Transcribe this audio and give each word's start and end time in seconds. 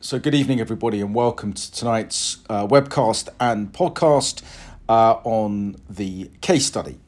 So, 0.00 0.20
good 0.20 0.32
evening, 0.32 0.60
everybody, 0.60 1.00
and 1.00 1.12
welcome 1.12 1.52
to 1.54 1.72
tonight's 1.72 2.38
uh, 2.48 2.68
webcast 2.68 3.30
and 3.40 3.72
podcast 3.72 4.44
uh, 4.88 5.14
on 5.24 5.74
the 5.90 6.30
case 6.40 6.66
study. 6.66 7.00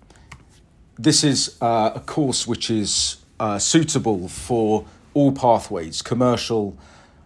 This 0.99 1.23
is 1.23 1.57
uh, 1.63 1.93
a 1.95 2.01
course 2.01 2.49
which 2.49 2.69
is 2.69 3.19
uh, 3.39 3.61
suitable 3.61 4.27
for 4.27 4.87
all 5.15 5.31
pathways 5.31 6.03
commercial, 6.03 6.77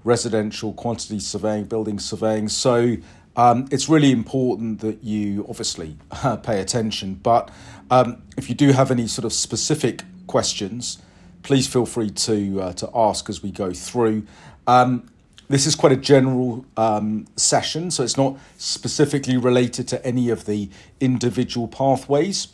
residential, 0.04 0.74
quantity 0.74 1.18
surveying, 1.18 1.64
building 1.64 1.98
surveying. 1.98 2.50
So, 2.50 2.98
um, 3.34 3.66
it's 3.70 3.88
really 3.88 4.12
important 4.12 4.80
that 4.80 5.02
you 5.02 5.46
obviously 5.48 5.96
pay 6.42 6.60
attention. 6.60 7.14
But 7.14 7.50
um, 7.90 8.22
if 8.36 8.50
you 8.50 8.54
do 8.54 8.72
have 8.72 8.90
any 8.90 9.06
sort 9.06 9.24
of 9.24 9.32
specific 9.32 10.02
questions, 10.26 10.98
please 11.42 11.66
feel 11.66 11.86
free 11.86 12.10
to 12.10 12.60
uh, 12.60 12.72
to 12.74 12.90
ask 12.94 13.30
as 13.30 13.42
we 13.42 13.50
go 13.50 13.72
through. 13.72 14.26
Um, 14.66 15.08
this 15.48 15.66
is 15.66 15.74
quite 15.74 15.92
a 15.92 15.96
general 15.96 16.64
um, 16.76 17.26
session, 17.36 17.90
so 17.90 18.02
it's 18.02 18.16
not 18.16 18.38
specifically 18.56 19.36
related 19.36 19.86
to 19.88 20.04
any 20.04 20.30
of 20.30 20.46
the 20.46 20.70
individual 21.00 21.68
pathways. 21.68 22.48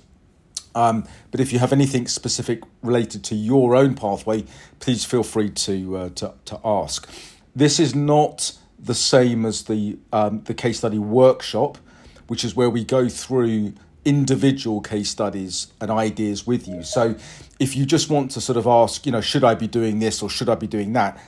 Um, 0.74 1.06
but 1.30 1.40
if 1.40 1.52
you 1.52 1.58
have 1.58 1.72
anything 1.72 2.06
specific 2.06 2.62
related 2.82 3.24
to 3.24 3.34
your 3.34 3.74
own 3.74 3.94
pathway, 3.94 4.44
please 4.78 5.04
feel 5.04 5.22
free 5.22 5.50
to 5.50 5.96
uh, 5.96 6.08
to, 6.10 6.34
to 6.44 6.60
ask. 6.64 7.08
This 7.54 7.80
is 7.80 7.94
not 7.94 8.56
the 8.78 8.94
same 8.94 9.44
as 9.44 9.64
the 9.64 9.98
um, 10.12 10.42
the 10.44 10.54
case 10.54 10.78
study 10.78 10.98
workshop, 10.98 11.78
which 12.28 12.44
is 12.44 12.54
where 12.54 12.70
we 12.70 12.84
go 12.84 13.08
through 13.08 13.74
individual 14.04 14.80
case 14.80 15.10
studies 15.10 15.68
and 15.80 15.90
ideas 15.90 16.46
with 16.46 16.66
you. 16.66 16.82
So 16.82 17.16
if 17.58 17.76
you 17.76 17.84
just 17.84 18.08
want 18.08 18.30
to 18.32 18.40
sort 18.40 18.56
of 18.56 18.66
ask, 18.66 19.04
you 19.04 19.12
know, 19.12 19.20
should 19.20 19.44
I 19.44 19.54
be 19.54 19.66
doing 19.66 19.98
this 19.98 20.22
or 20.22 20.30
should 20.30 20.48
I 20.48 20.54
be 20.54 20.66
doing 20.66 20.92
that? 20.94 21.18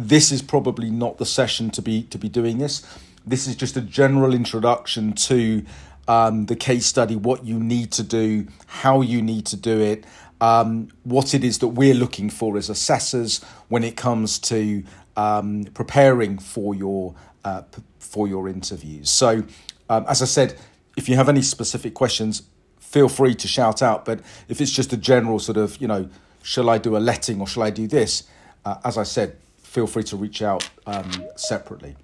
This 0.00 0.32
is 0.32 0.40
probably 0.40 0.90
not 0.90 1.18
the 1.18 1.26
session 1.26 1.68
to 1.72 1.82
be 1.82 2.04
to 2.04 2.16
be 2.16 2.30
doing 2.30 2.56
this. 2.56 2.82
This 3.26 3.46
is 3.46 3.54
just 3.54 3.76
a 3.76 3.82
general 3.82 4.32
introduction 4.32 5.12
to 5.12 5.62
um, 6.08 6.46
the 6.46 6.56
case 6.56 6.86
study, 6.86 7.16
what 7.16 7.44
you 7.44 7.60
need 7.60 7.92
to 7.92 8.02
do, 8.02 8.46
how 8.66 9.02
you 9.02 9.20
need 9.20 9.44
to 9.46 9.56
do 9.56 9.78
it, 9.78 10.06
um, 10.40 10.88
what 11.04 11.34
it 11.34 11.44
is 11.44 11.58
that 11.58 11.68
we're 11.68 11.94
looking 11.94 12.30
for 12.30 12.56
as 12.56 12.70
assessors 12.70 13.44
when 13.68 13.84
it 13.84 13.94
comes 13.94 14.38
to 14.38 14.82
um, 15.18 15.64
preparing 15.74 16.38
for 16.38 16.74
your 16.74 17.14
uh, 17.44 17.60
p- 17.60 17.82
for 17.98 18.26
your 18.26 18.48
interviews. 18.48 19.10
So, 19.10 19.44
um, 19.90 20.06
as 20.08 20.22
I 20.22 20.24
said, 20.24 20.58
if 20.96 21.10
you 21.10 21.16
have 21.16 21.28
any 21.28 21.42
specific 21.42 21.92
questions, 21.92 22.42
feel 22.78 23.10
free 23.10 23.34
to 23.34 23.46
shout 23.46 23.82
out. 23.82 24.06
But 24.06 24.20
if 24.48 24.62
it's 24.62 24.72
just 24.72 24.94
a 24.94 24.96
general 24.96 25.38
sort 25.40 25.58
of, 25.58 25.76
you 25.76 25.88
know, 25.88 26.08
shall 26.42 26.70
I 26.70 26.78
do 26.78 26.96
a 26.96 26.98
letting 26.98 27.38
or 27.38 27.46
shall 27.46 27.64
I 27.64 27.70
do 27.70 27.86
this? 27.86 28.22
Uh, 28.64 28.76
as 28.82 28.96
I 28.96 29.02
said, 29.02 29.36
feel 29.70 29.86
free 29.86 30.02
to 30.02 30.16
reach 30.16 30.42
out 30.42 30.68
um, 30.84 31.08
separately. 31.36 31.94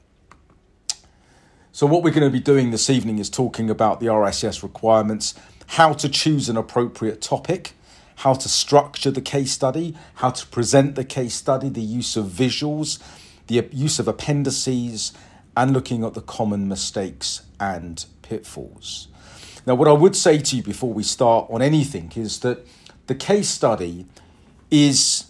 So, 1.73 1.85
what 1.85 2.05
we're 2.05 2.13
going 2.13 2.23
to 2.23 2.31
be 2.31 2.41
doing 2.41 2.71
this 2.71 2.89
evening 2.89 3.19
is 3.19 3.29
talking 3.29 3.69
about 3.69 3.99
the 3.99 4.07
RICS 4.07 4.63
requirements, 4.63 5.35
how 5.67 5.93
to 5.95 6.09
choose 6.09 6.49
an 6.49 6.57
appropriate 6.57 7.21
topic, 7.21 7.73
how 8.17 8.35
to 8.35 8.49
structure 8.49 9.11
the 9.11 9.21
case 9.21 9.51
study, 9.51 9.97
how 10.15 10.31
to 10.31 10.47
present 10.47 10.95
the 10.95 11.05
case 11.05 11.35
study, 11.35 11.69
the 11.69 11.83
use 11.83 12.17
of 12.17 12.27
visuals, 12.27 13.03
the 13.49 13.69
use 13.73 13.99
of 13.99 14.07
appendices, 14.07 15.13
and 15.57 15.73
looking 15.73 16.05
at 16.05 16.15
the 16.15 16.23
common 16.23 16.69
mistakes 16.69 17.43
and 17.59 18.07
pitfalls. 18.23 19.09
Now, 19.67 19.75
what 19.75 19.89
I 19.89 19.93
would 19.93 20.15
say 20.15 20.39
to 20.39 20.57
you 20.57 20.63
before 20.63 20.93
we 20.93 21.03
start 21.03 21.49
on 21.51 21.63
anything 21.63 22.13
is 22.15 22.39
that 22.41 22.65
the 23.09 23.17
case 23.17 23.49
study 23.49 24.07
is 24.71 25.27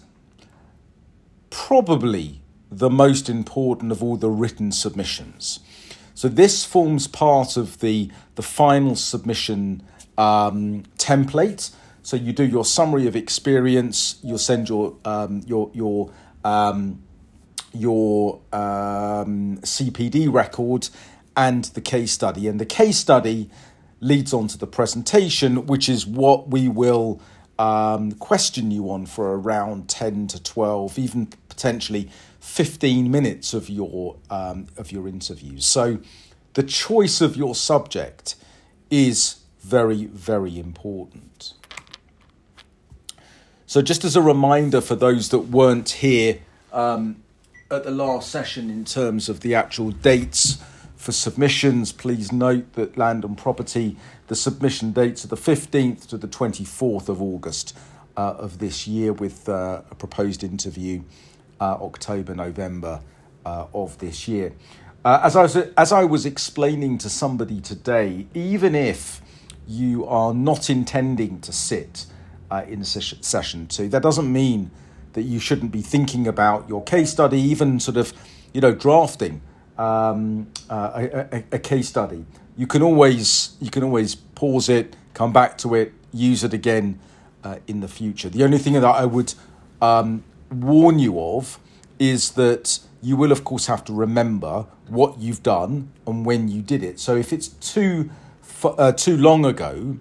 probably 1.56 2.42
the 2.70 2.90
most 2.90 3.30
important 3.30 3.90
of 3.90 4.02
all 4.02 4.18
the 4.18 4.28
written 4.28 4.70
submissions. 4.70 5.58
So 6.14 6.28
this 6.28 6.66
forms 6.66 7.08
part 7.08 7.56
of 7.56 7.80
the, 7.80 8.10
the 8.34 8.42
final 8.42 8.94
submission 8.94 9.82
um, 10.18 10.82
template. 10.98 11.70
So 12.02 12.14
you 12.14 12.34
do 12.34 12.44
your 12.44 12.66
summary 12.66 13.06
of 13.06 13.16
experience, 13.16 14.20
you'll 14.22 14.36
send 14.36 14.68
your 14.68 14.96
um, 15.06 15.42
your 15.46 15.70
your 15.72 16.12
um, 16.44 17.02
your 17.72 18.40
um, 18.52 19.58
CPD 19.62 20.30
record 20.30 20.90
and 21.36 21.64
the 21.64 21.80
case 21.80 22.12
study. 22.12 22.48
And 22.48 22.60
the 22.60 22.66
case 22.66 22.98
study 22.98 23.50
leads 24.00 24.34
on 24.34 24.48
to 24.48 24.58
the 24.58 24.66
presentation, 24.66 25.66
which 25.66 25.88
is 25.88 26.06
what 26.06 26.50
we 26.50 26.68
will 26.68 27.20
um, 27.58 28.12
question 28.12 28.70
you 28.70 28.90
on 28.90 29.06
for 29.06 29.38
around 29.38 29.88
10 29.88 30.28
to 30.28 30.42
12, 30.42 30.98
even 30.98 31.26
potentially 31.48 32.10
15 32.40 33.10
minutes 33.10 33.54
of 33.54 33.68
your, 33.68 34.16
um, 34.30 34.66
of 34.76 34.92
your 34.92 35.08
interviews. 35.08 35.64
So 35.64 35.98
the 36.54 36.62
choice 36.62 37.20
of 37.20 37.36
your 37.36 37.54
subject 37.54 38.36
is 38.90 39.40
very, 39.60 40.06
very 40.06 40.58
important. 40.58 41.54
So, 43.68 43.82
just 43.82 44.04
as 44.04 44.14
a 44.14 44.22
reminder 44.22 44.80
for 44.80 44.94
those 44.94 45.30
that 45.30 45.40
weren't 45.40 45.88
here 45.88 46.38
um, 46.72 47.22
at 47.68 47.82
the 47.82 47.90
last 47.90 48.30
session 48.30 48.70
in 48.70 48.84
terms 48.84 49.28
of 49.28 49.40
the 49.40 49.56
actual 49.56 49.90
dates 49.90 50.58
for 51.06 51.12
submissions, 51.12 51.92
please 51.92 52.32
note 52.32 52.72
that 52.72 52.98
Land 52.98 53.24
and 53.24 53.38
Property, 53.38 53.96
the 54.26 54.34
submission 54.34 54.90
dates 54.90 55.24
are 55.24 55.28
the 55.28 55.36
15th 55.36 56.08
to 56.08 56.18
the 56.18 56.26
24th 56.26 57.08
of 57.08 57.22
August 57.22 57.78
uh, 58.16 58.34
of 58.36 58.58
this 58.58 58.88
year, 58.88 59.12
with 59.12 59.48
uh, 59.48 59.82
a 59.88 59.94
proposed 59.94 60.42
interview 60.42 61.04
uh, 61.60 61.74
October, 61.80 62.34
November 62.34 63.02
uh, 63.44 63.66
of 63.72 63.96
this 63.98 64.26
year. 64.26 64.52
Uh, 65.04 65.20
as, 65.22 65.36
I 65.36 65.42
was, 65.42 65.54
as 65.54 65.92
I 65.92 66.02
was 66.02 66.26
explaining 66.26 66.98
to 66.98 67.08
somebody 67.08 67.60
today, 67.60 68.26
even 68.34 68.74
if 68.74 69.20
you 69.64 70.04
are 70.06 70.34
not 70.34 70.68
intending 70.68 71.40
to 71.42 71.52
sit 71.52 72.06
uh, 72.50 72.64
in 72.66 72.82
session, 72.82 73.22
session 73.22 73.68
two, 73.68 73.88
that 73.90 74.02
doesn't 74.02 74.32
mean 74.32 74.72
that 75.12 75.22
you 75.22 75.38
shouldn't 75.38 75.70
be 75.70 75.82
thinking 75.82 76.26
about 76.26 76.68
your 76.68 76.82
case 76.82 77.12
study, 77.12 77.40
even 77.40 77.78
sort 77.78 77.96
of, 77.96 78.12
you 78.52 78.60
know, 78.60 78.74
drafting 78.74 79.40
um, 79.78 80.48
uh, 80.70 81.06
a, 81.32 81.44
a, 81.52 81.58
case 81.58 81.88
study. 81.88 82.24
You 82.56 82.66
can 82.66 82.82
always 82.82 83.56
you 83.60 83.70
can 83.70 83.82
always 83.82 84.14
pause 84.14 84.68
it, 84.68 84.96
come 85.14 85.32
back 85.32 85.58
to 85.58 85.74
it, 85.74 85.92
use 86.12 86.44
it 86.44 86.54
again 86.54 86.98
uh, 87.44 87.58
in 87.66 87.80
the 87.80 87.88
future. 87.88 88.28
The 88.28 88.44
only 88.44 88.58
thing 88.58 88.72
that 88.74 88.84
I 88.84 89.04
would 89.04 89.34
um, 89.82 90.24
warn 90.50 90.98
you 90.98 91.20
of 91.20 91.58
is 91.98 92.32
that 92.32 92.78
you 93.02 93.16
will 93.16 93.32
of 93.32 93.44
course 93.44 93.66
have 93.66 93.84
to 93.84 93.92
remember 93.92 94.66
what 94.88 95.18
you've 95.18 95.42
done 95.42 95.90
and 96.06 96.24
when 96.24 96.48
you 96.48 96.62
did 96.62 96.82
it. 96.82 96.98
So 96.98 97.16
if 97.16 97.32
it's 97.32 97.48
too 97.48 98.10
uh, 98.64 98.92
too 98.92 99.16
long 99.16 99.44
ago, 99.44 99.98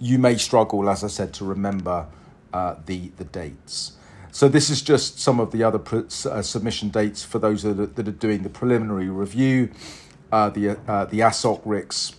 you 0.00 0.18
may 0.18 0.36
struggle, 0.36 0.88
as 0.88 1.04
I 1.04 1.08
said, 1.08 1.32
to 1.34 1.44
remember 1.44 2.06
uh, 2.52 2.76
the 2.86 3.12
the 3.18 3.24
dates. 3.24 3.92
So 4.34 4.48
this 4.48 4.70
is 4.70 4.80
just 4.80 5.20
some 5.20 5.40
of 5.40 5.50
the 5.52 5.62
other 5.62 5.78
uh, 5.94 6.40
submission 6.40 6.88
dates 6.88 7.22
for 7.22 7.38
those 7.38 7.62
that 7.64 7.78
are, 7.78 7.86
that 7.86 8.08
are 8.08 8.12
doing 8.12 8.42
the 8.42 8.48
preliminary 8.48 9.10
review, 9.10 9.70
uh, 10.32 10.48
the 10.48 10.70
uh, 10.88 11.04
the 11.04 11.20
AssocRICS, 11.20 12.14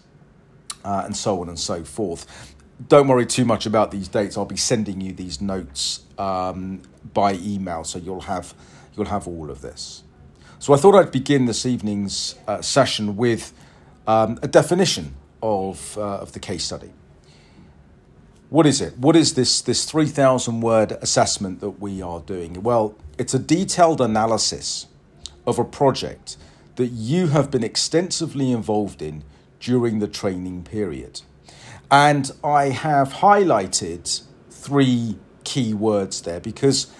uh, 0.86 1.02
and 1.06 1.18
so 1.18 1.42
on 1.42 1.50
and 1.50 1.58
so 1.58 1.84
forth. 1.84 2.54
Don't 2.88 3.08
worry 3.08 3.26
too 3.26 3.46
much 3.46 3.66
about 3.66 3.90
these 3.90 4.08
dates. 4.08 4.38
I'll 4.38 4.46
be 4.46 4.58
sending 4.58 5.02
you 5.02 5.12
these 5.12 5.42
notes 5.42 6.02
um, 6.20 6.84
by 7.14 7.34
email, 7.34 7.84
so 7.84 7.98
you'll 7.98 8.22
have 8.22 8.54
you'll 8.96 9.08
have 9.08 9.28
all 9.28 9.50
of 9.50 9.62
this. 9.62 10.04
So 10.60 10.72
I 10.72 10.78
thought 10.78 10.94
I'd 10.94 11.12
begin 11.12 11.46
this 11.46 11.66
evening's 11.66 12.36
uh, 12.48 12.62
session 12.62 13.18
with 13.18 13.54
um, 14.06 14.38
a 14.44 14.48
definition 14.48 15.16
of 15.42 15.98
uh, 15.98 16.18
of 16.18 16.34
the 16.34 16.40
case 16.40 16.64
study. 16.64 16.92
What 18.54 18.68
is 18.68 18.82
it? 18.82 19.00
What 19.00 19.16
is 19.16 19.34
this, 19.34 19.62
this 19.62 19.84
3,000 19.84 20.62
word 20.62 20.92
assessment 21.02 21.60
that 21.62 21.82
we 21.82 22.04
are 22.04 22.20
doing? 22.20 22.62
Well, 22.62 22.96
it's 23.18 23.34
a 23.34 23.40
detailed 23.40 24.00
analysis 24.00 24.86
of 25.48 25.58
a 25.58 25.64
project 25.64 26.38
that 26.76 26.90
you 26.90 27.30
have 27.30 27.50
been 27.50 27.64
extensively 27.64 28.52
involved 28.52 29.02
in 29.02 29.24
during 29.60 29.98
the 29.98 30.08
training 30.08 30.66
period. 30.66 31.22
And 31.90 32.30
I 32.44 32.66
have 32.66 33.14
highlighted 33.14 34.22
three 34.52 35.18
key 35.44 35.74
words 35.74 36.22
there 36.22 36.40
because 36.40 36.94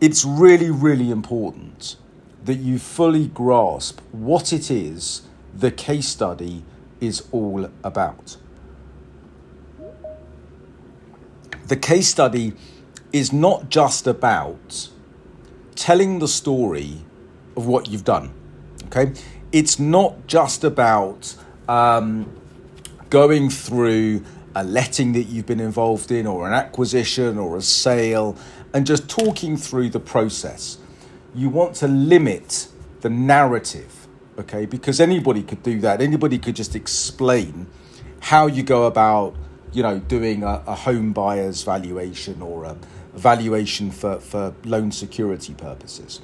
it's 0.00 0.24
really, 0.24 0.72
really 0.72 1.12
important 1.12 1.94
that 2.44 2.56
you 2.56 2.80
fully 2.80 3.28
grasp 3.28 4.00
what 4.10 4.52
it 4.52 4.72
is 4.72 5.22
the 5.54 5.70
case 5.70 6.08
study 6.08 6.64
is 7.00 7.28
all 7.30 7.70
about. 7.84 8.38
The 11.66 11.76
case 11.76 12.08
study 12.08 12.52
is 13.12 13.32
not 13.32 13.68
just 13.68 14.06
about 14.06 14.88
telling 15.74 16.18
the 16.18 16.28
story 16.28 16.98
of 17.56 17.66
what 17.66 17.88
you've 17.88 18.04
done. 18.04 18.32
Okay, 18.86 19.12
it's 19.52 19.78
not 19.78 20.26
just 20.26 20.64
about 20.64 21.34
um, 21.68 22.30
going 23.10 23.50
through 23.50 24.24
a 24.54 24.62
letting 24.62 25.12
that 25.12 25.24
you've 25.24 25.46
been 25.46 25.60
involved 25.60 26.12
in, 26.12 26.26
or 26.26 26.46
an 26.46 26.54
acquisition, 26.54 27.38
or 27.38 27.56
a 27.56 27.62
sale, 27.62 28.36
and 28.72 28.86
just 28.86 29.08
talking 29.08 29.56
through 29.56 29.88
the 29.90 30.00
process. 30.00 30.78
You 31.34 31.48
want 31.48 31.74
to 31.76 31.88
limit 31.88 32.68
the 33.00 33.10
narrative, 33.10 34.06
okay? 34.38 34.66
Because 34.66 35.00
anybody 35.00 35.42
could 35.42 35.62
do 35.62 35.80
that. 35.80 36.00
Anybody 36.00 36.38
could 36.38 36.54
just 36.54 36.76
explain 36.76 37.66
how 38.20 38.46
you 38.46 38.62
go 38.62 38.84
about, 38.86 39.34
you 39.74 39.82
know, 39.82 39.98
doing 39.98 40.42
a, 40.42 40.62
a 40.66 40.74
home 40.74 41.12
buyer's 41.12 41.62
valuation 41.64 42.40
or 42.40 42.64
a 42.64 42.76
valuation 43.14 43.90
for, 43.90 44.20
for 44.20 44.54
loan 44.64 44.92
security 44.92 45.54
purposes. 45.54 46.20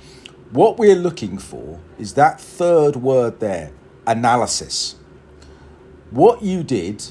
What 0.51 0.79
we're 0.79 0.97
looking 0.97 1.39
for 1.39 1.81
is 1.99 2.15
that 2.15 2.41
third 2.41 2.97
word 2.97 3.41
there 3.41 3.73
analysis. 4.07 4.97
What 6.11 6.43
you 6.43 6.63
did 6.63 7.05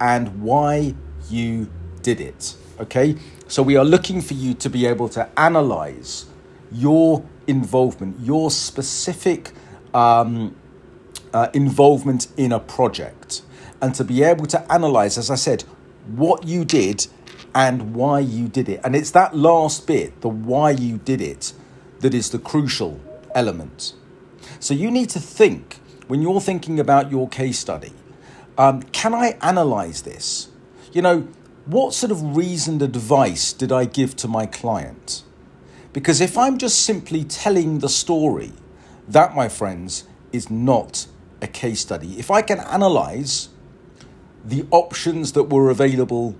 and 0.00 0.42
why 0.42 0.94
you 1.28 1.68
did 2.02 2.20
it. 2.20 2.56
Okay? 2.80 3.16
So 3.48 3.62
we 3.62 3.76
are 3.76 3.84
looking 3.84 4.20
for 4.20 4.34
you 4.34 4.54
to 4.54 4.70
be 4.70 4.86
able 4.86 5.08
to 5.10 5.28
analyze 5.38 6.26
your 6.70 7.24
involvement, 7.46 8.20
your 8.20 8.50
specific 8.50 9.52
um, 9.94 10.54
uh, 11.32 11.48
involvement 11.54 12.28
in 12.36 12.52
a 12.52 12.60
project, 12.60 13.42
and 13.80 13.94
to 13.94 14.04
be 14.04 14.22
able 14.22 14.46
to 14.46 14.72
analyze, 14.72 15.18
as 15.18 15.30
I 15.30 15.36
said, 15.36 15.62
what 16.06 16.44
you 16.44 16.64
did 16.64 17.06
and 17.54 17.94
why 17.94 18.20
you 18.20 18.48
did 18.48 18.68
it. 18.68 18.80
And 18.84 18.94
it's 18.96 19.10
that 19.12 19.34
last 19.36 19.86
bit, 19.86 20.20
the 20.20 20.28
why 20.28 20.70
you 20.70 20.98
did 20.98 21.20
it, 21.20 21.52
that 22.00 22.14
is 22.14 22.30
the 22.30 22.38
crucial 22.38 23.00
element. 23.34 23.94
So 24.60 24.74
you 24.74 24.90
need 24.90 25.10
to 25.10 25.20
think 25.20 25.80
when 26.06 26.22
you're 26.22 26.40
thinking 26.40 26.80
about 26.80 27.10
your 27.10 27.28
case 27.28 27.58
study 27.58 27.92
um, 28.58 28.82
can 28.82 29.14
I 29.14 29.38
analyze 29.40 30.02
this? 30.02 30.48
You 30.92 31.00
know, 31.00 31.28
what 31.64 31.94
sort 31.94 32.10
of 32.10 32.36
reasoned 32.36 32.82
advice 32.82 33.52
did 33.52 33.70
I 33.70 33.84
give 33.84 34.16
to 34.16 34.28
my 34.28 34.46
client? 34.46 35.22
Because 35.92 36.20
if 36.20 36.36
I'm 36.36 36.58
just 36.58 36.84
simply 36.84 37.24
telling 37.24 37.78
the 37.78 37.88
story, 37.88 38.52
that, 39.06 39.34
my 39.34 39.48
friends, 39.48 40.04
is 40.32 40.50
not 40.50 41.06
a 41.40 41.46
case 41.46 41.80
study. 41.80 42.18
If 42.18 42.30
I 42.30 42.42
can 42.42 42.58
analyze 42.58 43.48
the 44.48 44.66
options 44.70 45.32
that 45.32 45.44
were 45.44 45.70
available 45.70 46.34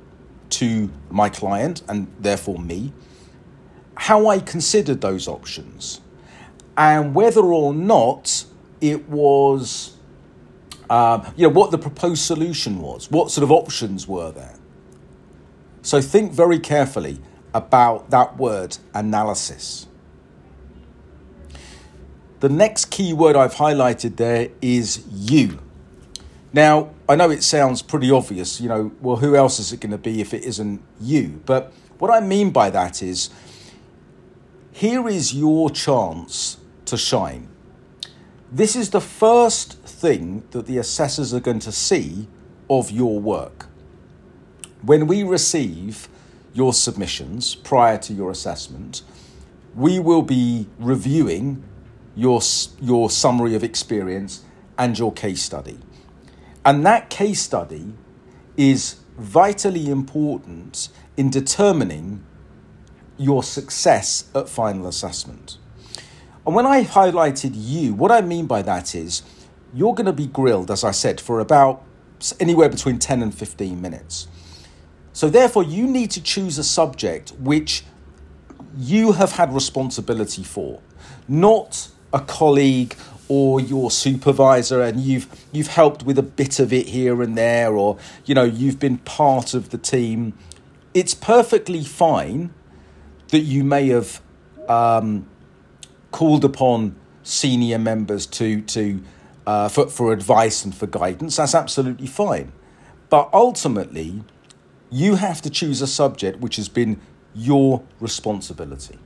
to 0.50 0.90
my 1.10 1.28
client 1.28 1.82
and 1.88 2.12
therefore 2.18 2.58
me, 2.58 2.92
how 3.94 4.28
I 4.28 4.38
considered 4.38 5.00
those 5.00 5.28
options, 5.28 6.00
and 6.76 7.14
whether 7.14 7.42
or 7.42 7.74
not 7.74 8.44
it 8.80 9.08
was, 9.08 9.96
um, 10.88 11.26
you 11.36 11.46
know, 11.46 11.52
what 11.52 11.70
the 11.70 11.78
proposed 11.78 12.22
solution 12.22 12.80
was, 12.80 13.10
what 13.10 13.30
sort 13.30 13.42
of 13.42 13.50
options 13.50 14.06
were 14.06 14.30
there. 14.30 14.54
So 15.82 16.00
think 16.00 16.32
very 16.32 16.58
carefully 16.58 17.20
about 17.52 18.10
that 18.10 18.36
word 18.36 18.78
analysis. 18.94 19.86
The 22.40 22.48
next 22.48 22.86
key 22.86 23.12
word 23.12 23.34
I've 23.34 23.54
highlighted 23.54 24.16
there 24.16 24.48
is 24.62 25.04
you. 25.10 25.58
Now, 26.52 26.94
I 27.08 27.16
know 27.16 27.30
it 27.30 27.42
sounds 27.42 27.82
pretty 27.82 28.10
obvious, 28.10 28.60
you 28.60 28.68
know, 28.68 28.92
well, 29.00 29.16
who 29.16 29.36
else 29.36 29.58
is 29.58 29.72
it 29.72 29.80
going 29.80 29.92
to 29.92 29.98
be 29.98 30.20
if 30.20 30.32
it 30.32 30.44
isn't 30.44 30.80
you? 31.00 31.42
But 31.44 31.72
what 31.98 32.10
I 32.10 32.20
mean 32.20 32.50
by 32.50 32.70
that 32.70 33.02
is 33.02 33.30
here 34.72 35.08
is 35.08 35.34
your 35.34 35.68
chance 35.68 36.56
to 36.86 36.96
shine. 36.96 37.48
This 38.50 38.76
is 38.76 38.90
the 38.90 39.00
first 39.00 39.82
thing 39.82 40.42
that 40.52 40.66
the 40.66 40.78
assessors 40.78 41.34
are 41.34 41.40
going 41.40 41.58
to 41.60 41.72
see 41.72 42.28
of 42.70 42.90
your 42.90 43.20
work. 43.20 43.66
When 44.82 45.06
we 45.06 45.22
receive 45.22 46.08
your 46.54 46.72
submissions 46.72 47.54
prior 47.54 47.98
to 47.98 48.14
your 48.14 48.30
assessment, 48.30 49.02
we 49.74 49.98
will 49.98 50.22
be 50.22 50.66
reviewing 50.78 51.62
your, 52.14 52.40
your 52.80 53.10
summary 53.10 53.54
of 53.54 53.62
experience 53.62 54.44
and 54.78 54.98
your 54.98 55.12
case 55.12 55.42
study. 55.42 55.78
And 56.64 56.84
that 56.84 57.10
case 57.10 57.40
study 57.40 57.94
is 58.56 58.96
vitally 59.16 59.88
important 59.88 60.88
in 61.16 61.30
determining 61.30 62.24
your 63.16 63.42
success 63.42 64.30
at 64.34 64.48
final 64.48 64.86
assessment. 64.86 65.58
And 66.46 66.54
when 66.54 66.66
I 66.66 66.84
highlighted 66.84 67.52
you, 67.54 67.94
what 67.94 68.10
I 68.10 68.20
mean 68.20 68.46
by 68.46 68.62
that 68.62 68.94
is 68.94 69.22
you're 69.74 69.94
going 69.94 70.06
to 70.06 70.12
be 70.12 70.26
grilled, 70.26 70.70
as 70.70 70.84
I 70.84 70.92
said, 70.92 71.20
for 71.20 71.40
about 71.40 71.84
anywhere 72.40 72.68
between 72.68 72.98
10 72.98 73.22
and 73.22 73.34
15 73.34 73.80
minutes. 73.80 74.28
So, 75.12 75.28
therefore, 75.28 75.64
you 75.64 75.86
need 75.86 76.10
to 76.12 76.22
choose 76.22 76.58
a 76.58 76.64
subject 76.64 77.32
which 77.40 77.84
you 78.76 79.12
have 79.12 79.32
had 79.32 79.52
responsibility 79.52 80.44
for, 80.44 80.80
not 81.26 81.88
a 82.12 82.20
colleague 82.20 82.94
or 83.28 83.60
your 83.60 83.90
supervisor 83.90 84.82
and 84.82 85.00
you've 85.00 85.28
you've 85.52 85.68
helped 85.68 86.02
with 86.02 86.18
a 86.18 86.22
bit 86.22 86.58
of 86.58 86.72
it 86.72 86.88
here 86.88 87.22
and 87.22 87.36
there 87.36 87.74
or 87.74 87.98
you 88.24 88.34
know 88.34 88.44
you've 88.44 88.78
been 88.78 88.98
part 88.98 89.54
of 89.54 89.70
the 89.70 89.78
team 89.78 90.32
it's 90.94 91.14
perfectly 91.14 91.84
fine 91.84 92.52
that 93.28 93.40
you 93.40 93.62
may 93.62 93.88
have 93.88 94.20
um, 94.68 95.26
called 96.10 96.44
upon 96.44 96.96
senior 97.22 97.78
members 97.78 98.26
to 98.26 98.60
to 98.62 99.02
uh, 99.46 99.68
for 99.68 99.86
for 99.88 100.12
advice 100.12 100.64
and 100.64 100.74
for 100.74 100.86
guidance. 100.86 101.36
That's 101.36 101.54
absolutely 101.54 102.06
fine, 102.06 102.52
but 103.08 103.28
ultimately, 103.32 104.24
you 104.90 105.16
have 105.16 105.40
to 105.42 105.50
choose 105.50 105.80
a 105.82 105.86
subject 105.86 106.40
which 106.40 106.56
has 106.56 106.68
been 106.68 107.00
your 107.34 107.82
responsibility. 108.00 108.98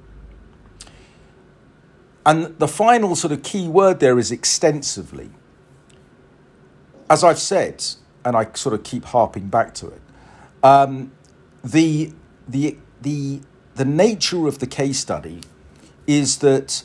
And 2.24 2.58
the 2.58 2.68
final 2.68 3.16
sort 3.16 3.32
of 3.32 3.42
key 3.42 3.68
word 3.68 4.00
there 4.00 4.18
is 4.18 4.30
extensively. 4.30 5.30
As 7.10 7.24
I've 7.24 7.38
said, 7.38 7.84
and 8.24 8.36
I 8.36 8.48
sort 8.54 8.74
of 8.74 8.84
keep 8.84 9.04
harping 9.06 9.48
back 9.48 9.74
to 9.74 9.88
it, 9.88 10.00
um, 10.62 11.12
the 11.64 12.12
the 12.46 12.76
the 13.00 13.40
the 13.74 13.84
nature 13.84 14.46
of 14.46 14.58
the 14.60 14.66
case 14.66 14.98
study 14.98 15.40
is 16.06 16.38
that 16.38 16.84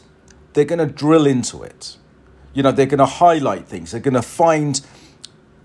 they're 0.53 0.65
going 0.65 0.79
to 0.79 0.91
drill 0.91 1.27
into 1.27 1.61
it. 1.61 1.97
You 2.53 2.63
know, 2.63 2.71
they're 2.71 2.85
going 2.85 2.97
to 2.99 3.05
highlight 3.05 3.67
things. 3.67 3.91
They're 3.91 4.01
going 4.01 4.15
to 4.15 4.21
find 4.21 4.81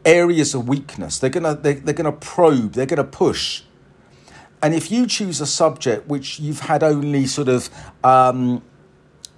areas 0.04 0.54
of 0.54 0.68
weakness. 0.68 1.18
They're 1.18 1.30
going 1.30 1.44
to 1.44 1.54
they're, 1.54 1.74
they're 1.74 1.94
going 1.94 2.12
to 2.12 2.18
probe. 2.18 2.72
They're 2.72 2.86
going 2.86 2.98
to 2.98 3.04
push. 3.04 3.62
And 4.62 4.74
if 4.74 4.92
you 4.92 5.06
choose 5.06 5.40
a 5.40 5.46
subject 5.46 6.06
which 6.06 6.38
you've 6.38 6.60
had 6.60 6.84
only 6.84 7.26
sort 7.26 7.48
of 7.48 7.68
um, 8.04 8.62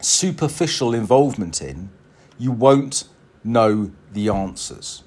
superficial 0.04 0.94
involvement 0.94 1.62
in, 1.62 1.90
you 2.38 2.52
won't 2.52 3.04
know 3.42 3.90
the 4.12 4.28
answers. 4.28 5.02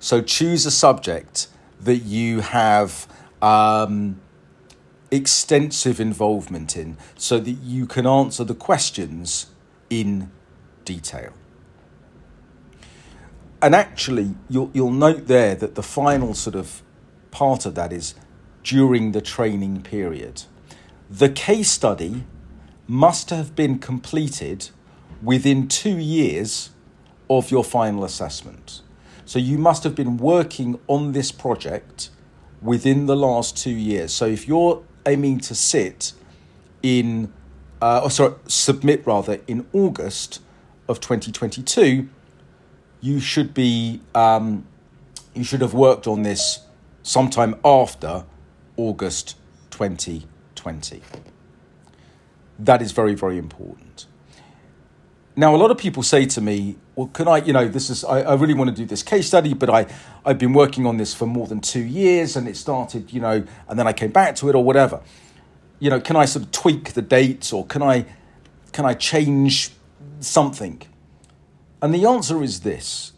So 0.00 0.22
choose 0.22 0.66
a 0.66 0.70
subject 0.70 1.48
that 1.80 1.98
you 1.98 2.40
have 2.40 3.06
um, 3.42 4.20
extensive 5.10 6.00
involvement 6.00 6.76
in 6.76 6.96
so 7.16 7.38
that 7.38 7.50
you 7.50 7.86
can 7.86 8.06
answer 8.06 8.44
the 8.44 8.54
questions 8.54 9.46
in 9.90 10.30
detail. 10.84 11.32
And 13.60 13.74
actually, 13.74 14.34
you'll, 14.48 14.70
you'll 14.72 14.92
note 14.92 15.26
there 15.26 15.54
that 15.56 15.74
the 15.74 15.82
final 15.82 16.34
sort 16.34 16.54
of 16.54 16.82
part 17.30 17.66
of 17.66 17.74
that 17.74 17.92
is 17.92 18.14
during 18.62 19.12
the 19.12 19.20
training 19.20 19.82
period. 19.82 20.42
The 21.10 21.28
case 21.28 21.70
study 21.70 22.24
must 22.88 23.28
have 23.28 23.54
been 23.54 23.78
completed 23.78 24.70
within 25.22 25.68
two 25.68 25.98
years 25.98 26.70
of 27.28 27.50
your 27.50 27.62
final 27.62 28.02
assessment. 28.02 28.80
So 29.26 29.38
you 29.38 29.58
must 29.58 29.84
have 29.84 29.94
been 29.94 30.16
working 30.16 30.80
on 30.86 31.12
this 31.12 31.30
project 31.30 32.08
within 32.62 33.04
the 33.04 33.14
last 33.14 33.58
two 33.58 33.70
years. 33.70 34.12
So 34.12 34.24
if 34.24 34.48
you're 34.48 34.82
aiming 35.04 35.40
to 35.40 35.54
sit 35.54 36.14
in, 36.82 37.30
uh, 37.82 38.00
or 38.04 38.10
sorry, 38.10 38.34
submit 38.46 39.06
rather 39.06 39.38
in 39.46 39.66
August 39.74 40.40
of 40.88 40.98
2022, 41.00 42.08
you 43.02 43.20
should 43.20 43.52
be, 43.52 44.00
um, 44.14 44.66
you 45.34 45.44
should 45.44 45.60
have 45.60 45.74
worked 45.74 46.06
on 46.06 46.22
this 46.22 46.60
sometime 47.02 47.54
after 47.62 48.24
August 48.76 49.36
2020. 49.70 51.02
That 52.58 52.82
is 52.82 52.92
very, 52.92 53.14
very 53.14 53.38
important. 53.38 54.06
Now, 55.36 55.54
a 55.54 55.58
lot 55.58 55.70
of 55.70 55.78
people 55.78 56.02
say 56.02 56.26
to 56.26 56.40
me, 56.40 56.76
well, 56.96 57.06
can 57.06 57.28
I, 57.28 57.38
you 57.38 57.52
know, 57.52 57.68
this 57.68 57.90
is, 57.90 58.02
I, 58.02 58.22
I, 58.22 58.34
really 58.34 58.54
want 58.54 58.70
to 58.70 58.74
do 58.74 58.84
this 58.84 59.04
case 59.04 59.28
study, 59.28 59.54
but 59.54 59.70
I, 59.70 59.86
I've 60.24 60.38
been 60.38 60.52
working 60.52 60.84
on 60.84 60.96
this 60.96 61.14
for 61.14 61.26
more 61.26 61.46
than 61.46 61.60
two 61.60 61.84
years 61.84 62.34
and 62.34 62.48
it 62.48 62.56
started, 62.56 63.12
you 63.12 63.20
know, 63.20 63.44
and 63.68 63.78
then 63.78 63.86
I 63.86 63.92
came 63.92 64.10
back 64.10 64.34
to 64.36 64.48
it 64.48 64.56
or 64.56 64.64
whatever. 64.64 65.00
You 65.78 65.90
know, 65.90 66.00
can 66.00 66.16
I 66.16 66.24
sort 66.24 66.46
of 66.46 66.50
tweak 66.50 66.94
the 66.94 67.02
dates 67.02 67.52
or 67.52 67.64
can 67.64 67.84
I, 67.84 68.06
can 68.72 68.84
I 68.84 68.94
change 68.94 69.70
something? 70.18 70.82
And 71.80 71.94
the 71.94 72.04
answer 72.04 72.42
is 72.42 72.60
this 72.60 73.12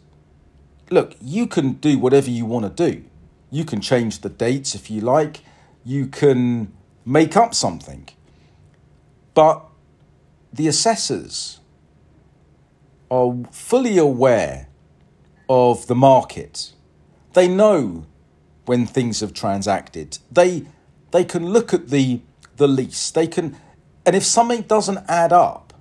look, 0.91 1.17
you 1.23 1.47
can 1.47 1.75
do 1.75 1.99
whatever 1.99 2.29
you 2.29 2.45
want 2.45 2.77
to 2.77 2.91
do. 2.91 3.05
You 3.51 3.65
can 3.65 3.81
change 3.81 4.21
the 4.21 4.29
dates 4.29 4.75
if 4.75 4.91
you 4.91 5.01
like, 5.01 5.41
you 5.85 6.07
can 6.07 6.73
make 7.07 7.37
up 7.37 7.55
something. 7.55 8.09
But 9.35 9.65
the 10.53 10.69
assessors, 10.69 11.61
are 13.11 13.37
fully 13.51 13.99
aware 13.99 14.69
of 15.49 15.87
the 15.89 15.95
market. 15.95 16.73
They 17.33 17.49
know 17.49 18.07
when 18.67 18.87
things 18.87 19.21
have 19.21 19.35
transacted. 19.35 20.19
They 20.31 20.67
they 21.11 21.25
can 21.25 21.51
look 21.51 21.75
at 21.75 21.89
the 21.89 22.21
the 22.57 22.69
lease. 22.69 23.11
They 23.11 23.27
can 23.27 23.57
and 24.07 24.15
if 24.15 24.25
something 24.25 24.63
doesn't 24.63 25.01
add 25.09 25.33
up, 25.33 25.75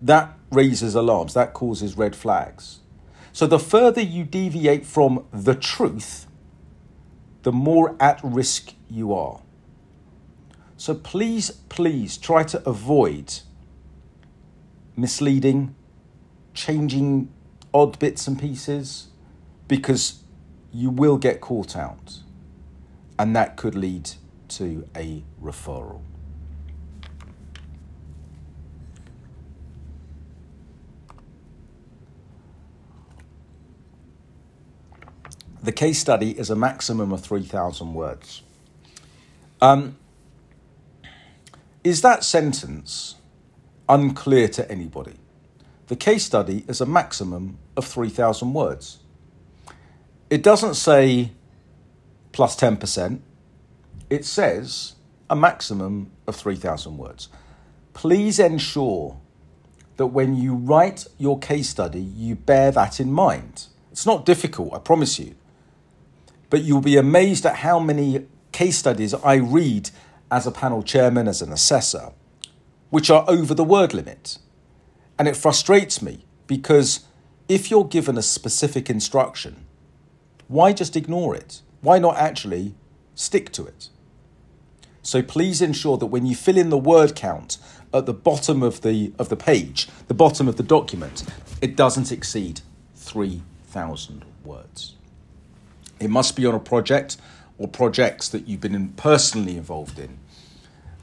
that 0.00 0.38
raises 0.50 0.94
alarms, 0.94 1.34
that 1.34 1.54
causes 1.54 1.96
red 1.96 2.14
flags. 2.14 2.80
So 3.32 3.46
the 3.46 3.58
further 3.58 4.00
you 4.00 4.24
deviate 4.24 4.86
from 4.86 5.24
the 5.32 5.54
truth, 5.54 6.26
the 7.42 7.50
more 7.50 7.96
at 7.98 8.20
risk 8.22 8.74
you 8.88 9.12
are. 9.12 9.40
So 10.84 10.94
please, 10.94 11.50
please 11.50 12.18
try 12.18 12.42
to 12.42 12.62
avoid 12.68 13.40
misleading, 14.98 15.74
changing 16.52 17.32
odd 17.72 17.98
bits 17.98 18.26
and 18.28 18.38
pieces, 18.38 19.06
because 19.66 20.20
you 20.74 20.90
will 20.90 21.16
get 21.16 21.40
caught 21.40 21.74
out. 21.74 22.18
And 23.18 23.34
that 23.34 23.56
could 23.56 23.74
lead 23.74 24.10
to 24.48 24.86
a 24.94 25.24
referral. 25.42 26.02
The 35.62 35.72
case 35.72 35.98
study 35.98 36.38
is 36.38 36.50
a 36.50 36.56
maximum 36.56 37.10
of 37.10 37.22
3,000 37.22 37.94
words. 37.94 38.42
Um, 39.62 39.96
is 41.84 42.00
that 42.02 42.24
sentence 42.24 43.16
unclear 43.88 44.48
to 44.48 44.70
anybody? 44.70 45.14
The 45.86 45.96
case 45.96 46.24
study 46.24 46.64
is 46.66 46.80
a 46.80 46.86
maximum 46.86 47.58
of 47.76 47.86
3,000 47.86 48.52
words. 48.52 48.98
It 50.30 50.42
doesn't 50.42 50.74
say 50.74 51.32
plus 52.32 52.56
10%, 52.56 53.20
it 54.10 54.24
says 54.24 54.94
a 55.30 55.36
maximum 55.36 56.10
of 56.26 56.34
3,000 56.34 56.96
words. 56.96 57.28
Please 57.92 58.40
ensure 58.40 59.20
that 59.96 60.06
when 60.06 60.34
you 60.34 60.54
write 60.54 61.06
your 61.18 61.38
case 61.38 61.68
study, 61.68 62.00
you 62.00 62.34
bear 62.34 62.72
that 62.72 62.98
in 62.98 63.12
mind. 63.12 63.66
It's 63.92 64.06
not 64.06 64.26
difficult, 64.26 64.74
I 64.74 64.78
promise 64.78 65.20
you 65.20 65.36
but 66.54 66.62
you'll 66.62 66.80
be 66.80 66.96
amazed 66.96 67.44
at 67.46 67.56
how 67.56 67.80
many 67.80 68.24
case 68.52 68.78
studies 68.78 69.12
I 69.12 69.34
read 69.34 69.90
as 70.34 70.48
a 70.48 70.50
panel 70.50 70.82
chairman, 70.82 71.28
as 71.28 71.40
an 71.40 71.52
assessor, 71.52 72.10
which 72.90 73.08
are 73.08 73.24
over 73.28 73.54
the 73.54 73.62
word 73.62 73.94
limit. 73.94 74.38
And 75.16 75.28
it 75.28 75.36
frustrates 75.36 76.02
me 76.02 76.24
because 76.48 77.06
if 77.48 77.70
you're 77.70 77.84
given 77.84 78.18
a 78.18 78.22
specific 78.22 78.90
instruction, 78.90 79.64
why 80.48 80.72
just 80.72 80.96
ignore 80.96 81.36
it? 81.36 81.62
Why 81.82 82.00
not 82.00 82.16
actually 82.16 82.74
stick 83.14 83.52
to 83.52 83.64
it? 83.64 83.90
So 85.02 85.22
please 85.22 85.62
ensure 85.62 85.98
that 85.98 86.06
when 86.06 86.26
you 86.26 86.34
fill 86.34 86.56
in 86.56 86.70
the 86.70 86.78
word 86.78 87.14
count 87.14 87.58
at 87.92 88.06
the 88.06 88.12
bottom 88.12 88.60
of 88.60 88.80
the, 88.80 89.12
of 89.20 89.28
the 89.28 89.36
page, 89.36 89.86
the 90.08 90.14
bottom 90.14 90.48
of 90.48 90.56
the 90.56 90.64
document, 90.64 91.22
it 91.62 91.76
doesn't 91.76 92.10
exceed 92.10 92.60
3,000 92.96 94.24
words. 94.44 94.96
It 96.00 96.10
must 96.10 96.34
be 96.34 96.44
on 96.44 96.56
a 96.56 96.58
project 96.58 97.18
or 97.56 97.68
projects 97.68 98.28
that 98.30 98.48
you've 98.48 98.60
been 98.60 98.88
personally 98.96 99.56
involved 99.56 100.00
in 100.00 100.18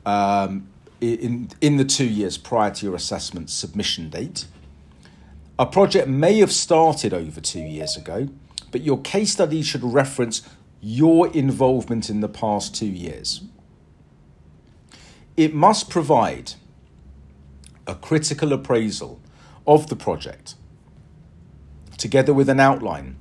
um, 0.06 0.68
in, 1.00 1.50
in 1.62 1.78
the 1.78 1.86
two 1.86 2.06
years 2.06 2.38
prior 2.38 2.72
to 2.72 2.86
your 2.86 2.96
assessment 2.96 3.50
submission 3.50 4.10
date. 4.10 4.46
A 5.58 5.66
project 5.66 6.08
may 6.08 6.40
have 6.40 6.52
started 6.52 7.14
over 7.14 7.42
two 7.42 7.62
years 7.62 7.96
ago, 7.98 8.30
but 8.72 8.82
your 8.82 9.00
case 9.02 9.34
study 9.34 9.62
should 9.62 9.84
reference 9.84 10.42
your 10.80 11.28
involvement 11.34 12.10
in 12.10 12.22
the 12.22 12.30
past 12.30 12.76
two 12.76 12.88
years. 12.88 13.44
It 15.38 15.54
must 15.54 15.90
provide 15.90 16.54
a 17.86 17.96
critical 17.96 18.54
appraisal 18.54 19.20
of 19.68 19.88
the 19.88 19.96
project, 19.96 20.56
together 21.98 22.34
with 22.34 22.50
an 22.50 22.60
outline 22.60 23.16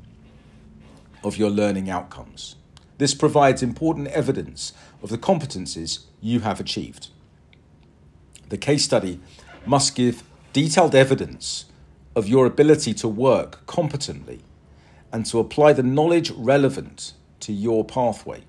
of 1.23 1.37
your 1.37 1.51
learning 1.51 1.91
outcomes. 1.91 2.57
This 2.99 3.15
provides 3.15 3.63
important 3.63 4.09
evidence 4.09 4.73
of 5.03 5.11
the 5.11 5.19
competencies 5.19 6.07
you 6.21 6.41
have 6.41 6.61
achieved. 6.61 7.09
The 8.49 8.59
case 8.59 8.85
study 8.85 9.21
must 9.65 9.95
give 9.95 10.23
detailed 10.53 10.95
evidence 10.95 11.67
of 12.17 12.29
your 12.29 12.47
ability 12.47 12.95
to 12.95 13.09
work 13.09 13.65
competently 13.67 14.41
and 15.12 15.25
to 15.27 15.39
apply 15.39 15.73
the 15.73 15.83
knowledge 15.83 16.31
relevant 16.33 17.12
to 17.41 17.53
your 17.53 17.85
pathway. 17.85 18.43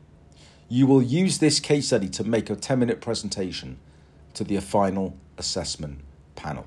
You 0.68 0.88
will 0.88 1.02
use 1.02 1.40
this 1.40 1.60
case 1.60 1.88
study 1.88 2.10
to 2.10 2.24
make 2.24 2.50
a 2.50 2.56
10 2.56 2.80
minute 2.80 3.02
presentation 3.02 3.78
to 4.34 4.44
the 4.44 4.60
final 4.60 5.18
assessment 5.38 6.00
panel. 6.36 6.66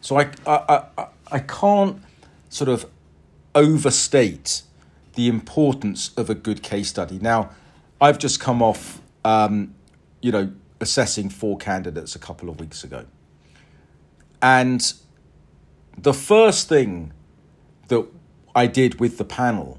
So 0.00 0.18
I, 0.18 0.30
I, 0.46 0.84
I, 0.98 1.06
I 1.30 1.38
can't 1.38 2.02
sort 2.48 2.68
of 2.68 2.86
overstate 3.54 4.62
the 5.14 5.28
importance 5.28 6.10
of 6.16 6.28
a 6.28 6.34
good 6.34 6.62
case 6.62 6.88
study. 6.88 7.18
Now, 7.20 7.50
I've 8.02 8.18
just 8.18 8.40
come 8.40 8.62
off, 8.62 9.00
um, 9.24 9.76
you 10.20 10.32
know, 10.32 10.52
assessing 10.80 11.30
four 11.30 11.56
candidates 11.56 12.16
a 12.16 12.18
couple 12.18 12.48
of 12.48 12.58
weeks 12.58 12.82
ago. 12.82 13.04
And 14.42 14.92
the 15.96 16.12
first 16.12 16.68
thing 16.68 17.12
that 17.86 18.04
I 18.56 18.66
did 18.66 18.98
with 18.98 19.18
the 19.18 19.24
panel 19.24 19.78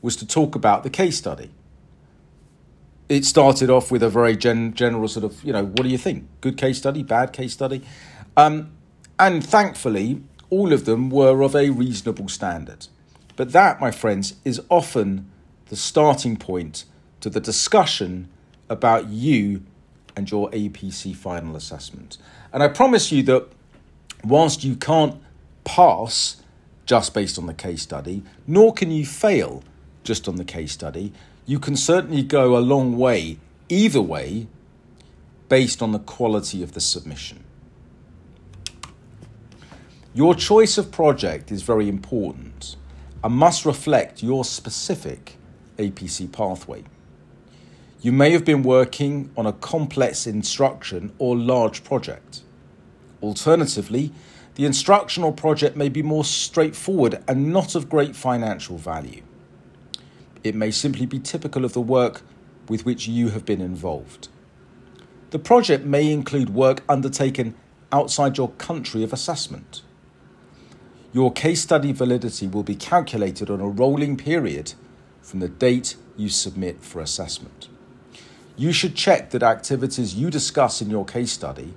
was 0.00 0.14
to 0.16 0.26
talk 0.26 0.54
about 0.54 0.84
the 0.84 0.90
case 0.90 1.18
study. 1.18 1.50
It 3.08 3.24
started 3.24 3.68
off 3.68 3.90
with 3.90 4.04
a 4.04 4.08
very 4.08 4.36
gen- 4.36 4.72
general 4.74 5.08
sort 5.08 5.24
of, 5.24 5.42
you 5.42 5.52
know, 5.52 5.64
what 5.64 5.82
do 5.82 5.88
you 5.88 5.98
think? 5.98 6.28
Good 6.40 6.56
case 6.56 6.78
study, 6.78 7.02
bad 7.02 7.32
case 7.32 7.52
study? 7.52 7.82
Um, 8.36 8.70
and 9.18 9.44
thankfully, 9.44 10.22
all 10.50 10.72
of 10.72 10.84
them 10.84 11.10
were 11.10 11.42
of 11.42 11.56
a 11.56 11.70
reasonable 11.70 12.28
standard. 12.28 12.86
But 13.34 13.50
that, 13.50 13.80
my 13.80 13.90
friends, 13.90 14.34
is 14.44 14.60
often 14.68 15.28
the 15.66 15.76
starting 15.76 16.36
point 16.36 16.84
to 17.24 17.30
the 17.30 17.40
discussion 17.40 18.28
about 18.68 19.08
you 19.08 19.62
and 20.14 20.30
your 20.30 20.50
APC 20.50 21.16
final 21.16 21.56
assessment. 21.56 22.18
And 22.52 22.62
I 22.62 22.68
promise 22.68 23.10
you 23.10 23.22
that 23.22 23.48
whilst 24.22 24.62
you 24.62 24.76
can't 24.76 25.18
pass 25.64 26.42
just 26.84 27.14
based 27.14 27.38
on 27.38 27.46
the 27.46 27.54
case 27.54 27.80
study, 27.80 28.22
nor 28.46 28.74
can 28.74 28.90
you 28.90 29.06
fail 29.06 29.62
just 30.02 30.28
on 30.28 30.36
the 30.36 30.44
case 30.44 30.72
study, 30.72 31.14
you 31.46 31.58
can 31.58 31.76
certainly 31.76 32.22
go 32.22 32.58
a 32.58 32.60
long 32.60 32.98
way 32.98 33.38
either 33.70 34.02
way 34.02 34.46
based 35.48 35.80
on 35.80 35.92
the 35.92 36.00
quality 36.00 36.62
of 36.62 36.72
the 36.72 36.80
submission. 36.80 37.42
Your 40.12 40.34
choice 40.34 40.76
of 40.76 40.92
project 40.92 41.50
is 41.50 41.62
very 41.62 41.88
important 41.88 42.76
and 43.22 43.32
must 43.34 43.64
reflect 43.64 44.22
your 44.22 44.44
specific 44.44 45.38
APC 45.78 46.30
pathway. 46.30 46.84
You 48.04 48.12
may 48.12 48.32
have 48.32 48.44
been 48.44 48.62
working 48.62 49.30
on 49.34 49.46
a 49.46 49.52
complex 49.54 50.26
instruction 50.26 51.14
or 51.18 51.34
large 51.34 51.84
project. 51.84 52.42
Alternatively, 53.22 54.12
the 54.56 54.66
instructional 54.66 55.32
project 55.32 55.74
may 55.74 55.88
be 55.88 56.02
more 56.02 56.22
straightforward 56.22 57.24
and 57.26 57.50
not 57.50 57.74
of 57.74 57.88
great 57.88 58.14
financial 58.14 58.76
value. 58.76 59.22
It 60.42 60.54
may 60.54 60.70
simply 60.70 61.06
be 61.06 61.18
typical 61.18 61.64
of 61.64 61.72
the 61.72 61.80
work 61.80 62.20
with 62.68 62.84
which 62.84 63.08
you 63.08 63.30
have 63.30 63.46
been 63.46 63.62
involved. 63.62 64.28
The 65.30 65.38
project 65.38 65.86
may 65.86 66.12
include 66.12 66.50
work 66.50 66.84
undertaken 66.86 67.54
outside 67.90 68.36
your 68.36 68.50
country 68.50 69.02
of 69.02 69.14
assessment. 69.14 69.80
Your 71.14 71.32
case 71.32 71.62
study 71.62 71.92
validity 71.92 72.48
will 72.48 72.64
be 72.64 72.76
calculated 72.76 73.48
on 73.48 73.62
a 73.62 73.66
rolling 73.66 74.18
period 74.18 74.74
from 75.22 75.40
the 75.40 75.48
date 75.48 75.96
you 76.18 76.28
submit 76.28 76.82
for 76.82 77.00
assessment. 77.00 77.70
You 78.56 78.72
should 78.72 78.94
check 78.94 79.30
that 79.30 79.42
activities 79.42 80.14
you 80.14 80.30
discuss 80.30 80.80
in 80.80 80.88
your 80.88 81.04
case 81.04 81.32
study 81.32 81.74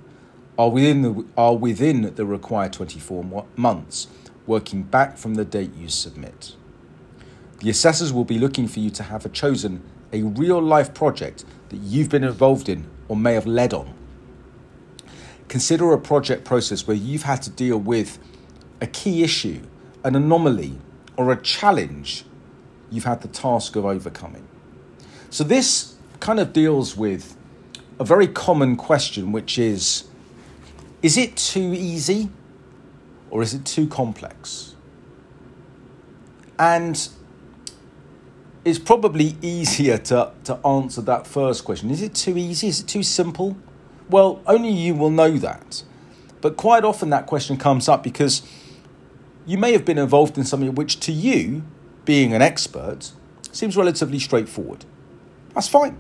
are 0.58 0.70
within 0.70 1.02
the, 1.02 1.26
are 1.36 1.56
within 1.56 2.14
the 2.14 2.26
required 2.26 2.74
24 2.74 3.46
months, 3.56 4.08
working 4.46 4.84
back 4.84 5.18
from 5.18 5.36
the 5.36 5.46
date 5.46 5.74
you 5.76 5.90
submit. 5.90 6.56
The 7.60 7.70
assessors 7.72 8.14
will 8.14 8.26
be 8.26 8.38
looking 8.38 8.68
for 8.68 8.80
you 8.80 8.92
to 8.92 9.04
have 9.04 9.32
chosen 9.34 9.82
a 10.14 10.22
real 10.22 10.62
life 10.62 10.94
project 10.94 11.46
that 11.70 11.78
you've 11.78 12.10
been 12.10 12.24
involved 12.24 12.70
in 12.70 12.88
or 13.08 13.16
may 13.16 13.34
have 13.34 13.48
led 13.48 13.74
on. 13.74 13.94
Consider 15.48 15.94
a 15.94 15.98
project 15.98 16.46
process 16.46 16.86
where 16.86 16.98
you've 16.98 17.24
had 17.24 17.42
to 17.44 17.50
deal 17.50 17.78
with 17.78 18.20
a 18.82 18.88
key 18.88 19.24
issue, 19.24 19.62
an 20.04 20.16
anomaly, 20.16 20.78
or 21.16 21.32
a 21.32 21.42
challenge 21.42 22.26
you've 22.92 23.06
had 23.06 23.22
the 23.22 23.28
task 23.28 23.76
of 23.76 23.86
overcoming. 23.86 24.48
So, 25.30 25.44
this 25.44 25.97
kind 26.20 26.40
of 26.40 26.54
deals 26.54 26.96
with 26.96 27.36
a 28.00 28.04
very 28.04 28.28
common 28.28 28.76
question, 28.76 29.32
which 29.32 29.58
is 29.58 30.06
Is 31.02 31.18
it 31.18 31.36
too 31.36 31.74
easy 31.74 32.30
or 33.30 33.42
is 33.42 33.54
it 33.54 33.66
too 33.66 33.88
complex? 33.88 34.76
And 36.60 37.08
it's 38.66 38.80
probably 38.80 39.36
easier 39.42 39.98
to, 39.98 40.32
to 40.46 40.56
answer 40.66 41.02
that 41.02 41.28
first 41.28 41.64
question. 41.64 41.90
Is 41.92 42.02
it 42.02 42.16
too 42.16 42.38
easy? 42.38 42.68
Is 42.68 42.82
it 42.82 42.88
too 42.88 43.04
simple? 43.04 43.58
Well, 44.10 44.42
only 44.48 44.72
you 44.72 44.96
will 44.96 45.10
know 45.10 45.38
that. 45.38 45.84
But 46.42 46.56
quite 46.56 46.84
often 46.84 47.10
that 47.10 47.26
question 47.26 47.58
comes 47.58 47.90
up 47.90 48.04
because 48.04 48.42
you 49.46 49.58
may 49.58 49.72
have 49.72 49.86
been 49.86 49.98
involved 49.98 50.38
in 50.38 50.44
something 50.44 50.76
which 50.76 51.00
to 51.02 51.12
you, 51.12 51.64
being 52.06 52.34
an 52.34 52.42
expert, 52.42 53.12
seems 53.52 53.76
relatively 53.76 54.20
straightforward. 54.20 54.86
That's 55.54 55.68
fine. 55.68 55.98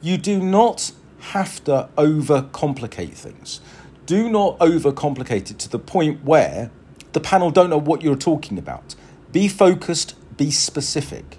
You 0.00 0.16
do 0.16 0.40
not 0.40 0.92
have 1.20 1.62
to 1.64 1.88
overcomplicate 1.96 3.12
things. 3.12 3.60
Do 4.06 4.28
not 4.28 4.58
overcomplicate 4.58 5.50
it 5.50 5.58
to 5.58 5.68
the 5.68 5.78
point 5.78 6.24
where 6.24 6.70
the 7.12 7.20
panel 7.20 7.50
don't 7.50 7.70
know 7.70 7.78
what 7.78 8.02
you're 8.02 8.16
talking 8.16 8.58
about. 8.58 8.94
Be 9.30 9.46
focused, 9.46 10.14
be 10.36 10.50
specific. 10.50 11.38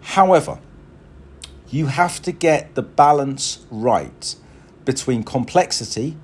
However, 0.00 0.58
you 1.68 1.86
have 1.86 2.20
to 2.22 2.32
get 2.32 2.74
the 2.74 2.82
balance 2.82 3.64
right 3.70 4.34
between 4.84 5.22
complexity 5.22 6.16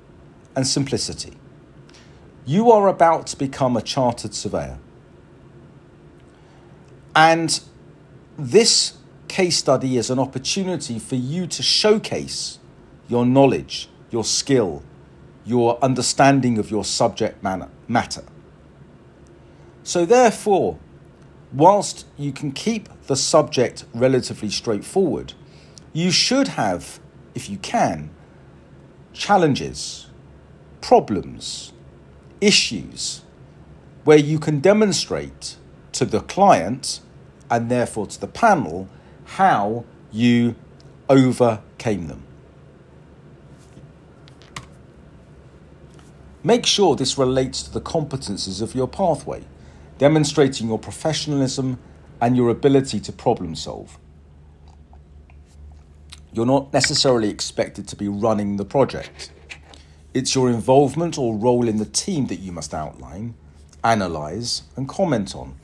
and 0.55 0.67
simplicity. 0.67 1.35
You 2.45 2.71
are 2.71 2.89
about 2.89 3.29
to 3.29 3.37
become 3.39 3.77
a 3.77 3.83
chartered 3.83 4.35
surveyor. 4.35 4.79
And 7.15 7.61
this 8.37 8.98
case 9.29 9.57
study 9.57 9.97
is 9.97 10.11
an 10.11 10.19
opportunity 10.19 10.99
for 10.99 11.15
you 11.15 11.47
to 11.47 11.63
showcase 11.63 12.59
your 13.09 13.25
knowledge, 13.25 13.89
your 14.11 14.25
skill, 14.25 14.83
your 15.45 15.79
understanding 15.83 16.59
of 16.59 16.71
your 16.71 16.85
subject 16.85 17.43
matter. 17.43 18.25
So, 19.83 20.05
therefore, 20.05 20.79
whilst 21.53 22.07
you 22.19 22.33
can 22.33 22.53
keep 22.53 22.89
the 23.07 23.17
subject 23.17 23.85
relatively 23.95 24.51
straightforward, 24.51 25.33
you 25.93 26.11
should 26.11 26.49
have, 26.49 27.01
if 27.35 27.49
you 27.49 27.57
can, 27.59 28.11
challenges, 29.15 30.09
problems, 30.81 31.73
issues 32.41 33.23
where 34.05 34.19
you 34.19 34.39
can 34.39 34.61
demonstrate 34.61 35.57
to 35.93 36.05
the 36.05 36.21
client 36.21 37.01
and 37.51 37.71
therefore 37.71 38.07
to 38.07 38.21
the 38.21 38.27
panel 38.27 38.89
how 39.29 39.85
you 40.11 40.57
overcame 41.09 42.09
them. 42.09 42.25
Make 46.43 46.65
sure 46.65 46.97
this 46.97 47.19
relates 47.19 47.63
to 47.63 47.71
the 47.71 47.81
competences 47.81 48.63
of 48.63 48.75
your 48.75 48.89
pathway, 48.89 49.43
demonstrating 49.99 50.69
your 50.69 50.79
professionalism 50.79 51.79
and 52.21 52.37
your 52.37 52.49
ability 52.49 53.01
to 53.01 53.13
problem 53.13 53.55
solve. 53.55 53.99
You're 56.33 56.47
not 56.47 56.73
necessarily 56.73 57.29
expected 57.29 57.87
to 57.89 57.97
be 57.97 58.09
running 58.09 58.57
the 58.57 58.65
project. 58.65 59.31
It's 60.15 60.35
your 60.35 60.49
involvement 60.49 61.19
or 61.19 61.37
role 61.37 61.69
in 61.69 61.77
the 61.77 61.85
team 61.85 62.27
that 62.29 62.37
you 62.37 62.51
must 62.51 62.73
outline, 62.73 63.35
analyse, 63.85 64.63
and 64.75 64.89
comment 64.89 65.37
on. 65.37 65.57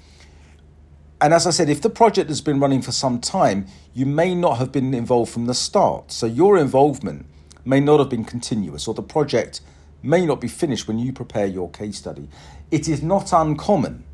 And 1.24 1.32
as 1.32 1.46
I 1.46 1.52
said, 1.52 1.70
if 1.70 1.80
the 1.80 1.88
project 1.88 2.28
has 2.28 2.42
been 2.42 2.60
running 2.60 2.82
for 2.82 2.92
some 2.92 3.18
time, 3.18 3.66
you 3.94 4.04
may 4.04 4.34
not 4.34 4.58
have 4.58 4.70
been 4.70 4.92
involved 4.92 5.32
from 5.32 5.46
the 5.46 5.54
start. 5.54 6.12
So 6.12 6.26
your 6.26 6.58
involvement 6.58 7.24
may 7.64 7.80
not 7.80 7.98
have 7.98 8.10
been 8.10 8.26
continuous, 8.26 8.86
or 8.86 8.92
the 8.92 9.02
project 9.02 9.62
may 10.02 10.26
not 10.26 10.38
be 10.38 10.48
finished 10.48 10.86
when 10.86 10.98
you 10.98 11.14
prepare 11.14 11.46
your 11.46 11.70
case 11.70 11.96
study. 11.96 12.28
It 12.70 12.88
is 12.88 13.02
not 13.02 13.32
uncommon 13.32 14.04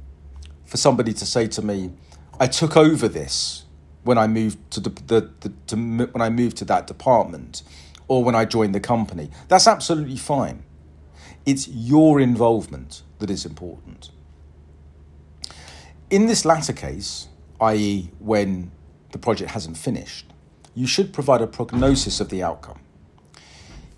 for 0.64 0.76
somebody 0.76 1.12
to 1.14 1.26
say 1.26 1.48
to 1.48 1.62
me, 1.62 1.90
I 2.38 2.46
took 2.46 2.76
over 2.76 3.08
this 3.08 3.64
when 4.04 4.16
I 4.16 4.28
moved 4.28 4.70
to 4.70 4.78
the, 4.78 4.90
the, 5.08 5.30
the 5.40 5.52
to, 5.66 5.76
when 6.12 6.22
I 6.22 6.30
moved 6.30 6.58
to 6.58 6.64
that 6.66 6.86
department 6.86 7.64
or 8.06 8.22
when 8.22 8.36
I 8.36 8.44
joined 8.44 8.72
the 8.72 8.78
company. 8.78 9.30
That's 9.48 9.66
absolutely 9.66 10.16
fine. 10.16 10.62
It's 11.44 11.66
your 11.66 12.20
involvement 12.20 13.02
that 13.18 13.30
is 13.30 13.44
important. 13.44 14.10
In 16.10 16.26
this 16.26 16.44
latter 16.44 16.72
case, 16.72 17.28
i.e., 17.60 18.10
when 18.18 18.72
the 19.12 19.18
project 19.18 19.52
hasn't 19.52 19.76
finished, 19.76 20.26
you 20.74 20.88
should 20.88 21.12
provide 21.12 21.40
a 21.40 21.46
prognosis 21.46 22.20
of 22.20 22.30
the 22.30 22.42
outcome. 22.42 22.80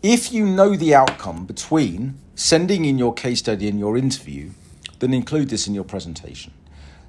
If 0.02 0.30
you 0.30 0.44
know 0.44 0.76
the 0.76 0.94
outcome 0.94 1.46
between 1.46 2.18
sending 2.34 2.84
in 2.84 2.98
your 2.98 3.14
case 3.14 3.38
study 3.38 3.66
and 3.66 3.78
your 3.78 3.96
interview, 3.96 4.50
then 4.98 5.14
include 5.14 5.48
this 5.48 5.66
in 5.66 5.74
your 5.74 5.84
presentation. 5.84 6.52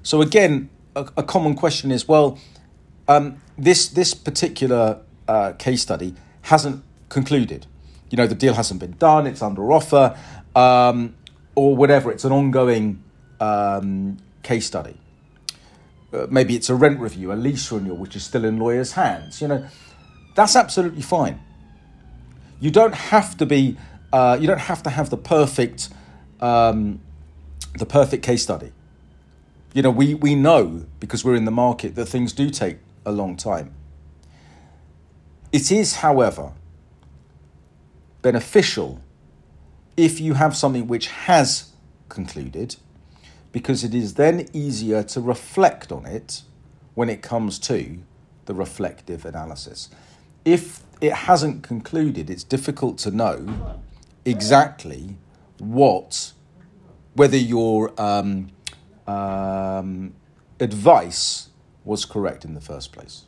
So, 0.02 0.22
again, 0.22 0.70
a, 0.96 1.06
a 1.18 1.22
common 1.22 1.54
question 1.54 1.90
is 1.90 2.08
well, 2.08 2.38
um, 3.06 3.42
this, 3.58 3.88
this 3.88 4.14
particular 4.14 5.02
uh, 5.28 5.52
case 5.52 5.82
study 5.82 6.14
hasn't 6.42 6.82
concluded. 7.10 7.66
You 8.08 8.16
know, 8.16 8.26
the 8.26 8.34
deal 8.34 8.54
hasn't 8.54 8.80
been 8.80 8.96
done, 8.96 9.26
it's 9.26 9.42
under 9.42 9.70
offer, 9.70 10.18
um, 10.56 11.14
or 11.54 11.76
whatever, 11.76 12.10
it's 12.10 12.24
an 12.24 12.32
ongoing 12.32 13.02
um, 13.40 14.16
case 14.44 14.66
study. 14.66 14.96
Uh, 16.12 16.26
maybe 16.30 16.54
it's 16.54 16.70
a 16.70 16.74
rent 16.74 17.00
review, 17.00 17.32
a 17.32 17.34
lease 17.34 17.72
renewal, 17.72 17.96
which 17.96 18.14
is 18.14 18.22
still 18.22 18.44
in 18.44 18.58
lawyers' 18.58 18.92
hands. 18.92 19.42
You 19.42 19.48
know, 19.48 19.66
that's 20.34 20.54
absolutely 20.54 21.02
fine. 21.02 21.40
You 22.60 22.70
don't 22.70 22.94
have 22.94 23.36
to 23.38 23.46
be. 23.46 23.76
Uh, 24.12 24.38
you 24.40 24.46
don't 24.46 24.60
have 24.60 24.82
to 24.84 24.90
have 24.90 25.10
the 25.10 25.16
perfect, 25.16 25.88
um, 26.40 27.00
the 27.76 27.86
perfect 27.86 28.22
case 28.22 28.44
study. 28.44 28.72
You 29.72 29.82
know, 29.82 29.90
we 29.90 30.14
we 30.14 30.36
know 30.36 30.86
because 31.00 31.24
we're 31.24 31.34
in 31.34 31.46
the 31.46 31.50
market 31.50 31.96
that 31.96 32.06
things 32.06 32.32
do 32.32 32.48
take 32.48 32.78
a 33.04 33.10
long 33.10 33.36
time. 33.36 33.74
It 35.50 35.70
is, 35.72 35.96
however, 35.96 36.52
beneficial 38.22 39.00
if 39.96 40.20
you 40.20 40.34
have 40.34 40.56
something 40.56 40.88
which 40.88 41.08
has 41.08 41.70
concluded 42.08 42.76
because 43.54 43.84
it 43.84 43.94
is 43.94 44.14
then 44.14 44.48
easier 44.52 45.04
to 45.04 45.20
reflect 45.20 45.92
on 45.92 46.04
it 46.04 46.42
when 46.94 47.08
it 47.08 47.22
comes 47.22 47.56
to 47.56 48.00
the 48.46 48.52
reflective 48.52 49.24
analysis. 49.24 49.88
If 50.44 50.82
it 51.00 51.12
hasn't 51.12 51.62
concluded, 51.62 52.30
it's 52.30 52.42
difficult 52.42 52.98
to 52.98 53.12
know 53.12 53.78
exactly 54.24 55.18
what, 55.58 56.32
whether 57.12 57.36
your 57.36 57.92
um, 57.96 58.50
um, 59.06 60.14
advice 60.58 61.50
was 61.84 62.04
correct 62.04 62.44
in 62.44 62.54
the 62.54 62.60
first 62.60 62.90
place. 62.90 63.22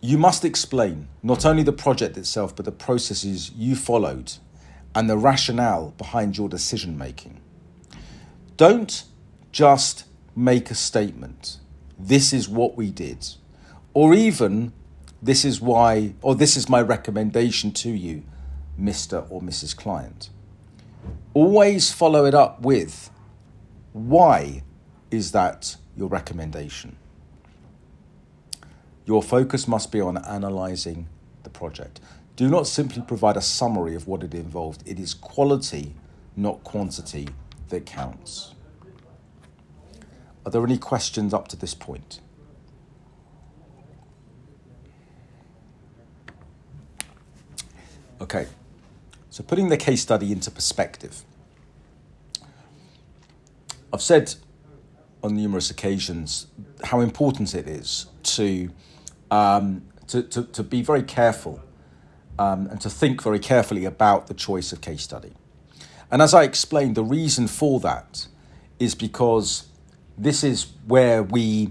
You 0.00 0.16
must 0.16 0.42
explain 0.42 1.08
not 1.22 1.44
only 1.44 1.62
the 1.62 1.72
project 1.72 2.16
itself, 2.16 2.56
but 2.56 2.64
the 2.64 2.72
processes 2.72 3.50
you 3.50 3.76
followed 3.76 4.32
and 4.94 5.10
the 5.10 5.16
rationale 5.16 5.92
behind 5.98 6.38
your 6.38 6.48
decision 6.48 6.96
making. 6.96 7.40
Don't 8.56 9.04
just 9.50 10.04
make 10.36 10.70
a 10.70 10.74
statement, 10.74 11.58
this 11.98 12.32
is 12.32 12.48
what 12.48 12.76
we 12.76 12.90
did, 12.90 13.26
or 13.92 14.14
even 14.14 14.72
this 15.22 15.44
is 15.44 15.60
why, 15.60 16.14
or 16.22 16.34
this 16.34 16.56
is 16.56 16.68
my 16.68 16.80
recommendation 16.80 17.72
to 17.72 17.90
you, 17.90 18.22
Mr. 18.80 19.26
or 19.30 19.40
Mrs. 19.40 19.76
Client. 19.76 20.28
Always 21.32 21.92
follow 21.92 22.24
it 22.24 22.34
up 22.34 22.60
with 22.62 23.10
why 23.92 24.62
is 25.10 25.32
that 25.32 25.76
your 25.96 26.08
recommendation? 26.08 26.96
Your 29.06 29.22
focus 29.22 29.68
must 29.68 29.92
be 29.92 30.00
on 30.00 30.16
analysing 30.16 31.08
the 31.42 31.50
project. 31.50 32.00
Do 32.36 32.48
not 32.48 32.66
simply 32.66 33.02
provide 33.02 33.36
a 33.36 33.40
summary 33.40 33.94
of 33.94 34.08
what 34.08 34.22
it 34.24 34.34
involved. 34.34 34.82
It 34.86 34.98
is 34.98 35.14
quality, 35.14 35.94
not 36.36 36.64
quantity, 36.64 37.28
that 37.68 37.86
counts. 37.86 38.54
Are 40.44 40.50
there 40.50 40.64
any 40.64 40.76
questions 40.76 41.32
up 41.32 41.48
to 41.48 41.56
this 41.56 41.74
point? 41.74 42.20
Okay, 48.20 48.46
so 49.30 49.42
putting 49.42 49.68
the 49.68 49.76
case 49.76 50.02
study 50.02 50.32
into 50.32 50.50
perspective. 50.50 51.24
I've 53.92 54.02
said 54.02 54.34
on 55.22 55.36
numerous 55.36 55.70
occasions 55.70 56.48
how 56.84 57.00
important 57.00 57.54
it 57.54 57.68
is 57.68 58.06
to, 58.22 58.70
um, 59.30 59.84
to, 60.08 60.22
to, 60.22 60.44
to 60.44 60.62
be 60.62 60.82
very 60.82 61.02
careful 61.02 61.62
um, 62.38 62.66
and 62.66 62.80
to 62.80 62.90
think 62.90 63.22
very 63.22 63.38
carefully 63.38 63.84
about 63.84 64.26
the 64.26 64.34
choice 64.34 64.72
of 64.72 64.80
case 64.80 65.02
study. 65.02 65.32
And 66.10 66.22
as 66.22 66.34
I 66.34 66.42
explained, 66.44 66.94
the 66.94 67.04
reason 67.04 67.46
for 67.46 67.80
that 67.80 68.26
is 68.78 68.94
because 68.94 69.66
this 70.16 70.44
is 70.44 70.66
where 70.86 71.22
we 71.22 71.70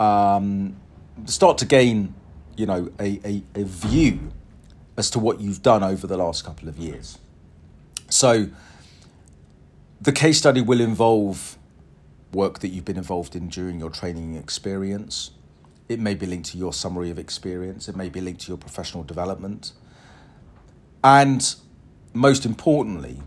um, 0.00 0.76
start 1.24 1.58
to 1.58 1.66
gain, 1.66 2.14
you 2.56 2.66
know, 2.66 2.90
a, 3.00 3.20
a, 3.24 3.42
a 3.54 3.64
view 3.64 4.32
as 4.96 5.10
to 5.10 5.18
what 5.18 5.40
you've 5.40 5.62
done 5.62 5.82
over 5.82 6.06
the 6.06 6.16
last 6.16 6.44
couple 6.44 6.68
of 6.68 6.78
years. 6.78 7.18
So, 8.08 8.48
the 10.00 10.12
case 10.12 10.38
study 10.38 10.60
will 10.60 10.80
involve 10.80 11.58
work 12.32 12.60
that 12.60 12.68
you've 12.68 12.84
been 12.84 12.98
involved 12.98 13.34
in 13.34 13.48
during 13.48 13.80
your 13.80 13.90
training 13.90 14.36
experience. 14.36 15.30
It 15.88 16.00
may 16.00 16.14
be 16.14 16.26
linked 16.26 16.50
to 16.50 16.58
your 16.58 16.72
summary 16.72 17.10
of 17.10 17.18
experience, 17.18 17.88
it 17.88 17.96
may 17.96 18.08
be 18.08 18.20
linked 18.20 18.42
to 18.42 18.48
your 18.48 18.58
professional 18.58 19.02
development. 19.02 19.72
And 21.06 21.54
most 22.12 22.44
importantly, 22.44 23.22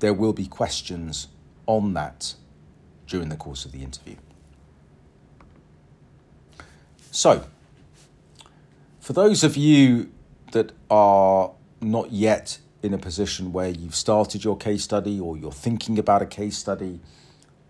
there 0.00 0.12
will 0.12 0.32
be 0.32 0.48
questions 0.48 1.28
on 1.64 1.94
that 1.94 2.34
during 3.06 3.28
the 3.28 3.36
course 3.36 3.64
of 3.64 3.70
the 3.70 3.84
interview. 3.84 4.16
So, 7.12 7.46
for 8.98 9.12
those 9.12 9.44
of 9.44 9.56
you 9.56 10.10
that 10.50 10.72
are 10.90 11.52
not 11.80 12.10
yet 12.10 12.58
in 12.82 12.92
a 12.92 12.98
position 12.98 13.52
where 13.52 13.68
you've 13.68 13.94
started 13.94 14.42
your 14.42 14.56
case 14.56 14.82
study 14.82 15.20
or 15.20 15.36
you're 15.36 15.52
thinking 15.52 16.00
about 16.00 16.20
a 16.20 16.26
case 16.26 16.56
study 16.56 16.98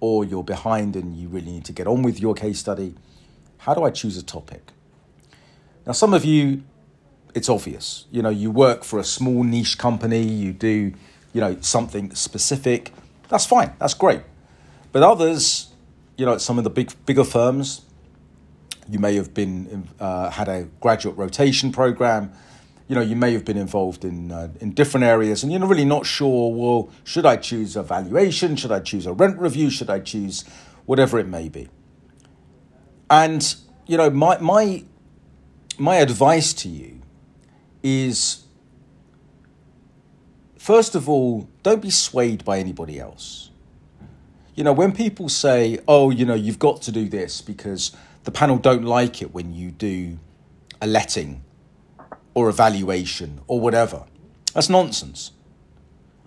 or 0.00 0.24
you're 0.24 0.42
behind 0.42 0.96
and 0.96 1.14
you 1.14 1.28
really 1.28 1.52
need 1.52 1.66
to 1.66 1.72
get 1.72 1.86
on 1.86 2.02
with 2.02 2.18
your 2.18 2.32
case 2.32 2.60
study, 2.60 2.94
how 3.58 3.74
do 3.74 3.84
I 3.84 3.90
choose 3.90 4.16
a 4.16 4.22
topic? 4.22 4.72
Now, 5.86 5.92
some 5.92 6.14
of 6.14 6.24
you, 6.24 6.62
it's 7.34 7.48
obvious. 7.48 8.06
You 8.10 8.22
know, 8.22 8.30
you 8.30 8.50
work 8.50 8.84
for 8.84 8.98
a 8.98 9.04
small 9.04 9.42
niche 9.42 9.76
company, 9.76 10.22
you 10.22 10.52
do, 10.52 10.92
you 11.32 11.40
know, 11.40 11.58
something 11.60 12.14
specific. 12.14 12.92
That's 13.28 13.44
fine, 13.44 13.74
that's 13.78 13.94
great. 13.94 14.22
But 14.92 15.02
others, 15.02 15.72
you 16.16 16.24
know, 16.24 16.38
some 16.38 16.58
of 16.58 16.64
the 16.64 16.70
big 16.70 16.92
bigger 17.04 17.24
firms, 17.24 17.82
you 18.88 18.98
may 18.98 19.16
have 19.16 19.34
been 19.34 19.88
uh, 19.98 20.30
had 20.30 20.48
a 20.48 20.68
graduate 20.80 21.16
rotation 21.16 21.72
program. 21.72 22.32
You 22.86 22.94
know, 22.94 23.00
you 23.00 23.16
may 23.16 23.32
have 23.32 23.44
been 23.44 23.56
involved 23.56 24.04
in 24.04 24.30
uh, 24.30 24.50
in 24.60 24.72
different 24.72 25.04
areas, 25.04 25.42
and 25.42 25.50
you're 25.50 25.66
really 25.66 25.86
not 25.86 26.06
sure. 26.06 26.52
Well, 26.52 26.90
should 27.02 27.26
I 27.26 27.36
choose 27.36 27.76
a 27.76 27.82
valuation? 27.82 28.56
Should 28.56 28.70
I 28.70 28.80
choose 28.80 29.06
a 29.06 29.12
rent 29.12 29.38
review? 29.38 29.70
Should 29.70 29.90
I 29.90 30.00
choose 30.00 30.44
whatever 30.84 31.18
it 31.18 31.26
may 31.26 31.48
be? 31.48 31.68
And 33.08 33.54
you 33.86 33.96
know, 33.96 34.10
my 34.10 34.38
my 34.38 34.84
my 35.78 35.96
advice 35.96 36.52
to 36.52 36.68
you 36.68 36.93
is 37.84 38.42
first 40.58 40.96
of 40.96 41.08
all, 41.08 41.48
don't 41.62 41.82
be 41.82 41.90
swayed 41.90 42.44
by 42.44 42.58
anybody 42.58 42.98
else. 42.98 43.50
You 44.56 44.64
know, 44.64 44.72
when 44.72 44.90
people 44.90 45.28
say, 45.28 45.78
"Oh, 45.86 46.10
you 46.10 46.24
know, 46.24 46.34
you've 46.34 46.58
got 46.58 46.82
to 46.82 46.90
do 46.90 47.08
this 47.08 47.40
because." 47.40 47.92
the 48.24 48.30
panel 48.30 48.56
don't 48.58 48.84
like 48.84 49.22
it 49.22 49.32
when 49.32 49.54
you 49.54 49.70
do 49.70 50.18
a 50.80 50.86
letting 50.86 51.42
or 52.32 52.48
a 52.48 52.52
valuation 52.52 53.40
or 53.46 53.60
whatever. 53.60 54.04
That's 54.54 54.68
nonsense. 54.68 55.30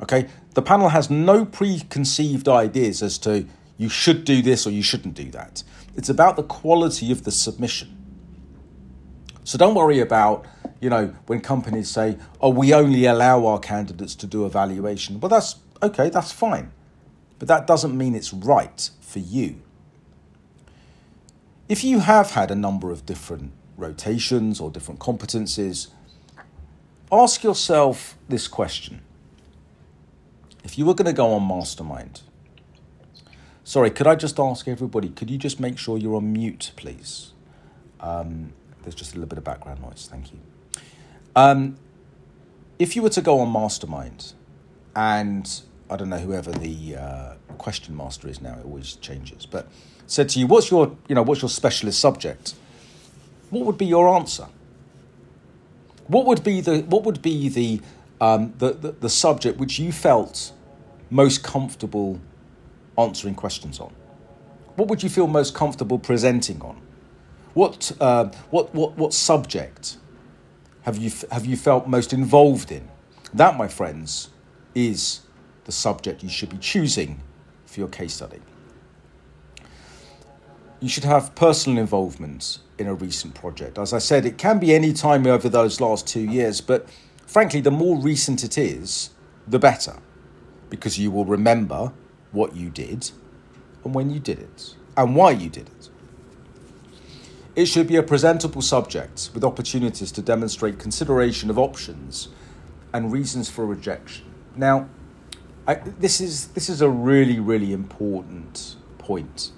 Okay? 0.02 0.28
The 0.54 0.62
panel 0.62 0.90
has 0.90 1.10
no 1.10 1.44
preconceived 1.44 2.48
ideas 2.48 3.02
as 3.02 3.18
to 3.20 3.46
you 3.78 3.90
should 3.90 4.24
do 4.24 4.42
this 4.42 4.66
or 4.66 4.72
you 4.72 4.84
shouldn't 4.84 5.16
do 5.16 5.30
that. 5.32 5.64
It's 5.96 6.10
about 6.10 6.36
the 6.36 6.44
quality 6.44 7.12
of 7.12 7.24
the 7.24 7.32
submission. 7.32 7.94
So 9.44 9.58
don't 9.58 9.76
worry 9.76 10.00
about, 10.00 10.46
you 10.80 10.90
know, 10.90 11.16
when 11.26 11.42
companies 11.42 11.90
say, 11.90 12.18
oh, 12.40 12.50
we 12.50 12.74
only 12.74 13.06
allow 13.06 13.46
our 13.46 13.60
candidates 13.60 14.16
to 14.16 14.28
do 14.28 14.46
a 14.46 14.50
valuation. 14.50 15.20
Well, 15.20 15.30
that's 15.30 15.56
okay, 15.82 16.10
that's 16.10 16.32
fine. 16.32 16.72
But 17.40 17.48
that 17.48 17.68
doesn't 17.68 17.98
mean 17.98 18.16
it's 18.16 18.34
right 18.34 18.90
for 19.02 19.20
you. 19.20 19.62
If 21.70 21.84
you 21.84 22.00
have 22.00 22.32
had 22.32 22.50
a 22.50 22.56
number 22.56 22.92
of 22.92 23.06
different 23.06 23.52
rotations 23.76 24.60
or 24.60 24.72
different 24.72 25.00
competencies, 25.00 25.88
ask 27.12 27.44
yourself 27.44 28.18
this 28.30 28.48
question. 28.48 29.02
If 30.64 30.78
you 30.78 30.86
were 30.86 30.94
going 30.94 31.06
to 31.06 31.14
go 31.14 31.34
on 31.34 31.48
Mastermind, 31.48 32.22
sorry, 33.64 33.90
could 33.90 34.08
I 34.08 34.16
just 34.16 34.40
ask 34.40 34.68
everybody, 34.68 35.10
could 35.10 35.30
you 35.30 35.38
just 35.38 35.60
make 35.60 35.78
sure 35.78 35.98
you're 35.98 36.16
on 36.16 36.34
mute, 36.34 36.72
please? 36.76 37.32
Um, 38.00 38.54
there's 38.84 38.96
just 38.96 39.12
a 39.12 39.16
little 39.16 39.30
bit 39.30 39.38
of 39.38 39.44
background 39.44 39.82
noise, 39.82 40.08
thank 40.10 40.32
you. 40.32 40.40
Um, 41.38 41.78
if 42.80 42.96
you 42.96 43.04
were 43.04 43.10
to 43.10 43.22
go 43.22 43.40
on 43.42 43.52
Mastermind, 43.52 44.34
and 44.96 45.62
I 45.88 45.96
don't 45.96 46.10
know 46.10 46.18
whoever 46.18 46.52
the 46.52 46.96
uh, 46.96 47.34
question 47.60 47.96
master 47.96 48.28
is 48.28 48.42
now, 48.42 48.58
it 48.58 48.66
always 48.66 48.96
changes, 48.96 49.46
but 49.46 49.68
said 50.08 50.30
to 50.30 50.40
you, 50.40 50.48
"What's 50.48 50.72
your, 50.72 50.98
you 51.08 51.14
know, 51.14 51.22
what's 51.22 51.44
your 51.44 51.50
specialist 51.50 52.00
subject?" 52.00 52.56
What 53.52 53.66
would 53.66 53.78
be 53.78 53.86
your 53.86 54.10
answer? 54.16 54.48
What 56.08 56.26
would 56.26 56.44
be 56.44 56.60
the 56.60 56.80
what 56.80 57.04
would 57.04 57.22
be 57.22 57.50
the 57.50 57.82
um, 58.20 58.56
the, 58.58 58.72
the, 58.72 58.92
the 58.94 59.10
subject 59.10 59.60
which 59.60 59.78
you 59.78 59.92
felt 59.92 60.52
most 61.12 61.44
comfortable 61.44 62.20
answering 62.98 63.36
questions 63.36 63.80
on? 63.80 63.94
What 64.76 64.88
would 64.88 65.04
you 65.04 65.10
feel 65.10 65.28
most 65.28 65.54
comfortable 65.54 66.00
presenting 66.00 66.64
on? 66.64 66.82
What 67.54 67.92
uh, 68.02 68.32
what 68.50 68.74
what 68.74 68.98
what 68.98 69.14
subject 69.14 69.98
have 70.88 70.98
you 70.98 71.12
have 71.32 71.46
you 71.46 71.56
felt 71.56 71.88
most 71.88 72.14
involved 72.14 72.72
in? 72.72 72.88
That, 73.34 73.56
my 73.58 73.68
friends, 73.68 74.30
is 74.74 75.22
the 75.66 75.72
subject 75.72 76.24
you 76.24 76.30
should 76.30 76.50
be 76.50 76.58
choosing 76.58 77.22
for 77.68 77.82
your 77.82 77.90
case 77.90 78.16
study 78.16 78.40
you 80.80 80.90
should 80.90 81.04
have 81.04 81.34
personal 81.36 81.80
involvement 81.80 82.60
in 82.78 82.88
a 82.88 82.94
recent 82.94 83.34
project. 83.34 83.78
As 83.78 83.94
I 83.94 83.98
said, 83.98 84.26
it 84.26 84.38
can 84.38 84.60
be 84.60 84.74
any 84.74 84.94
time 84.94 85.26
over 85.26 85.50
those 85.50 85.82
last 85.82 86.08
two 86.08 86.22
years, 86.22 86.62
but 86.62 86.88
frankly, 87.26 87.62
the 87.62 87.72
more 87.72 87.98
recent 87.98 88.44
it 88.44 88.58
is, 88.58 89.10
the 89.48 89.60
better, 89.60 89.98
because 90.70 91.00
you 91.00 91.10
will 91.10 91.26
remember 91.26 91.92
what 92.32 92.56
you 92.56 92.70
did 92.70 93.10
and 93.84 93.96
when 93.96 94.10
you 94.10 94.20
did 94.20 94.40
it 94.40 94.76
and 94.96 95.16
why 95.16 95.32
you 95.32 95.50
did 95.50 95.68
it. 95.68 95.90
It 97.58 97.66
should 97.66 97.88
be 97.88 97.98
a 97.98 98.04
presentable 98.04 98.62
subject 98.62 99.32
with 99.34 99.44
opportunities 99.44 100.14
to 100.14 100.22
demonstrate 100.22 100.80
consideration 100.80 101.50
of 101.50 101.60
options 101.60 102.30
and 102.94 103.12
reasons 103.12 103.50
for 103.50 103.66
rejection. 103.66 104.26
Now, 104.56 104.88
I, 105.68 105.76
this 105.76 106.22
is 106.22 106.48
this 106.50 106.70
is 106.70 106.80
a 106.80 106.90
really 106.90 107.42
really 107.42 107.74
important 107.74 108.78
point 108.98 109.52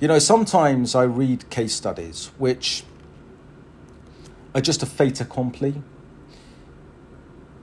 you 0.00 0.08
know, 0.08 0.18
sometimes 0.18 0.94
I 0.94 1.02
read 1.02 1.50
case 1.50 1.74
studies 1.74 2.30
which 2.38 2.84
are 4.54 4.62
just 4.62 4.82
a 4.82 4.86
fait 4.86 5.20
accompli, 5.20 5.82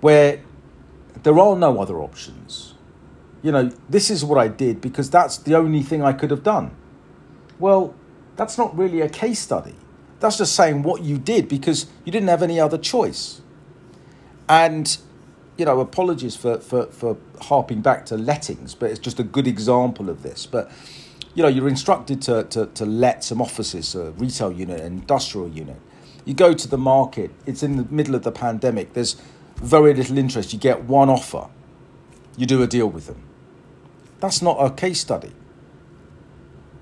where 0.02 0.42
there 1.24 1.40
are 1.40 1.56
no 1.56 1.82
other 1.82 2.00
options. 2.00 2.76
You 3.42 3.52
know, 3.52 3.72
this 3.90 4.12
is 4.12 4.24
what 4.24 4.38
I 4.38 4.48
did 4.48 4.82
because 4.82 5.10
that's 5.10 5.38
the 5.38 5.56
only 5.56 5.82
thing 5.82 6.04
I 6.04 6.14
could 6.14 6.30
have 6.30 6.44
done. 6.44 6.76
Well, 7.58 7.96
that's 8.38 8.58
not 8.58 8.76
really 8.78 9.02
a 9.02 9.10
case 9.10 9.40
study. 9.40 9.76
That's 10.20 10.38
just 10.38 10.56
saying 10.56 10.84
what 10.84 11.04
you 11.04 11.18
did 11.18 11.48
because 11.48 11.88
you 12.06 12.12
didn't 12.12 12.30
have 12.30 12.42
any 12.42 12.60
other 12.60 12.78
choice. 12.78 13.42
And, 14.50 14.98
you 15.58 15.66
know, 15.66 15.80
apologies 15.80 16.36
for, 16.36 16.60
for, 16.60 16.88
for 16.88 17.18
harping 17.42 17.82
back 17.82 18.06
to 18.08 18.18
lettings, 18.18 18.74
but 18.74 18.90
it's 18.90 19.00
just 19.00 19.20
a 19.20 19.24
good 19.24 19.48
example 19.48 20.10
of 20.10 20.24
this. 20.24 20.46
But 20.46 20.72
you 21.38 21.44
know, 21.44 21.50
you're 21.50 21.68
instructed 21.68 22.20
to, 22.24 22.46
to, 22.46 22.66
to 22.66 22.84
let 22.84 23.24
some 23.24 23.44
offices, 23.44 23.94
a 23.94 24.10
retail 24.14 24.52
unit, 24.52 24.80
an 24.82 24.94
industrial 24.94 25.48
unit. 25.48 25.80
You 26.26 26.34
go 26.34 26.56
to 26.56 26.68
the 26.68 26.80
market, 26.80 27.30
it's 27.46 27.62
in 27.62 27.78
the 27.78 27.86
middle 27.92 28.16
of 28.16 28.24
the 28.24 28.32
pandemic, 28.32 28.94
there's 28.94 29.22
very 29.58 29.94
little 29.94 30.18
interest. 30.18 30.52
You 30.52 30.58
get 30.58 30.86
one 30.86 31.10
offer, 31.10 31.48
you 32.38 32.48
do 32.48 32.64
a 32.64 32.68
deal 32.68 32.88
with 32.88 33.06
them. 33.06 33.22
That's 34.20 34.42
not 34.42 34.58
a 34.60 34.72
case 34.72 35.00
study. 35.00 35.32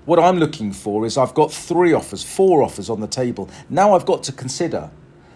What 0.06 0.20
I'm 0.20 0.38
looking 0.38 0.72
for 0.72 1.04
is 1.04 1.18
I've 1.18 1.34
got 1.34 1.52
three 1.52 1.92
offers, 1.92 2.22
four 2.22 2.62
offers 2.62 2.88
on 2.88 3.00
the 3.00 3.08
table. 3.08 3.50
Now 3.68 3.94
I've 3.94 4.06
got 4.06 4.22
to 4.24 4.32
consider, 4.32 4.90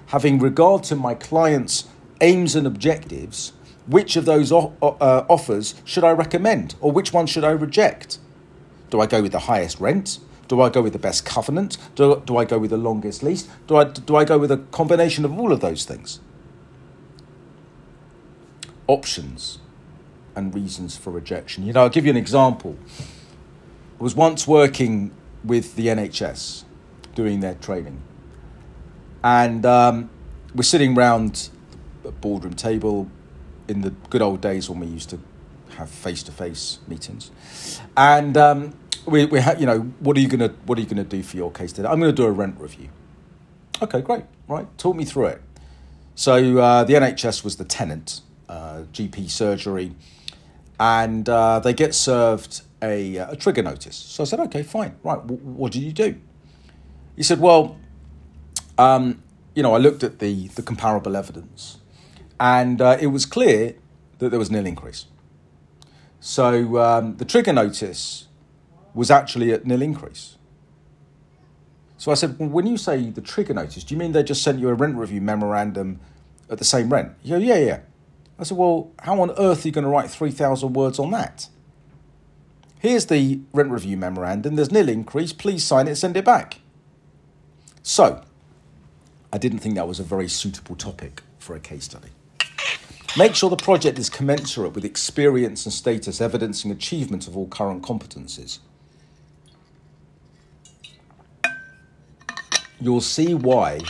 having 0.07 0.39
regard 0.39 0.85
to 0.85 0.97
my 0.97 1.15
client's 1.15 1.89
aims 2.21 2.55
and 2.55 2.67
objectives, 2.67 3.53
which 3.89 4.15
of 4.15 4.25
those 4.25 4.53
uh, 4.53 4.65
offers 4.81 5.75
should 5.85 6.05
I 6.05 6.13
recommend 6.13 6.77
or 6.81 6.93
which 6.93 7.13
one 7.13 7.27
should 7.27 7.43
I 7.43 7.51
reject? 7.51 8.19
Do 8.91 9.01
I 9.01 9.07
go 9.07 9.21
with 9.23 9.33
the 9.33 9.41
highest 9.41 9.81
rent? 9.81 10.21
Do 10.47 10.61
I 10.61 10.69
go 10.69 10.83
with 10.83 10.93
the 10.93 10.99
best 11.01 11.25
covenant? 11.25 11.77
Do, 11.97 12.23
do 12.25 12.37
I 12.37 12.45
go 12.45 12.59
with 12.59 12.71
the 12.71 12.77
longest 12.77 13.25
lease? 13.25 13.49
Do 13.67 13.77
I, 13.77 13.85
do 13.85 14.15
I 14.15 14.25
go 14.25 14.39
with 14.39 14.53
a 14.53 14.59
combination 14.59 15.25
of 15.25 15.37
all 15.37 15.53
of 15.53 15.61
those 15.61 15.85
things? 15.85 16.21
Options 18.87 19.59
and 20.37 20.55
reasons 20.55 20.97
for 20.97 21.11
rejection. 21.11 21.65
You 21.65 21.73
know, 21.73 21.83
I'll 21.83 21.89
give 21.89 22.05
you 22.05 22.11
an 22.11 22.17
example. 22.17 22.77
Was 24.01 24.17
once 24.17 24.47
working 24.49 25.11
with 25.45 25.77
the 25.77 25.89
NHS 25.89 26.65
doing 27.15 27.41
their 27.41 27.55
training, 27.57 28.01
and 29.23 29.67
um, 29.67 30.09
we're 30.55 30.63
sitting 30.63 30.95
round 30.95 31.51
a 32.07 32.11
boardroom 32.11 32.55
table 32.55 33.11
in 33.69 33.83
the 33.83 33.91
good 34.09 34.23
old 34.23 34.41
days 34.41 34.71
when 34.71 34.81
we 34.81 34.87
used 34.87 35.11
to 35.11 35.21
have 35.77 35.91
face 35.91 36.23
to 36.23 36.33
face 36.33 36.79
meetings, 36.89 37.31
and 37.95 38.39
um, 38.39 38.75
we 39.05 39.27
we 39.27 39.39
ha- 39.39 39.57
you 39.59 39.67
know 39.67 39.81
what 39.99 40.17
are 40.17 40.21
you 40.21 40.29
gonna 40.29 40.49
what 40.65 40.79
are 40.79 40.81
you 40.81 40.87
gonna 40.87 41.05
do 41.05 41.23
for 41.23 41.37
your 41.37 41.51
case 41.51 41.71
today? 41.71 41.87
I'm 41.87 42.01
gonna 42.01 42.11
do 42.13 42.25
a 42.25 42.33
rent 42.33 42.59
review. 42.59 42.89
Okay, 43.83 44.01
great. 44.01 44.25
Right, 44.49 44.67
talk 44.79 44.97
me 44.97 45.05
through 45.05 45.27
it. 45.27 45.43
So 46.15 46.57
uh, 46.57 46.85
the 46.85 46.95
NHS 46.95 47.45
was 47.45 47.57
the 47.57 47.65
tenant, 47.65 48.23
uh, 48.49 48.85
GP 48.95 49.29
surgery, 49.29 49.95
and 50.79 51.29
uh, 51.29 51.61
they 51.61 51.75
get 51.75 51.95
served 51.95 52.63
a, 52.83 53.17
a, 53.17 53.37
trigger 53.37 53.63
notice. 53.63 53.97
So 53.97 54.23
I 54.23 54.27
said, 54.27 54.41
okay, 54.41 54.63
fine, 54.63 54.97
right, 55.03 55.17
w- 55.17 55.41
what 55.43 55.73
did 55.73 55.83
you 55.83 55.93
do? 55.93 56.17
He 57.17 57.23
said, 57.23 57.41
well, 57.41 57.79
um, 58.79 59.23
you 59.55 59.63
know, 59.63 59.75
I 59.75 59.79
looked 59.79 60.03
at 60.03 60.19
the, 60.19 60.49
the 60.49 60.63
comparable 60.63 61.17
evidence, 61.17 61.79
and 62.39 62.81
uh, 62.81 62.97
it 63.01 63.09
was 63.09 63.27
clear 63.27 63.75
that 64.19 64.31
there 64.31 64.39
was 64.39 64.51
nil 64.51 64.67
increase. 64.67 65.07
So 66.21 66.79
um, 66.79 67.17
the 67.17 67.25
trigger 67.25 67.53
notice 67.53 68.29
was 68.95 69.11
actually 69.11 69.53
at 69.53 69.67
nil 69.67 69.83
increase. 69.83 70.37
So 71.97 72.11
I 72.11 72.15
said, 72.15 72.39
well, 72.39 72.49
when 72.49 72.67
you 72.67 72.79
say 72.79 73.11
the 73.11 73.21
trigger 73.21 73.53
notice, 73.53 73.85
do 73.85 73.95
you 73.95 73.99
mean 73.99 74.13
they 74.13 74.23
just 74.23 74.43
sent 74.43 74.59
you 74.59 74.69
a 74.71 74.75
rent 74.75 74.97
review 74.97 75.21
memorandum 75.21 76.01
at 76.49 76.57
the 76.57 76.65
same 76.65 76.91
rent? 76.91 77.13
You 77.23 77.37
go, 77.37 77.45
yeah, 77.45 77.59
yeah. 77.59 77.81
I 78.39 78.45
said, 78.45 78.57
well, 78.57 78.91
how 79.01 79.21
on 79.21 79.33
earth 79.33 79.65
are 79.65 79.69
you 79.69 79.73
going 79.73 79.85
to 79.85 79.91
write 79.91 80.09
3,000 80.09 80.73
words 80.73 80.99
on 80.99 81.11
that? 81.11 81.49
Here's 82.81 83.05
the 83.07 83.41
rent 83.53 83.71
review 83.71 83.99
memorandum. 83.99 84.57
There's 84.57 84.73
nil 84.73 84.89
increase. 84.89 85.35
Please 85.35 85.63
sign 85.63 85.87
it, 85.87 85.97
send 85.97 86.17
it 86.17 86.25
back. 86.25 86.61
So, 87.83 88.23
I 89.31 89.37
didn't 89.37 89.59
think 89.59 89.75
that 89.75 89.87
was 89.87 90.01
a 90.01 90.03
very 90.03 90.29
suitable 90.29 90.77
topic 90.77 91.23
for 91.39 91.55
a 91.55 91.61
case 91.61 91.85
study. 91.85 92.09
Make 93.19 93.35
sure 93.35 93.51
the 93.51 93.57
project 93.57 93.99
is 93.99 94.09
commensurate 94.09 94.73
with 94.73 94.87
experience 94.87 95.67
and 95.67 95.75
status 95.75 96.23
evidencing 96.23 96.71
achievement 96.71 97.29
of 97.29 97.37
all 97.37 97.49
current 97.49 97.83
competencies. 97.83 98.61
You'll 102.81 103.03
see 103.03 103.35
why 103.35 103.81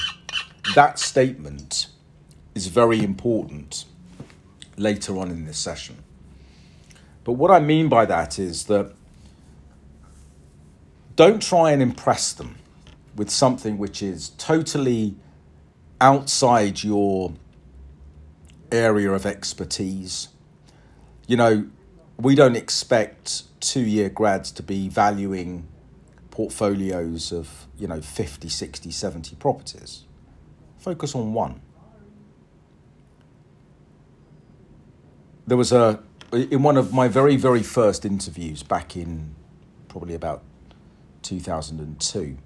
that 0.74 0.98
statement 0.98 1.86
is 2.56 2.66
very 2.66 3.04
important 3.04 3.84
later 4.76 5.16
on 5.16 5.30
in 5.30 5.44
this 5.44 5.58
session. 5.58 6.02
But 7.30 7.36
what 7.36 7.52
I 7.52 7.60
mean 7.60 7.88
by 7.88 8.06
that 8.06 8.40
is 8.40 8.64
that 8.64 8.92
don't 11.14 11.40
try 11.40 11.70
and 11.70 11.80
impress 11.80 12.32
them 12.32 12.56
with 13.14 13.30
something 13.30 13.78
which 13.78 14.02
is 14.02 14.30
totally 14.30 15.14
outside 16.00 16.82
your 16.82 17.32
area 18.72 19.12
of 19.12 19.26
expertise. 19.26 20.30
You 21.28 21.36
know, 21.36 21.68
we 22.16 22.34
don't 22.34 22.56
expect 22.56 23.44
two 23.60 23.82
year 23.82 24.08
grads 24.08 24.50
to 24.50 24.64
be 24.64 24.88
valuing 24.88 25.68
portfolios 26.32 27.30
of, 27.30 27.68
you 27.78 27.86
know, 27.86 28.00
50, 28.00 28.48
60, 28.48 28.90
70 28.90 29.36
properties. 29.36 30.02
Focus 30.78 31.14
on 31.14 31.32
one. 31.32 31.60
There 35.46 35.56
was 35.56 35.70
a, 35.70 36.02
in 36.32 36.62
one 36.62 36.76
of 36.76 36.92
my 36.92 37.08
very, 37.08 37.36
very 37.36 37.62
first 37.62 38.04
interviews 38.04 38.62
back 38.62 38.96
in 38.96 39.34
probably 39.88 40.14
about 40.14 40.42
2002, 41.22 42.36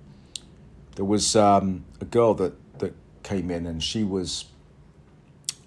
there 0.96 1.04
was 1.04 1.36
um, 1.36 1.84
a 2.00 2.04
girl 2.04 2.34
that, 2.34 2.78
that 2.78 2.94
came 3.22 3.50
in 3.50 3.66
and 3.66 3.82
she 3.82 4.04
was 4.04 4.46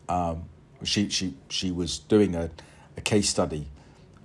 um, 0.10 0.46
she, 0.84 1.10
she, 1.10 1.36
she 1.50 1.72
was 1.72 2.00
doing 2.00 2.36
a, 2.36 2.50
a 2.96 3.02
case 3.02 3.30
study 3.30 3.68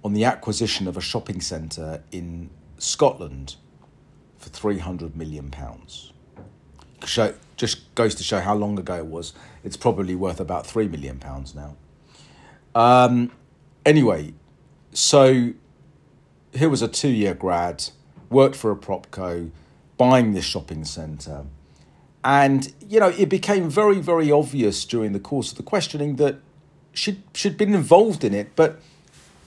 on 0.04 0.12
the 0.12 0.24
acquisition 0.24 0.86
of 0.86 0.96
a 0.96 1.00
shopping 1.00 1.40
centre 1.40 2.02
in 2.12 2.50
Scotland 2.78 3.56
for 4.38 4.50
£300 4.50 5.14
million. 5.14 5.52
Show, 7.04 7.34
just 7.56 7.94
goes 7.94 8.14
to 8.16 8.24
show 8.24 8.40
how 8.40 8.54
long 8.54 8.78
ago 8.78 8.96
it 8.96 9.06
was. 9.06 9.32
It's 9.64 9.76
probably 9.76 10.14
worth 10.14 10.40
about 10.40 10.64
£3 10.64 10.90
million 10.90 11.20
now. 11.54 11.76
Um, 12.74 13.30
anyway, 13.84 14.34
so 14.92 15.52
here 16.52 16.68
was 16.68 16.82
a 16.82 16.88
two 16.88 17.08
year 17.08 17.34
grad, 17.34 17.84
worked 18.30 18.56
for 18.56 18.70
a 18.70 18.76
propco, 18.76 19.50
buying 19.96 20.32
this 20.32 20.44
shopping 20.44 20.84
centre 20.84 21.44
and, 22.24 22.72
you 22.88 23.00
know, 23.00 23.08
it 23.08 23.28
became 23.28 23.68
very, 23.68 23.98
very 23.98 24.30
obvious 24.30 24.84
during 24.84 25.12
the 25.12 25.20
course 25.20 25.50
of 25.50 25.56
the 25.56 25.62
questioning 25.62 26.16
that 26.16 26.36
she'd, 26.92 27.22
she'd 27.34 27.56
been 27.56 27.74
involved 27.74 28.22
in 28.22 28.32
it, 28.32 28.54
but, 28.54 28.80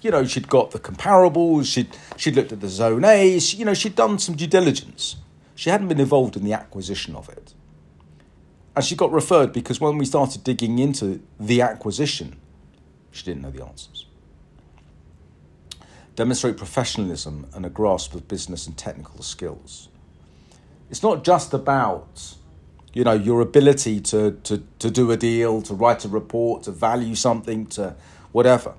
you 0.01 0.11
know, 0.11 0.25
she'd 0.25 0.49
got 0.49 0.71
the 0.71 0.79
comparables, 0.79 1.71
she'd, 1.71 1.95
she'd 2.17 2.35
looked 2.35 2.51
at 2.51 2.59
the 2.59 2.67
zone 2.67 3.05
A's, 3.05 3.53
you 3.53 3.63
know, 3.63 3.73
she'd 3.73 3.95
done 3.95 4.19
some 4.19 4.35
due 4.35 4.47
diligence. 4.47 5.15
She 5.55 5.69
hadn't 5.69 5.87
been 5.87 6.01
involved 6.01 6.35
in 6.35 6.43
the 6.43 6.51
acquisition 6.51 7.15
of 7.15 7.29
it. 7.29 7.53
And 8.75 8.83
she 8.83 8.97
got 8.97 9.09
referred 9.09 9.53
because 9.53 9.79
when 9.79 9.97
we 9.97 10.03
started 10.03 10.43
digging 10.43 10.79
into 10.79 11.21
the 11.39 11.61
acquisition, 11.61 12.35
she 13.09 13.23
didn't 13.23 13.43
know 13.43 13.51
the 13.51 13.65
answers. 13.65 14.04
Demonstrate 16.15 16.55
professionalism 16.55 17.47
and 17.53 17.65
a 17.65 17.69
grasp 17.69 18.13
of 18.15 18.27
business 18.27 18.67
and 18.67 18.77
technical 18.77 19.21
skills. 19.21 19.89
It's 20.89 21.03
not 21.03 21.23
just 21.23 21.53
about 21.53 22.35
you 22.93 23.03
know 23.03 23.13
your 23.13 23.41
ability 23.41 23.99
to, 23.99 24.31
to, 24.43 24.63
to 24.79 24.89
do 24.89 25.11
a 25.11 25.17
deal 25.17 25.61
to 25.63 25.73
write 25.73 26.05
a 26.05 26.07
report 26.07 26.63
to 26.63 26.71
value 26.71 27.15
something 27.15 27.65
to 27.67 27.95
whatever. 28.31 28.75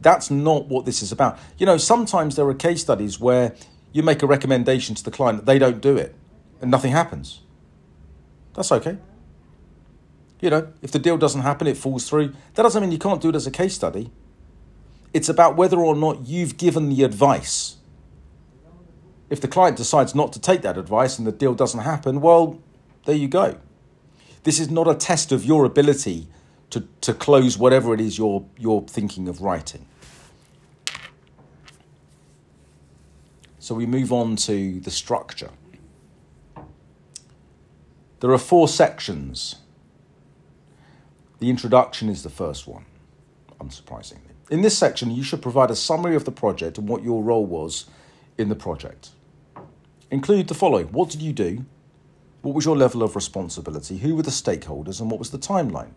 That's 0.00 0.30
not 0.30 0.66
what 0.66 0.86
this 0.86 1.02
is 1.02 1.12
about. 1.12 1.38
You 1.58 1.66
know 1.66 1.76
sometimes 1.76 2.36
there 2.36 2.48
are 2.48 2.54
case 2.54 2.80
studies 2.80 3.20
where 3.20 3.54
you 3.92 4.02
make 4.02 4.22
a 4.22 4.26
recommendation 4.26 4.94
to 4.94 5.04
the 5.04 5.10
client 5.10 5.44
they 5.44 5.58
don't 5.58 5.82
do 5.82 5.96
it 5.96 6.14
and 6.62 6.70
nothing 6.70 6.92
happens. 6.92 7.42
That's 8.54 8.72
okay. 8.72 8.96
You 10.40 10.48
know 10.48 10.72
if 10.80 10.90
the 10.90 10.98
deal 10.98 11.18
doesn't 11.18 11.42
happen 11.42 11.66
it 11.66 11.76
falls 11.76 12.08
through. 12.08 12.32
That 12.54 12.62
doesn't 12.62 12.80
mean 12.80 12.92
you 12.92 12.98
can't 12.98 13.20
do 13.20 13.28
it 13.28 13.34
as 13.34 13.46
a 13.46 13.50
case 13.50 13.74
study 13.74 14.10
it's 15.12 15.28
about 15.28 15.56
whether 15.56 15.78
or 15.78 15.94
not 15.94 16.26
you've 16.26 16.56
given 16.56 16.88
the 16.88 17.02
advice 17.02 17.76
if 19.30 19.40
the 19.40 19.48
client 19.48 19.76
decides 19.76 20.14
not 20.14 20.32
to 20.32 20.40
take 20.40 20.62
that 20.62 20.78
advice 20.78 21.18
and 21.18 21.26
the 21.26 21.32
deal 21.32 21.54
doesn't 21.54 21.80
happen 21.80 22.20
well 22.20 22.58
there 23.08 23.16
you 23.16 23.26
go. 23.26 23.56
This 24.42 24.60
is 24.60 24.70
not 24.70 24.86
a 24.86 24.94
test 24.94 25.32
of 25.32 25.42
your 25.42 25.64
ability 25.64 26.28
to, 26.68 26.86
to 27.00 27.14
close 27.14 27.56
whatever 27.56 27.94
it 27.94 28.02
is 28.02 28.18
you're, 28.18 28.44
you're 28.58 28.82
thinking 28.82 29.28
of 29.28 29.40
writing. 29.40 29.86
So 33.58 33.74
we 33.74 33.86
move 33.86 34.12
on 34.12 34.36
to 34.36 34.78
the 34.80 34.90
structure. 34.90 35.48
There 38.20 38.30
are 38.30 38.36
four 38.36 38.68
sections. 38.68 39.56
The 41.38 41.48
introduction 41.48 42.10
is 42.10 42.22
the 42.22 42.28
first 42.28 42.66
one, 42.66 42.84
unsurprisingly. 43.58 44.27
In 44.50 44.62
this 44.62 44.76
section, 44.78 45.10
you 45.10 45.22
should 45.22 45.42
provide 45.42 45.70
a 45.70 45.76
summary 45.76 46.16
of 46.16 46.24
the 46.24 46.32
project 46.32 46.78
and 46.78 46.88
what 46.88 47.02
your 47.02 47.22
role 47.22 47.44
was 47.44 47.86
in 48.38 48.48
the 48.48 48.54
project. 48.54 49.10
Include 50.10 50.48
the 50.48 50.54
following 50.54 50.86
What 50.86 51.10
did 51.10 51.20
you 51.20 51.32
do? 51.32 51.66
What 52.42 52.54
was 52.54 52.64
your 52.64 52.76
level 52.76 53.02
of 53.02 53.14
responsibility? 53.14 53.98
Who 53.98 54.14
were 54.14 54.22
the 54.22 54.30
stakeholders 54.30 55.00
and 55.00 55.10
what 55.10 55.18
was 55.18 55.30
the 55.30 55.38
timeline? 55.38 55.92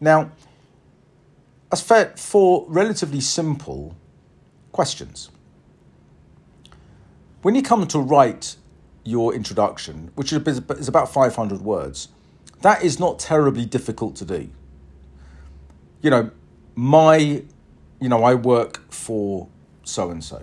Now, 0.00 0.30
as 1.70 1.82
for 1.82 2.12
four 2.16 2.64
relatively 2.68 3.20
simple 3.20 3.96
questions. 4.70 5.30
When 7.42 7.54
you 7.54 7.62
come 7.62 7.86
to 7.88 7.98
write 7.98 8.56
your 9.04 9.34
introduction, 9.34 10.12
which 10.14 10.32
is 10.32 10.88
about 10.88 11.12
500 11.12 11.60
words, 11.60 12.08
that 12.60 12.84
is 12.84 13.00
not 13.00 13.18
terribly 13.18 13.64
difficult 13.64 14.14
to 14.16 14.24
do. 14.24 14.48
You 16.00 16.10
know, 16.10 16.30
my, 16.74 17.42
you 18.02 18.08
know, 18.08 18.24
I 18.24 18.34
work 18.34 18.92
for 18.92 19.48
so 19.84 20.10
and 20.10 20.22
so. 20.22 20.42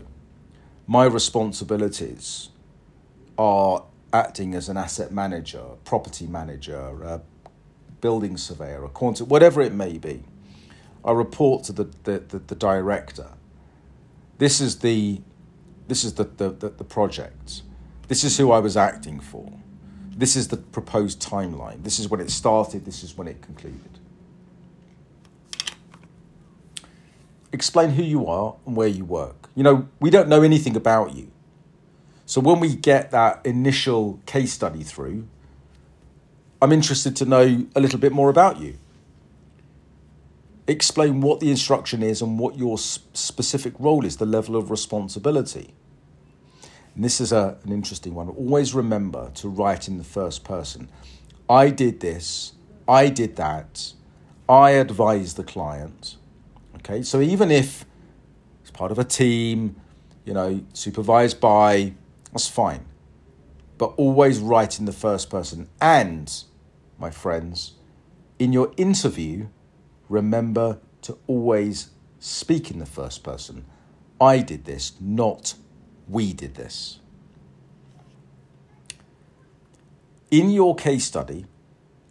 My 0.88 1.06
responsibilities 1.06 2.50
are 3.38 3.84
acting 4.14 4.56
as 4.56 4.70
an 4.70 4.78
asset 4.78 5.12
manager, 5.12 5.64
property 5.84 6.26
manager, 6.26 7.04
a 7.04 7.22
building 8.00 8.38
surveyor, 8.38 8.86
a 8.86 8.90
quantity, 8.90 9.26
whatever 9.26 9.62
it 9.62 9.74
may 9.74 9.98
be. 9.98 10.24
I 11.04 11.12
report 11.12 11.66
to 11.66 11.74
the, 11.74 11.84
the, 12.04 12.20
the, 12.20 12.40
the 12.40 12.56
director. 12.56 13.28
This 14.38 14.62
is 14.62 14.80
the 14.80 15.22
this 15.88 16.04
is 16.04 16.14
the, 16.14 16.24
the, 16.24 16.52
the, 16.52 16.70
the 16.70 16.84
project. 16.84 17.64
This 18.08 18.24
is 18.24 18.38
who 18.38 18.52
I 18.52 18.60
was 18.60 18.78
acting 18.78 19.20
for. 19.20 19.52
This 20.16 20.36
is 20.36 20.50
the 20.50 20.58
proposed 20.58 21.20
timeline. 21.20 21.84
This 21.84 21.98
is 21.98 22.08
when 22.08 22.20
it 22.20 22.30
started, 22.30 22.86
this 22.86 23.04
is 23.04 23.18
when 23.18 23.28
it 23.28 23.42
concluded. 23.42 23.99
Explain 27.52 27.92
who 27.92 28.04
you 28.04 28.28
are 28.28 28.56
and 28.66 28.76
where 28.76 28.88
you 28.88 29.06
work. 29.06 29.50
You 29.56 29.64
know, 29.64 29.88
we 30.00 30.10
don't 30.10 30.30
know 30.30 30.42
anything 30.42 30.76
about 30.76 31.16
you. 31.16 31.32
So 32.26 32.40
when 32.40 32.60
we 32.60 32.76
get 32.76 33.10
that 33.12 33.44
initial 33.46 34.20
case 34.28 34.54
study 34.54 34.84
through, 34.84 35.28
I'm 36.62 36.72
interested 36.72 37.16
to 37.16 37.26
know 37.26 37.66
a 37.76 37.80
little 37.80 38.00
bit 38.00 38.12
more 38.12 38.30
about 38.30 38.60
you. 38.60 38.78
Explain 40.68 41.22
what 41.22 41.40
the 41.40 41.50
instruction 41.50 42.04
is 42.04 42.22
and 42.22 42.38
what 42.38 42.56
your 42.56 42.78
specific 42.78 43.74
role 43.80 44.06
is, 44.06 44.18
the 44.18 44.28
level 44.28 44.56
of 44.56 44.70
responsibility. 44.70 45.74
And 46.94 47.04
this 47.04 47.20
is 47.20 47.32
a, 47.32 47.58
an 47.64 47.72
interesting 47.72 48.14
one. 48.14 48.30
Always 48.30 48.76
remember 48.76 49.32
to 49.36 49.50
write 49.50 49.88
in 49.88 49.98
the 49.98 50.04
first 50.04 50.44
person. 50.44 50.90
I 51.50 51.72
did 51.72 52.02
this, 52.02 52.54
I 52.88 53.10
did 53.10 53.38
that, 53.38 53.94
I 54.48 54.72
advised 54.72 55.38
the 55.38 55.44
client. 55.44 56.18
Okay, 56.90 57.04
so 57.04 57.22
even 57.22 57.52
if 57.52 57.86
it's 58.62 58.72
part 58.72 58.92
of 58.92 58.98
a 58.98 59.04
team, 59.04 59.76
you 60.26 60.34
know, 60.34 60.66
supervised 60.74 61.40
by, 61.40 61.94
that's 62.32 62.48
fine. 62.48 62.84
But 63.78 63.94
always 63.96 64.40
write 64.40 64.80
in 64.80 64.86
the 64.86 64.92
first 64.92 65.30
person. 65.30 65.70
And, 65.80 66.34
my 66.98 67.12
friends, 67.12 67.74
in 68.40 68.54
your 68.54 68.74
interview, 68.76 69.50
remember 70.10 70.80
to 71.04 71.20
always 71.28 71.92
speak 72.18 72.72
in 72.72 72.80
the 72.80 72.88
first 72.88 73.24
person. 73.24 73.66
I 74.20 74.40
did 74.40 74.66
this, 74.66 74.94
not 75.00 75.54
we 76.08 76.34
did 76.34 76.56
this. 76.56 77.02
In 80.32 80.50
your 80.50 80.74
case 80.74 81.06
study, 81.06 81.46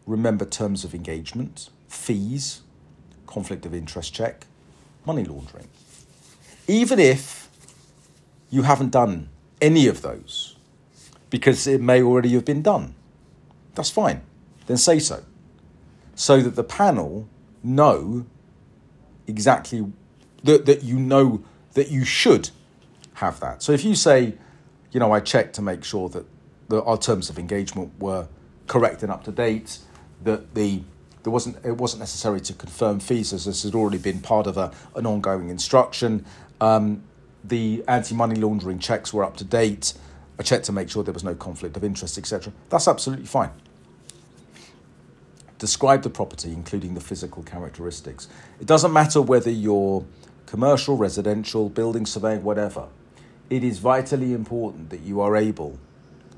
remember 0.07 0.45
terms 0.45 0.85
of 0.85 0.95
engagement, 0.95 1.69
fees, 1.88 2.62
conflict 3.27 3.67
of 3.67 3.75
interest 3.75 4.14
check, 4.14 4.45
money 5.09 5.25
laundering. 5.25 5.68
Even 6.68 6.99
if 6.99 7.49
you 8.51 8.62
haven't 8.62 8.90
done 8.90 9.29
any 9.61 9.88
of 9.88 10.03
those, 10.03 10.57
because 11.31 11.66
it 11.66 11.81
may 11.81 12.03
already 12.03 12.33
have 12.35 12.44
been 12.44 12.62
done, 12.62 12.94
that's 13.75 13.90
fine. 13.90 14.21
Then 14.66 14.77
say 14.77 14.99
so. 14.99 15.25
So 16.14 16.40
that 16.42 16.55
the 16.57 16.64
panel 16.64 17.29
know 17.62 18.27
exactly 19.27 19.81
that, 20.44 20.66
that 20.66 20.85
you 20.85 20.99
know 20.99 21.42
that 21.73 21.90
you 21.90 22.05
should 22.05 22.51
have 23.14 23.40
that. 23.40 23.62
So 23.62 23.73
if 23.73 23.85
you 23.85 23.94
say, 23.94 24.35
you 24.92 25.01
know, 25.01 25.12
I 25.12 25.21
checked 25.21 25.55
to 25.57 25.62
make 25.62 25.85
sure 25.85 26.09
that 26.11 26.27
the, 26.68 26.83
our 26.85 26.99
terms 26.99 27.31
of 27.31 27.38
engagement 27.38 27.92
were 27.99 28.29
correct 28.66 29.03
and 29.03 29.11
up 29.11 29.25
to 29.25 29.33
date, 29.33 29.79
that 30.25 30.55
the 30.55 30.83
there 31.29 31.33
wasn't 31.35 31.62
it 31.62 31.77
wasn't 31.77 32.01
necessary 32.01 32.41
to 32.41 32.55
confirm 32.55 33.01
fees 33.01 33.35
as 33.35 33.45
this 33.45 33.62
had 33.62 33.75
already 33.75 33.99
been 33.99 34.21
part 34.21 34.47
of 34.47 34.57
a, 34.57 34.73
an 34.97 35.05
ongoing 35.05 35.51
instruction. 35.51 36.25
Um, 36.59 37.03
the 37.45 37.85
anti-money 37.87 38.37
laundering 38.37 38.79
checks 38.79 39.12
were 39.12 39.23
up 39.23 39.37
to 39.37 39.45
date. 39.45 39.93
I 40.38 40.43
checked 40.43 40.64
to 40.64 40.73
make 40.73 40.88
sure 40.88 41.05
there 41.05 41.12
was 41.12 41.25
no 41.25 41.35
conflict 41.35 41.77
of 41.77 41.85
interest, 41.85 42.17
etc. 42.17 42.55
That's 42.71 42.88
absolutely 42.88 43.27
fine. 43.27 43.51
Describe 45.59 46.01
the 46.01 46.09
property, 46.09 46.51
including 46.51 46.95
the 46.95 47.01
physical 47.03 47.43
characteristics. 47.43 48.27
It 48.59 48.67
doesn't 48.67 48.95
matter 48.95 49.21
whether 49.21 49.51
you're 49.51 50.07
commercial, 50.47 50.97
residential, 50.97 51.69
building 51.69 52.07
surveying, 52.07 52.43
whatever. 52.43 52.88
It 53.51 53.62
is 53.62 53.81
vitally 53.81 54.33
important 54.33 54.88
that 54.88 55.01
you 55.01 55.21
are 55.21 55.37
able 55.37 55.79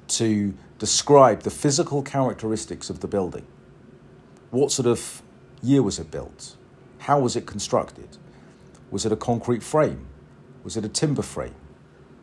to 0.08 0.52
describe 0.80 1.42
the 1.42 1.50
physical 1.50 2.02
characteristics 2.02 2.90
of 2.90 2.98
the 2.98 3.06
building. 3.06 3.46
What 4.50 4.72
sort 4.72 4.86
of 4.86 5.22
year 5.62 5.82
was 5.82 5.98
it 5.98 6.10
built? 6.10 6.56
How 6.98 7.20
was 7.20 7.36
it 7.36 7.46
constructed? 7.46 8.16
Was 8.90 9.06
it 9.06 9.12
a 9.12 9.16
concrete 9.16 9.62
frame? 9.62 10.06
Was 10.64 10.76
it 10.76 10.84
a 10.84 10.88
timber 10.88 11.22
frame? 11.22 11.54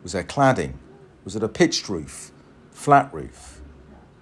Was 0.03 0.11
there 0.11 0.23
cladding? 0.23 0.73
Was 1.23 1.35
it 1.35 1.43
a 1.43 1.47
pitched 1.47 1.87
roof? 1.87 2.31
Flat 2.71 3.13
roof? 3.13 3.61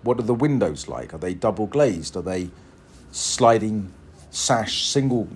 What 0.03 0.19
are 0.19 0.23
the 0.23 0.35
windows 0.35 0.87
like? 0.87 1.13
Are 1.13 1.17
they 1.17 1.33
double 1.33 1.65
glazed? 1.65 2.15
Are 2.15 2.21
they 2.21 2.51
sliding 3.11 3.91
sash, 4.29 4.85
single 4.85 5.27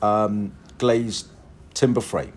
um, 0.00 0.52
glazed 0.78 1.28
timber 1.74 2.00
frame? 2.00 2.32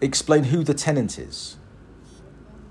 Explain 0.00 0.44
who 0.44 0.64
the 0.64 0.74
tenant 0.74 1.18
is. 1.18 1.56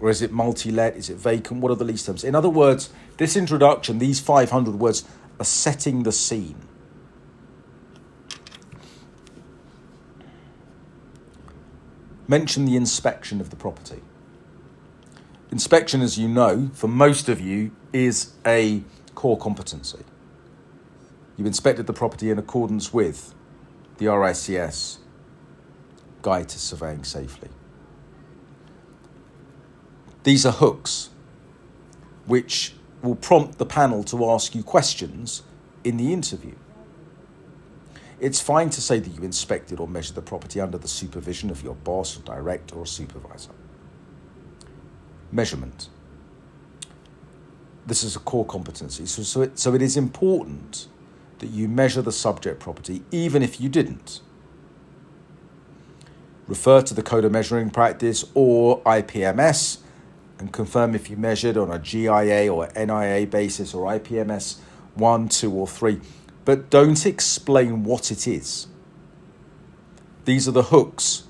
Or 0.03 0.09
is 0.09 0.21
it 0.21 0.33
multi 0.33 0.69
let? 0.69 0.97
Is 0.97 1.09
it 1.09 1.15
vacant? 1.15 1.61
What 1.61 1.71
are 1.71 1.75
the 1.75 1.85
lease 1.85 2.05
terms? 2.05 2.25
In 2.25 2.35
other 2.35 2.49
words, 2.49 2.89
this 3.15 3.37
introduction, 3.37 3.99
these 3.99 4.19
500 4.19 4.75
words, 4.75 5.05
are 5.39 5.45
setting 5.45 6.03
the 6.03 6.11
scene. 6.11 6.57
Mention 12.27 12.65
the 12.65 12.75
inspection 12.75 13.39
of 13.39 13.49
the 13.49 13.55
property. 13.55 14.01
Inspection, 15.51 16.01
as 16.01 16.17
you 16.17 16.27
know, 16.27 16.69
for 16.73 16.89
most 16.89 17.29
of 17.29 17.39
you, 17.39 17.71
is 17.93 18.33
a 18.45 18.83
core 19.15 19.37
competency. 19.37 20.03
You've 21.37 21.47
inspected 21.47 21.87
the 21.87 21.93
property 21.93 22.29
in 22.29 22.37
accordance 22.37 22.93
with 22.93 23.33
the 23.99 24.07
RICS 24.07 24.97
Guide 26.21 26.49
to 26.49 26.59
Surveying 26.59 27.05
Safely. 27.05 27.47
These 30.23 30.45
are 30.45 30.51
hooks 30.51 31.09
which 32.25 32.73
will 33.01 33.15
prompt 33.15 33.57
the 33.57 33.65
panel 33.65 34.03
to 34.05 34.29
ask 34.29 34.55
you 34.55 34.63
questions 34.63 35.43
in 35.83 35.97
the 35.97 36.13
interview. 36.13 36.55
It's 38.19 38.39
fine 38.39 38.69
to 38.69 38.81
say 38.81 38.99
that 38.99 39.09
you 39.09 39.21
inspected 39.23 39.81
or 39.81 39.87
measured 39.87 40.15
the 40.15 40.21
property 40.21 40.61
under 40.61 40.77
the 40.77 40.87
supervision 40.87 41.49
of 41.49 41.61
your 41.61 41.75
boss, 41.75 42.17
or 42.17 42.21
director, 42.21 42.75
or 42.75 42.85
supervisor. 42.85 43.51
Measurement. 45.29 45.89
This 47.85 48.01
is 48.05 48.15
a 48.15 48.19
core 48.19 48.45
competency, 48.45 49.05
so, 49.05 49.23
so, 49.23 49.41
it, 49.41 49.59
so 49.59 49.73
it 49.73 49.81
is 49.81 49.97
important 49.97 50.87
that 51.39 51.47
you 51.47 51.67
measure 51.67 52.01
the 52.01 52.13
subject 52.13 52.61
property 52.61 53.03
even 53.11 53.43
if 53.43 53.59
you 53.59 53.67
didn't. 53.67 54.21
Refer 56.47 56.81
to 56.83 56.93
the 56.93 57.03
Code 57.03 57.25
of 57.25 57.33
Measuring 57.33 57.69
Practice 57.69 58.23
or 58.33 58.81
IPMS 58.83 59.79
and 60.43 60.51
confirm 60.51 60.93
if 60.93 61.09
you 61.09 61.15
measured 61.15 61.55
on 61.55 61.71
a 61.71 61.79
GIA 61.79 62.53
or 62.53 62.67
NIA 62.75 63.25
basis 63.25 63.73
or 63.73 63.89
IPMS 63.89 64.57
1, 64.95 65.29
2, 65.29 65.53
or 65.53 65.65
3. 65.65 66.01
But 66.43 66.69
don't 66.69 67.05
explain 67.05 67.85
what 67.85 68.11
it 68.11 68.27
is. 68.27 68.67
These 70.25 70.45
are 70.49 70.51
the 70.51 70.63
hooks 70.63 71.23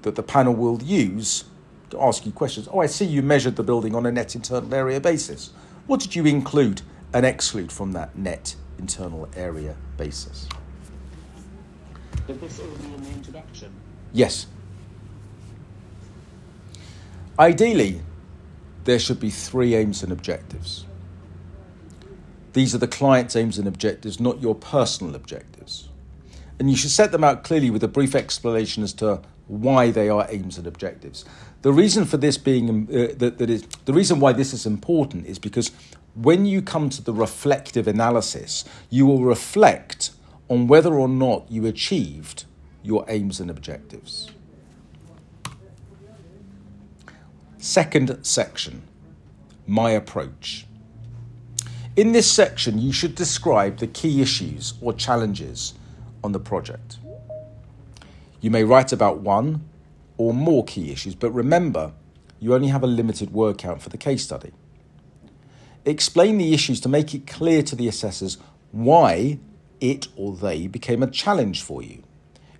that 0.00 0.14
the 0.14 0.22
panel 0.22 0.54
will 0.54 0.82
use 0.82 1.44
to 1.90 2.00
ask 2.00 2.24
you 2.24 2.32
questions. 2.32 2.66
Oh, 2.72 2.80
I 2.80 2.86
see 2.86 3.04
you 3.04 3.20
measured 3.20 3.56
the 3.56 3.62
building 3.62 3.94
on 3.94 4.06
a 4.06 4.10
net 4.10 4.34
internal 4.34 4.74
area 4.74 4.98
basis. 4.98 5.50
What 5.86 6.00
did 6.00 6.16
you 6.16 6.24
include 6.24 6.80
and 7.12 7.26
exclude 7.26 7.70
from 7.70 7.92
that 7.92 8.16
net 8.16 8.56
internal 8.78 9.28
area 9.36 9.76
basis? 9.98 10.48
Did 12.26 12.40
this 12.40 12.60
all 12.60 12.66
be 12.68 12.94
in 12.94 13.02
the 13.02 13.10
introduction? 13.10 13.70
Yes. 14.14 14.46
Ideally, 17.38 18.00
there 18.84 18.98
should 18.98 19.20
be 19.20 19.30
three 19.30 19.74
aims 19.74 20.02
and 20.02 20.12
objectives. 20.12 20.86
These 22.52 22.74
are 22.74 22.78
the 22.78 22.88
client's 22.88 23.34
aims 23.34 23.58
and 23.58 23.66
objectives, 23.66 24.20
not 24.20 24.40
your 24.40 24.54
personal 24.54 25.14
objectives. 25.14 25.88
And 26.58 26.70
you 26.70 26.76
should 26.76 26.90
set 26.90 27.10
them 27.10 27.24
out 27.24 27.42
clearly 27.42 27.70
with 27.70 27.82
a 27.82 27.88
brief 27.88 28.14
explanation 28.14 28.82
as 28.82 28.92
to 28.94 29.22
why 29.48 29.90
they 29.90 30.08
are 30.08 30.26
aims 30.30 30.56
and 30.56 30.66
objectives. 30.66 31.24
The 31.62 31.72
reason 31.72 32.04
for 32.04 32.16
this 32.16 32.38
being 32.38 32.88
uh, 32.88 33.14
that, 33.16 33.38
that 33.38 33.50
is 33.50 33.66
the 33.84 33.92
reason 33.92 34.20
why 34.20 34.32
this 34.32 34.52
is 34.52 34.66
important 34.66 35.26
is 35.26 35.38
because 35.38 35.72
when 36.14 36.46
you 36.46 36.62
come 36.62 36.90
to 36.90 37.02
the 37.02 37.12
reflective 37.12 37.88
analysis, 37.88 38.64
you 38.88 39.04
will 39.06 39.24
reflect 39.24 40.12
on 40.48 40.68
whether 40.68 40.94
or 40.94 41.08
not 41.08 41.50
you 41.50 41.66
achieved 41.66 42.44
your 42.82 43.04
aims 43.08 43.40
and 43.40 43.50
objectives. 43.50 44.30
Second 47.64 48.18
section 48.20 48.82
My 49.66 49.92
approach. 49.92 50.66
In 51.96 52.12
this 52.12 52.30
section, 52.30 52.78
you 52.78 52.92
should 52.92 53.14
describe 53.14 53.78
the 53.78 53.86
key 53.86 54.20
issues 54.20 54.74
or 54.82 54.92
challenges 54.92 55.72
on 56.22 56.32
the 56.32 56.38
project. 56.38 56.98
You 58.42 58.50
may 58.50 58.64
write 58.64 58.92
about 58.92 59.20
one 59.20 59.66
or 60.18 60.34
more 60.34 60.62
key 60.62 60.92
issues, 60.92 61.14
but 61.14 61.30
remember, 61.30 61.92
you 62.38 62.54
only 62.54 62.68
have 62.68 62.82
a 62.82 62.86
limited 62.86 63.32
word 63.32 63.56
count 63.56 63.80
for 63.80 63.88
the 63.88 63.96
case 63.96 64.22
study. 64.22 64.52
Explain 65.86 66.36
the 66.36 66.52
issues 66.52 66.82
to 66.82 66.90
make 66.90 67.14
it 67.14 67.26
clear 67.26 67.62
to 67.62 67.74
the 67.74 67.88
assessors 67.88 68.36
why 68.72 69.38
it 69.80 70.08
or 70.16 70.36
they 70.36 70.66
became 70.66 71.02
a 71.02 71.10
challenge 71.10 71.62
for 71.62 71.82
you. 71.82 72.02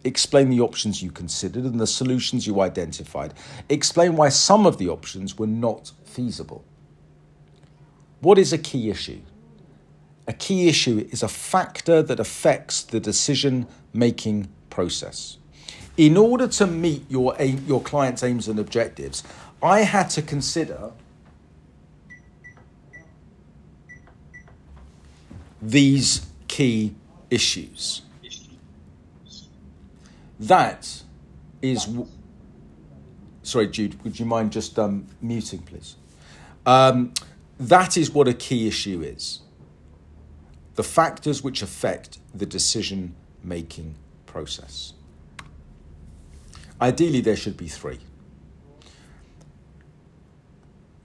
Explain 0.04 0.50
the 0.50 0.60
options 0.60 1.02
you 1.02 1.10
considered 1.10 1.64
and 1.64 1.80
the 1.80 1.86
solutions 1.86 2.46
you 2.46 2.60
identified. 2.60 3.32
Explain 3.68 4.16
why 4.16 4.28
some 4.28 4.66
of 4.66 4.78
the 4.78 4.88
options 4.88 5.38
were 5.38 5.46
not 5.46 5.92
feasible. 6.04 6.64
What 8.20 8.38
is 8.38 8.52
a 8.52 8.58
key 8.58 8.90
issue? 8.90 9.20
A 10.26 10.32
key 10.32 10.68
issue 10.68 11.08
is 11.10 11.22
a 11.22 11.28
factor 11.28 12.02
that 12.02 12.20
affects 12.20 12.82
the 12.82 13.00
decision 13.00 13.66
making 13.92 14.48
process. 14.70 15.38
In 15.96 16.16
order 16.16 16.48
to 16.48 16.66
meet 16.66 17.10
your, 17.10 17.36
aim, 17.38 17.64
your 17.66 17.80
client's 17.80 18.22
aims 18.22 18.48
and 18.48 18.58
objectives, 18.58 19.22
I 19.62 19.80
had 19.80 20.10
to 20.10 20.22
consider 20.22 20.92
these 25.62 26.26
key 26.48 26.94
issues. 27.30 28.02
That 30.40 31.02
is. 31.62 31.84
W- 31.86 32.08
Sorry, 33.42 33.68
Jude, 33.68 34.02
would 34.04 34.18
you 34.20 34.26
mind 34.26 34.52
just 34.52 34.78
um, 34.78 35.06
muting, 35.22 35.60
please? 35.60 35.96
Um, 36.66 37.12
that 37.60 37.96
is 37.96 38.10
what 38.10 38.28
a 38.28 38.34
key 38.34 38.68
issue 38.68 39.02
is. 39.02 39.40
the 40.76 40.82
factors 40.82 41.42
which 41.44 41.62
affect 41.62 42.18
the 42.34 42.46
decision 42.46 43.14
making 43.44 43.94
process. 44.26 44.94
Ideally, 46.80 47.20
there 47.20 47.36
should 47.36 47.56
be 47.56 47.68
three. 47.68 48.00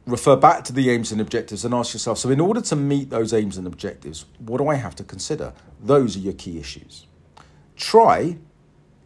Refer 0.07 0.35
back 0.37 0.63
to 0.65 0.73
the 0.73 0.89
aims 0.89 1.11
and 1.11 1.21
objectives 1.21 1.65
and 1.65 1.73
ask 1.73 1.93
yourself 1.93 2.17
so, 2.17 2.29
in 2.31 2.39
order 2.39 2.61
to 2.61 2.75
meet 2.75 3.09
those 3.11 3.33
aims 3.33 3.57
and 3.57 3.67
objectives, 3.67 4.25
what 4.39 4.57
do 4.59 4.67
I 4.67 4.75
have 4.75 4.95
to 4.97 5.03
consider? 5.03 5.53
Those 5.83 6.17
are 6.17 6.19
your 6.19 6.33
key 6.33 6.59
issues. 6.59 7.07
Try, 7.75 8.37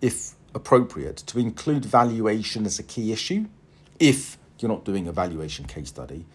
if 0.04 0.36
appropriate, 0.54 1.16
to 1.16 1.40
include 1.40 1.86
valuation 1.86 2.66
as 2.66 2.78
a 2.78 2.84
key 2.84 3.14
issue 3.14 3.46
if 4.00 4.38
you're 4.60 4.70
not 4.70 4.84
doing 4.84 5.08
a 5.08 5.14
valuation 5.14 5.66
case 5.66 5.88
study, 5.88 6.26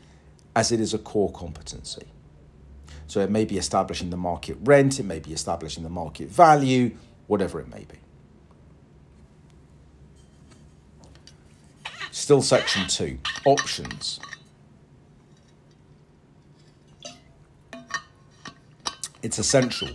as 0.56 0.72
it 0.72 0.80
is 0.80 0.94
a 0.94 0.98
core 0.98 1.30
competency. 1.30 2.06
So 3.06 3.20
it 3.20 3.30
may 3.30 3.44
be 3.44 3.58
establishing 3.58 4.08
the 4.08 4.16
market 4.16 4.56
rent, 4.62 4.98
it 4.98 5.04
may 5.04 5.18
be 5.18 5.34
establishing 5.34 5.82
the 5.82 5.90
market 5.90 6.28
value, 6.28 6.96
whatever 7.26 7.60
it 7.60 7.68
may 7.68 7.84
be. 7.84 7.98
Still, 12.10 12.40
section 12.40 12.88
two 12.88 13.18
options. 13.44 14.18
It's 19.22 19.38
essential 19.38 19.90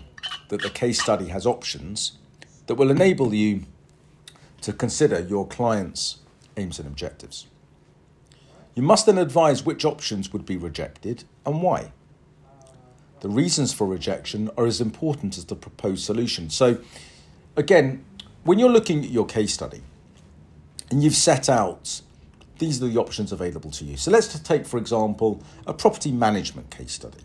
that 0.49 0.61
the 0.61 0.69
case 0.69 1.01
study 1.01 1.28
has 1.28 1.47
options 1.47 2.19
that 2.68 2.76
will 2.76 2.91
enable 2.91 3.34
you 3.34 3.64
to 4.61 4.74
consider 4.74 5.20
your 5.20 5.47
client's 5.47 6.20
aims 6.57 6.80
and 6.80 6.88
objectives. 6.88 7.47
You 8.76 8.84
must 8.84 9.05
then 9.05 9.18
advise 9.18 9.66
which 9.66 9.86
options 9.86 10.34
would 10.34 10.45
be 10.45 10.57
rejected 10.57 11.26
and 11.45 11.61
why. 11.61 11.91
The 13.20 13.30
reasons 13.30 13.74
for 13.74 13.88
rejection 13.88 14.49
are 14.57 14.66
as 14.66 14.82
important 14.82 15.38
as 15.38 15.45
the 15.45 15.55
proposed 15.55 16.03
solution. 16.03 16.49
So, 16.49 16.80
again, 17.55 18.03
when 18.43 18.59
you're 18.59 18.70
looking 18.70 19.03
at 19.03 19.09
your 19.09 19.26
case 19.26 19.53
study 19.53 19.82
and 20.89 21.03
you've 21.03 21.16
set 21.16 21.49
out 21.49 22.01
these 22.59 22.82
are 22.82 22.88
the 22.88 22.97
options 22.97 23.32
available 23.32 23.72
to 23.72 23.84
you. 23.84 23.97
So, 23.97 24.11
let's 24.11 24.39
take, 24.39 24.66
for 24.66 24.78
example, 24.78 25.43
a 25.68 25.74
property 25.74 26.11
management 26.11 26.70
case 26.70 26.91
study. 26.91 27.20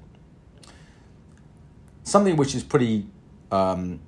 Something 2.03 2.37
which 2.37 2.55
is 2.55 2.63
pretty 2.63 3.07
um, 3.53 4.01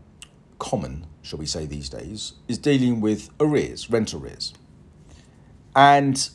common, 0.61 1.07
shall 1.23 1.41
we 1.41 1.47
say, 1.47 1.67
these 1.67 1.89
days, 1.89 2.35
is 2.47 2.59
dealing 2.59 3.01
with 3.01 3.31
arrears, 3.41 3.91
rent 3.91 4.15
arrears. 4.15 4.55
And 5.75 6.31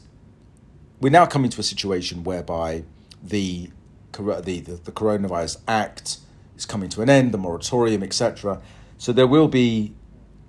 we're 0.99 1.09
now 1.09 1.25
coming 1.25 1.49
to 1.51 1.61
a 1.61 1.63
situation 1.63 2.25
whereby 2.25 2.83
the 3.23 3.69
the, 4.11 4.59
the, 4.61 4.73
the 4.75 4.91
Coronavirus 4.93 5.57
Act 5.67 6.19
is 6.55 6.65
coming 6.65 6.87
to 6.89 7.01
an 7.01 7.09
end, 7.09 7.33
the 7.33 7.37
moratorium, 7.37 8.01
etc. 8.01 8.61
So 8.97 9.11
there 9.11 9.27
will 9.27 9.49
be 9.49 9.93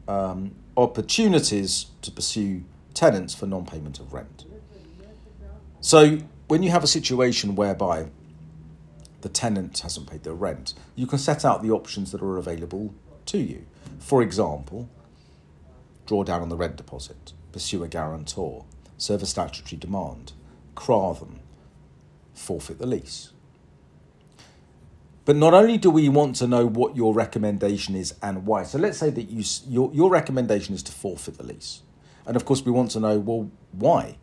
um, 0.07 0.55
opportunities 0.77 1.87
to 2.03 2.13
pursue 2.13 2.63
tenants 2.95 3.35
for 3.35 3.47
non 3.47 3.67
payment 3.67 3.99
of 3.99 4.13
rent. 4.13 4.45
So 5.81 6.19
when 6.49 6.63
you 6.63 6.71
have 6.71 6.85
a 6.85 6.89
situation 6.89 7.57
whereby 7.57 8.09
the 9.23 9.29
tenant 9.29 9.81
hasn't 9.81 10.09
paid 10.09 10.23
their 10.23 10.35
rent, 10.35 10.75
you 10.95 11.07
can 11.07 11.19
set 11.19 11.45
out 11.45 11.63
the 11.63 11.71
options 11.71 12.13
that 12.13 12.23
are 12.23 12.39
available 12.39 12.95
to 13.27 13.39
you. 13.39 13.67
For 13.99 14.23
example, 14.23 14.89
draw 16.07 16.25
down 16.25 16.43
on 16.43 16.49
the 16.49 16.57
rent 16.57 16.77
deposit, 16.77 17.33
pursue 17.53 17.83
a 17.85 17.89
guarantor, 17.89 18.65
serve 18.97 19.23
a 19.23 19.27
statutory 19.27 19.79
demand, 19.79 20.33
CRA 20.75 21.15
them, 21.15 21.41
forfeit 22.35 22.79
the 22.79 22.87
lease. 22.87 23.33
But 25.25 25.35
not 25.35 25.55
only 25.55 25.77
do 25.77 25.91
we 25.91 26.09
want 26.09 26.37
to 26.37 26.47
know 26.47 26.67
what 26.67 26.97
your 26.97 27.13
recommendation 27.13 27.97
is 27.97 28.15
and 28.23 28.47
why. 28.47 28.63
So 28.63 28.79
let's 28.79 28.99
say 28.99 29.11
that 29.11 29.29
you 29.29 29.43
your 29.69 29.91
your 29.93 30.09
recommendation 30.09 30.75
is 30.75 30.85
to 30.85 30.93
forfeit 30.93 31.37
the 31.37 31.43
lease, 31.43 31.83
and 32.27 32.37
of 32.37 32.45
course 32.45 32.65
we 32.65 32.71
want 32.71 32.93
to 32.93 33.01
know 33.01 33.19
well 33.19 33.51
why. 33.73 34.19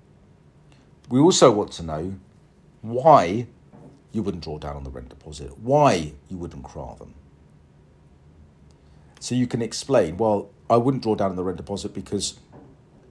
We 1.10 1.20
also 1.20 1.52
want 1.52 1.74
to 1.74 1.84
know 1.84 2.16
why 2.82 3.48
you 4.14 4.24
wouldn't 4.24 4.44
draw 4.44 4.58
down 4.58 4.78
on 4.78 4.86
the 4.86 4.90
rent 4.90 5.10
deposit, 5.10 5.58
why 5.58 6.14
you 6.30 6.38
wouldn't 6.38 6.64
CRA 6.64 6.96
them. 6.98 7.16
So 9.24 9.36
you 9.36 9.48
can 9.48 9.62
explain, 9.62 10.18
well, 10.18 10.50
I 10.70 10.76
wouldn't 10.76 11.02
draw 11.02 11.16
down 11.16 11.30
on 11.30 11.38
the 11.38 11.46
rent 11.46 11.56
deposit 11.56 11.94
because 11.94 12.42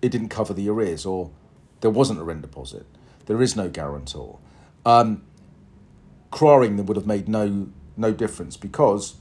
it 0.02 0.10
didn't 0.10 0.28
cover 0.28 0.52
the 0.52 0.68
arrears, 0.68 1.06
or 1.06 1.30
there 1.80 1.90
wasn't 1.90 2.20
a 2.20 2.22
rent 2.22 2.42
deposit, 2.42 2.84
there 3.24 3.40
is 3.40 3.56
no 3.56 3.70
guarantor. 3.70 4.38
Um, 4.84 5.22
CRAing 6.30 6.76
them 6.76 6.84
would 6.84 6.98
have 6.98 7.06
made 7.06 7.30
no 7.30 7.68
no 7.96 8.12
difference 8.12 8.58
because 8.58 9.14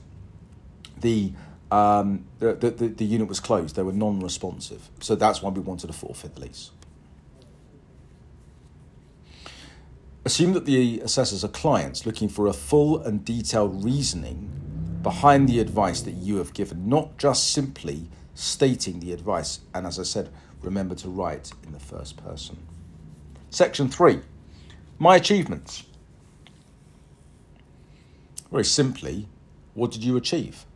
the 1.00 1.32
um, 1.70 2.26
the, 2.40 2.52
the, 2.52 2.88
the 2.88 3.06
unit 3.06 3.26
was 3.26 3.40
closed. 3.40 3.74
They 3.74 3.82
were 3.82 3.92
non-responsive, 3.92 4.90
so 5.00 5.14
that's 5.14 5.40
why 5.40 5.48
we 5.48 5.62
wanted 5.62 5.88
a 5.88 5.94
forfeit 5.94 6.38
lease. 6.38 6.72
Assume 10.26 10.52
that 10.52 10.66
the 10.66 11.00
assessors 11.00 11.42
are 11.42 11.48
clients 11.48 12.04
looking 12.04 12.28
for 12.28 12.46
a 12.46 12.52
full 12.52 13.02
and 13.02 13.24
detailed 13.24 13.82
reasoning 13.82 14.61
behind 15.02 15.48
the 15.48 15.60
advice 15.60 16.00
that 16.02 16.12
you 16.12 16.36
have 16.36 16.54
given, 16.54 16.88
not 16.88 17.18
just 17.18 17.52
simply 17.52 18.08
stating 18.34 19.00
the 19.00 19.12
advice. 19.12 19.60
And 19.74 19.86
as 19.86 19.98
I 19.98 20.04
said, 20.04 20.30
remember 20.60 20.94
to 20.96 21.08
write 21.08 21.52
in 21.64 21.72
the 21.72 21.80
first 21.80 22.16
person. 22.16 22.58
Section 23.50 23.88
three, 23.88 24.20
my 24.98 25.16
achievements. 25.16 25.84
Very 28.50 28.64
simply, 28.64 29.28
what 29.74 29.90
did 29.90 30.04
you 30.04 30.16
achieve? 30.16 30.66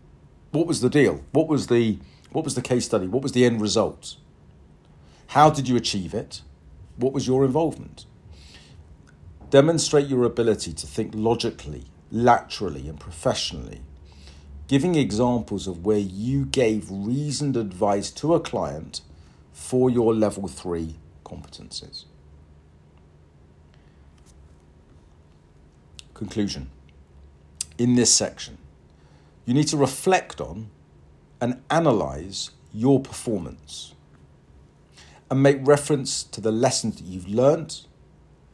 What 0.50 0.66
was 0.66 0.80
the 0.80 0.90
deal? 0.90 1.22
What 1.32 1.48
was 1.48 1.66
the 1.66 1.98
what 2.32 2.44
was 2.44 2.54
the 2.54 2.62
case 2.62 2.84
study? 2.86 3.06
What 3.06 3.22
was 3.22 3.32
the 3.32 3.44
end 3.44 3.60
result? 3.60 4.16
How 5.28 5.50
did 5.50 5.68
you 5.68 5.76
achieve 5.76 6.14
it? 6.14 6.42
What 6.96 7.12
was 7.12 7.26
your 7.26 7.44
involvement? 7.44 8.06
Demonstrate 9.50 10.06
your 10.06 10.24
ability 10.24 10.72
to 10.72 10.86
think 10.86 11.12
logically, 11.14 11.84
laterally, 12.10 12.88
and 12.88 12.98
professionally, 12.98 13.80
giving 14.68 14.94
examples 14.94 15.66
of 15.66 15.84
where 15.84 15.98
you 15.98 16.44
gave 16.46 16.88
reasoned 16.90 17.56
advice 17.56 18.10
to 18.10 18.34
a 18.34 18.40
client 18.40 19.00
for 19.52 19.88
your 19.88 20.14
level 20.14 20.48
three 20.48 20.96
competencies. 21.24 22.04
Conclusion 26.14 26.70
in 27.78 27.94
this 27.94 28.12
section. 28.12 28.58
You 29.44 29.54
need 29.54 29.68
to 29.68 29.76
reflect 29.76 30.40
on 30.40 30.70
and 31.40 31.62
analyze 31.70 32.50
your 32.72 33.00
performance 33.00 33.94
and 35.30 35.42
make 35.42 35.58
reference 35.66 36.22
to 36.24 36.40
the 36.40 36.52
lessons 36.52 36.96
that 36.96 37.04
you've 37.04 37.28
learnt 37.28 37.86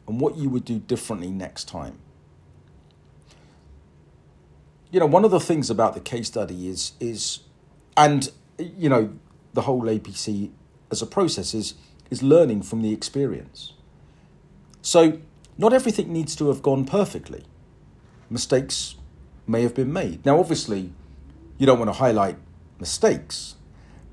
and 0.07 0.19
what 0.19 0.35
you 0.37 0.49
would 0.49 0.65
do 0.65 0.79
differently 0.79 1.31
next 1.31 1.67
time. 1.67 1.99
You 4.93 4.99
know, 4.99 5.07
one 5.07 5.25
of 5.25 5.31
the 5.31 5.39
things 5.39 5.71
about 5.71 5.95
the 5.95 5.99
case 5.99 6.27
study 6.27 6.67
is 6.67 6.91
is 6.99 7.39
and 7.97 8.29
you 8.59 8.89
know, 8.89 9.17
the 9.51 9.61
whole 9.61 9.81
APC 9.85 10.51
as 10.91 11.01
a 11.01 11.07
process 11.07 11.55
is 11.55 11.73
is 12.11 12.21
learning 12.21 12.61
from 12.61 12.83
the 12.83 12.93
experience. 12.93 13.73
So, 14.83 15.19
not 15.57 15.73
everything 15.73 16.13
needs 16.13 16.35
to 16.35 16.47
have 16.49 16.61
gone 16.61 16.85
perfectly. 16.85 17.43
Mistakes 18.29 18.93
may 19.47 19.63
have 19.63 19.73
been 19.73 19.91
made. 19.91 20.23
Now, 20.27 20.39
obviously, 20.39 20.93
you 21.57 21.65
don't 21.65 21.79
want 21.79 21.89
to 21.89 21.97
highlight 21.97 22.37
mistakes, 22.79 23.55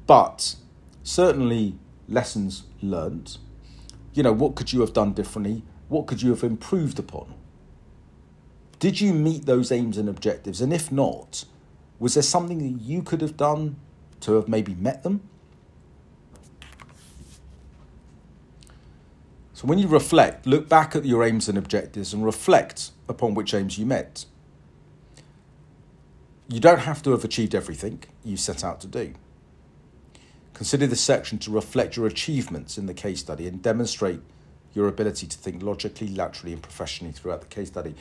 but 0.06 0.54
certainly 1.02 1.74
lessons 2.08 2.62
learned. 2.80 3.36
You 4.14 4.22
know, 4.22 4.32
what 4.32 4.54
could 4.54 4.72
you 4.72 4.80
have 4.80 4.94
done 4.94 5.12
differently? 5.12 5.62
What 5.88 6.06
could 6.06 6.22
you 6.22 6.30
have 6.30 6.42
improved 6.42 6.98
upon? 6.98 7.34
Did 8.80 9.00
you 9.00 9.12
meet 9.14 9.46
those 9.46 9.70
aims 9.70 9.96
and 9.96 10.08
objectives? 10.08 10.60
And 10.60 10.72
if 10.72 10.90
not, 10.90 11.44
was 12.00 12.14
there 12.14 12.22
something 12.24 12.58
that 12.58 12.82
you 12.82 13.02
could 13.02 13.20
have 13.20 13.36
done 13.36 13.76
to 14.20 14.32
have 14.32 14.48
maybe 14.48 14.74
met 14.74 15.04
them? 15.04 15.20
So 19.52 19.68
when 19.68 19.78
you 19.78 19.86
reflect, 19.86 20.46
look 20.46 20.68
back 20.68 20.96
at 20.96 21.04
your 21.04 21.22
aims 21.22 21.48
and 21.48 21.56
objectives 21.56 22.12
and 22.12 22.24
reflect 22.24 22.90
upon 23.08 23.34
which 23.34 23.54
aims 23.54 23.78
you 23.78 23.86
met 23.86 24.24
you 26.50 26.58
don't 26.58 26.80
have 26.80 27.00
to 27.02 27.12
have 27.12 27.24
achieved 27.24 27.54
everything 27.54 28.02
you 28.24 28.36
set 28.36 28.64
out 28.64 28.80
to 28.80 28.88
do. 28.88 29.14
Consider 30.52 30.86
this 30.88 31.00
section 31.00 31.38
to 31.38 31.50
reflect 31.50 31.96
your 31.96 32.06
achievements 32.06 32.76
in 32.76 32.86
the 32.86 32.94
case 32.94 33.20
study 33.20 33.46
and 33.46 33.62
demonstrate 33.62 34.20
your 34.74 34.88
ability 34.88 35.26
to 35.28 35.38
think 35.38 35.62
logically, 35.62 36.08
laterally, 36.08 36.52
and 36.52 36.62
professionally 36.62 37.12
throughout 37.12 37.40
the 37.40 37.46
case 37.46 37.68
study. 37.68 37.94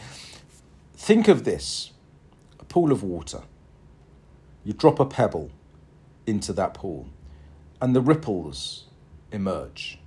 Think 1.00 1.30
of 1.30 1.46
this 1.46 1.94
a 2.60 2.66
pool 2.66 2.92
of 2.92 3.02
water. 3.02 3.44
You 4.66 4.74
drop 4.74 5.00
a 5.00 5.06
pebble 5.06 5.50
into 6.28 6.52
that 6.54 6.74
pool, 6.74 7.08
and 7.82 7.96
the 7.96 8.02
ripples 8.02 8.84
emerge. 9.32 9.98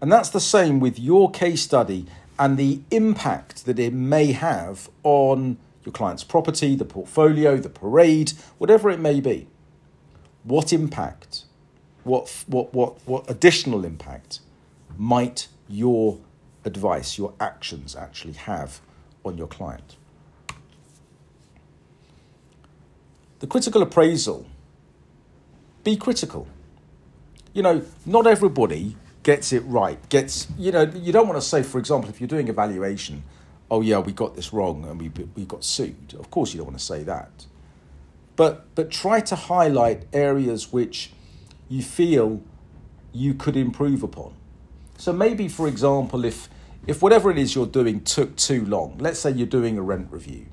And 0.00 0.10
that's 0.10 0.30
the 0.30 0.40
same 0.40 0.80
with 0.80 0.98
your 0.98 1.30
case 1.30 1.62
study 1.62 2.06
and 2.38 2.56
the 2.56 2.80
impact 2.90 3.66
that 3.66 3.78
it 3.78 3.92
may 3.92 4.32
have 4.32 4.88
on 5.02 5.58
your 5.84 5.92
client's 5.92 6.24
property, 6.24 6.74
the 6.74 6.86
portfolio, 6.86 7.58
the 7.58 7.68
parade, 7.68 8.32
whatever 8.56 8.90
it 8.90 8.98
may 8.98 9.20
be. 9.20 9.46
What 10.42 10.72
impact, 10.72 11.44
what, 12.02 12.44
what, 12.46 12.72
what, 12.72 12.96
what 13.06 13.30
additional 13.30 13.84
impact 13.84 14.40
might 14.96 15.48
your 15.68 16.18
advice, 16.64 17.18
your 17.18 17.34
actions 17.38 17.94
actually 17.94 18.32
have 18.32 18.80
on 19.26 19.38
your 19.38 19.46
client? 19.46 19.96
The 23.40 23.46
critical 23.46 23.82
appraisal 23.82 24.46
be 25.84 25.96
critical. 25.96 26.48
You 27.52 27.62
know, 27.62 27.84
not 28.04 28.26
everybody 28.26 28.96
gets 29.22 29.52
it 29.52 29.60
right. 29.60 29.98
Gets 30.08 30.48
you 30.58 30.72
know, 30.72 30.82
you 30.82 31.12
don't 31.12 31.28
want 31.28 31.40
to 31.40 31.46
say, 31.46 31.62
for 31.62 31.78
example, 31.78 32.10
if 32.10 32.20
you're 32.20 32.28
doing 32.28 32.48
evaluation, 32.48 33.22
oh 33.70 33.80
yeah, 33.80 33.98
we 33.98 34.12
got 34.12 34.34
this 34.34 34.52
wrong 34.52 34.84
and 34.84 35.00
we 35.00 35.08
we 35.34 35.44
got 35.44 35.64
sued. 35.64 36.14
Of 36.18 36.30
course, 36.30 36.52
you 36.52 36.58
don't 36.58 36.66
want 36.66 36.78
to 36.78 36.84
say 36.84 37.02
that. 37.04 37.46
But 38.36 38.74
but 38.74 38.90
try 38.90 39.20
to 39.20 39.36
highlight 39.36 40.06
areas 40.12 40.72
which 40.72 41.12
you 41.68 41.82
feel 41.82 42.42
you 43.12 43.34
could 43.34 43.56
improve 43.56 44.02
upon. 44.02 44.34
So 44.98 45.12
maybe, 45.12 45.48
for 45.48 45.68
example, 45.68 46.24
if 46.24 46.48
if 46.86 47.02
whatever 47.02 47.30
it 47.30 47.38
is 47.38 47.54
you're 47.54 47.66
doing 47.66 48.00
took 48.00 48.36
too 48.36 48.64
long, 48.64 48.96
let's 48.98 49.18
say 49.18 49.30
you're 49.30 49.46
doing 49.46 49.76
a 49.78 49.82
rent 49.82 50.08
review, 50.10 50.46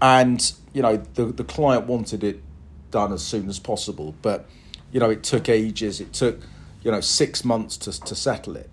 and 0.00 0.52
you 0.72 0.82
know 0.82 0.96
the 1.14 1.26
the 1.26 1.44
client 1.44 1.86
wanted 1.86 2.22
it 2.22 2.42
done 2.90 3.12
as 3.12 3.22
soon 3.22 3.48
as 3.48 3.58
possible. 3.58 4.14
But 4.22 4.46
you 4.92 5.00
know, 5.00 5.10
it 5.10 5.22
took 5.22 5.48
ages. 5.48 6.00
It 6.00 6.12
took 6.12 6.40
you 6.82 6.90
know 6.90 7.00
six 7.00 7.44
months 7.44 7.76
to 7.78 8.00
to 8.00 8.14
settle 8.14 8.56
it. 8.56 8.70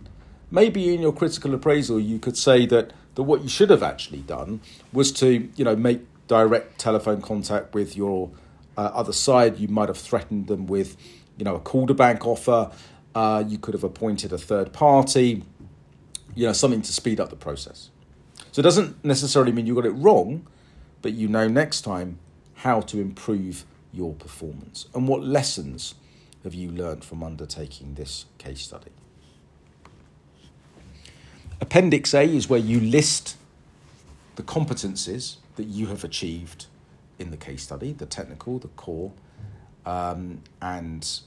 Maybe 0.52 0.94
in 0.94 1.02
your 1.02 1.14
critical 1.14 1.54
appraisal, 1.54 2.00
you 2.00 2.20
could 2.20 2.38
say 2.38 2.66
that 2.68 2.94
that 3.16 3.24
what 3.24 3.42
you 3.42 3.50
should 3.50 3.70
have 3.70 3.84
actually 3.84 4.22
done 4.22 4.62
was 4.92 5.12
to 5.14 5.50
you 5.56 5.66
know 5.66 5.76
make 5.76 6.02
direct 6.28 6.80
telephone 6.80 7.22
contact 7.22 7.74
with 7.74 7.98
your 7.98 8.32
uh, 8.78 8.92
other 8.94 9.14
side. 9.14 9.60
You 9.60 9.68
might 9.68 9.90
have 9.90 9.98
threatened 9.98 10.48
them 10.48 10.68
with 10.68 10.98
you 11.38 11.46
know 11.46 11.56
a 11.56 11.60
Calderbank 11.60 12.26
offer. 12.26 12.72
Uh, 13.16 13.44
you 13.48 13.60
could 13.60 13.74
have 13.74 13.84
appointed 13.84 14.34
a 14.34 14.38
third 14.38 14.74
party. 14.74 15.44
You 16.36 16.48
know 16.48 16.54
something 16.54 16.82
to 16.82 16.94
speed 16.94 17.20
up 17.20 17.30
the 17.30 17.36
process. 17.36 17.90
So 18.52 18.60
it 18.60 18.64
doesn't 18.64 19.04
necessarily 19.04 19.52
mean 19.52 19.66
you 19.66 19.76
got 19.76 19.86
it 19.86 19.92
wrong, 19.92 20.48
but 21.02 21.14
you 21.14 21.28
know 21.28 21.48
next 21.48 21.82
time 21.82 22.20
how 22.56 22.82
to 22.82 23.00
improve 23.00 23.66
your 23.94 24.14
performance? 24.14 24.88
And 24.94 25.08
what 25.08 25.24
lessons 25.24 25.96
have 26.44 26.54
you 26.54 26.72
learned 26.72 27.06
from 27.06 27.24
undertaking 27.24 27.94
this 27.94 28.26
case 28.38 28.62
study? 28.62 28.92
Appendix 31.62 32.14
A 32.14 32.24
is 32.24 32.50
where 32.50 32.60
you 32.60 32.80
list 32.80 33.38
the 34.36 34.44
competencies 34.44 35.36
that 35.56 35.66
you 35.66 35.88
have 35.88 36.04
achieved 36.04 36.66
in 37.20 37.30
the 37.32 37.38
case 37.38 37.64
study 37.64 37.94
the 37.94 38.08
technical, 38.08 38.58
the 38.58 38.68
core, 38.70 39.12
um, 39.86 40.42
and 40.62 41.20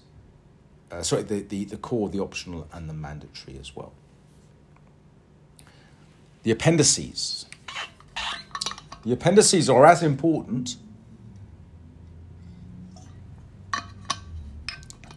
uh, 0.91 1.03
sorry, 1.03 1.23
the, 1.23 1.41
the, 1.41 1.65
the 1.65 1.77
core, 1.77 2.09
the 2.09 2.21
optional, 2.21 2.69
and 2.73 2.89
the 2.89 2.95
mandatory 2.95 3.59
as 3.59 3.75
well. 3.75 3.93
The 6.47 6.53
appendices. 6.53 7.47
The 9.05 9.13
appendices 9.13 9.69
are 9.69 9.85
as 9.85 10.05
important 10.05 10.77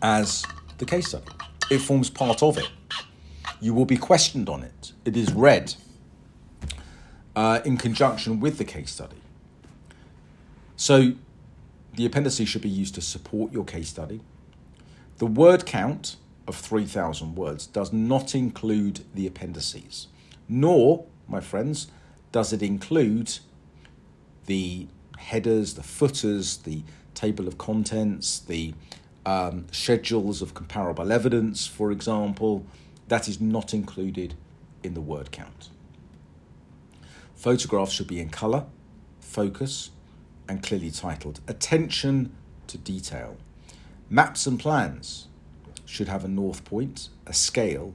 as 0.01 0.43
the 0.79 0.85
case 0.85 1.09
study. 1.09 1.27
It 1.69 1.81
forms 1.81 2.09
part 2.09 2.41
of 2.41 2.57
it. 2.57 2.71
You 3.61 3.75
will 3.75 3.85
be 3.85 3.95
questioned 3.95 4.49
on 4.49 4.63
it. 4.63 4.93
It 5.05 5.15
is 5.15 5.31
read 5.31 5.75
uh, 7.35 7.59
in 7.63 7.77
conjunction 7.77 8.39
with 8.39 8.57
the 8.57 8.65
case 8.65 8.89
study. 8.89 9.21
So 10.77 11.11
the 11.93 12.07
appendices 12.07 12.49
should 12.49 12.63
be 12.63 12.69
used 12.69 12.95
to 12.95 13.01
support 13.01 13.53
your 13.53 13.65
case 13.65 13.89
study. 13.89 14.21
The 15.19 15.27
word 15.27 15.67
count 15.67 16.15
of 16.47 16.55
3,000 16.55 17.35
words 17.35 17.67
does 17.67 17.93
not 17.93 18.33
include 18.33 19.01
the 19.13 19.27
appendices, 19.27 20.07
nor, 20.47 21.05
my 21.29 21.39
friends, 21.39 21.87
does 22.31 22.53
it 22.53 22.61
include 22.61 23.39
the 24.45 24.87
headers, 25.17 25.75
the 25.75 25.83
footers, 25.83 26.57
the 26.57 26.83
table 27.13 27.47
of 27.47 27.57
contents, 27.57 28.39
the 28.39 28.73
um, 29.25 29.67
schedules 29.71 30.41
of 30.41 30.53
comparable 30.53 31.11
evidence, 31.11 31.67
for 31.67 31.91
example, 31.91 32.65
that 33.07 33.27
is 33.27 33.39
not 33.41 33.73
included 33.73 34.33
in 34.83 34.93
the 34.93 35.01
word 35.01 35.31
count. 35.31 35.69
Photographs 37.35 37.91
should 37.91 38.07
be 38.07 38.19
in 38.19 38.29
colour, 38.29 38.65
focus, 39.19 39.91
and 40.47 40.63
clearly 40.63 40.91
titled. 40.91 41.41
Attention 41.47 42.33
to 42.67 42.77
detail. 42.77 43.37
Maps 44.09 44.47
and 44.47 44.59
plans 44.59 45.27
should 45.85 46.07
have 46.07 46.23
a 46.23 46.27
north 46.27 46.65
point, 46.65 47.09
a 47.25 47.33
scale, 47.33 47.93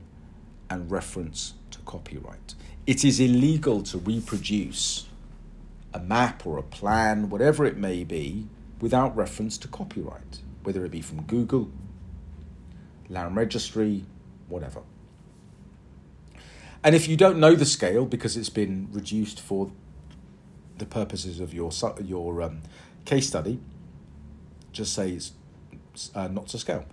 and 0.70 0.91
reference 0.91 1.55
to 1.70 1.78
copyright. 1.80 2.55
It 2.87 3.05
is 3.05 3.20
illegal 3.20 3.82
to 3.85 3.99
reproduce 3.99 5.07
a 5.93 6.01
map 6.01 6.47
or 6.47 6.59
a 6.59 6.62
plan, 6.62 7.30
whatever 7.30 7.64
it 7.64 7.76
may 7.76 8.05
be, 8.05 8.47
without 8.80 9.16
reference 9.16 9.57
to 9.59 9.68
copyright 9.68 10.41
whether 10.64 10.85
it 10.85 10.91
be 10.91 11.03
from 11.03 11.22
Google, 11.22 11.70
Land 13.09 13.37
Registry, 13.37 14.05
whatever. 14.49 14.80
And 16.82 16.95
if 16.95 17.07
you 17.07 17.16
don't 17.16 17.39
know 17.39 17.55
the 17.55 17.64
scale 17.66 18.05
because 18.05 18.37
it's 18.37 18.51
been 18.51 18.89
reduced 18.91 19.41
for 19.41 19.70
the 20.78 20.87
purposes 20.87 21.39
of 21.39 21.55
your 21.55 21.70
your 22.03 22.43
um, 22.43 22.62
case 23.05 23.28
study, 23.28 23.61
just 24.72 24.93
say 24.93 25.12
it's 25.12 25.32
uh, 26.14 26.28
not 26.28 26.49
to 26.49 26.59
scale. 26.59 26.85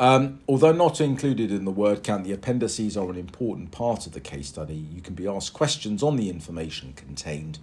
Um, 0.00 0.40
although 0.48 0.72
not 0.72 1.00
included 1.00 1.52
in 1.52 1.64
the 1.64 1.70
word 1.70 2.02
count, 2.02 2.24
the 2.24 2.32
appendices 2.32 2.96
are 2.96 3.08
an 3.10 3.16
important 3.16 3.70
part 3.70 4.06
of 4.06 4.12
the 4.12 4.20
case 4.20 4.48
study. 4.48 4.74
You 4.74 5.00
can 5.00 5.14
be 5.14 5.28
asked 5.28 5.52
questions 5.52 6.02
on 6.02 6.16
the 6.16 6.28
information 6.28 6.94
contained 6.94 7.60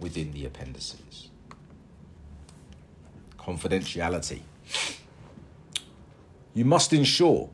within 0.00 0.32
the 0.32 0.44
appendices 0.44 1.30
confidentiality. 3.46 4.40
You 6.52 6.64
must 6.64 6.92
ensure 6.92 7.50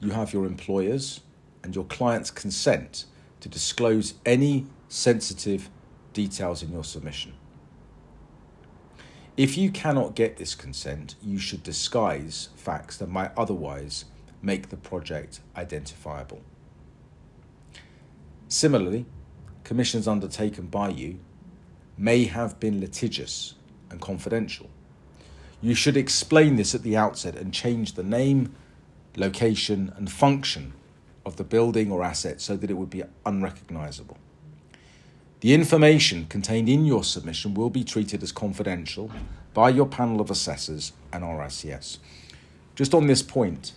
you 0.00 0.10
have 0.10 0.32
your 0.32 0.46
employers 0.46 1.20
and 1.62 1.74
your 1.74 1.84
client's 1.84 2.30
consent 2.30 3.04
to 3.40 3.48
disclose 3.48 4.14
any 4.24 4.66
sensitive 4.88 5.68
details 6.14 6.62
in 6.62 6.72
your 6.72 6.84
submission. 6.84 7.33
If 9.36 9.58
you 9.58 9.72
cannot 9.72 10.14
get 10.14 10.36
this 10.36 10.54
consent, 10.54 11.16
you 11.20 11.38
should 11.38 11.64
disguise 11.64 12.50
facts 12.54 12.96
that 12.98 13.08
might 13.08 13.32
otherwise 13.36 14.04
make 14.40 14.68
the 14.68 14.76
project 14.76 15.40
identifiable. 15.56 16.40
Similarly, 18.46 19.06
commissions 19.64 20.06
undertaken 20.06 20.66
by 20.66 20.90
you 20.90 21.18
may 21.98 22.26
have 22.26 22.60
been 22.60 22.80
litigious 22.80 23.54
and 23.90 24.00
confidential. 24.00 24.70
You 25.60 25.74
should 25.74 25.96
explain 25.96 26.54
this 26.54 26.72
at 26.72 26.82
the 26.82 26.96
outset 26.96 27.34
and 27.34 27.52
change 27.52 27.94
the 27.94 28.04
name, 28.04 28.54
location, 29.16 29.92
and 29.96 30.12
function 30.12 30.74
of 31.26 31.36
the 31.36 31.44
building 31.44 31.90
or 31.90 32.04
asset 32.04 32.40
so 32.40 32.56
that 32.56 32.70
it 32.70 32.74
would 32.74 32.90
be 32.90 33.02
unrecognizable. 33.26 34.18
The 35.44 35.52
information 35.52 36.24
contained 36.24 36.70
in 36.70 36.86
your 36.86 37.04
submission 37.04 37.52
will 37.52 37.68
be 37.68 37.84
treated 37.84 38.22
as 38.22 38.32
confidential 38.32 39.10
by 39.52 39.68
your 39.68 39.84
panel 39.84 40.22
of 40.22 40.30
assessors 40.30 40.94
and 41.12 41.22
RICS. 41.22 41.98
Just 42.74 42.94
on 42.94 43.08
this 43.08 43.20
point, 43.20 43.72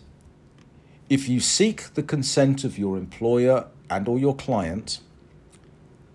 if 1.09 1.27
you 1.27 1.41
seek 1.41 1.93
the 1.95 2.03
consent 2.03 2.63
of 2.63 2.77
your 2.77 2.97
employer 2.97 3.67
and 3.89 4.07
or 4.07 4.17
your 4.17 4.33
client 4.33 5.01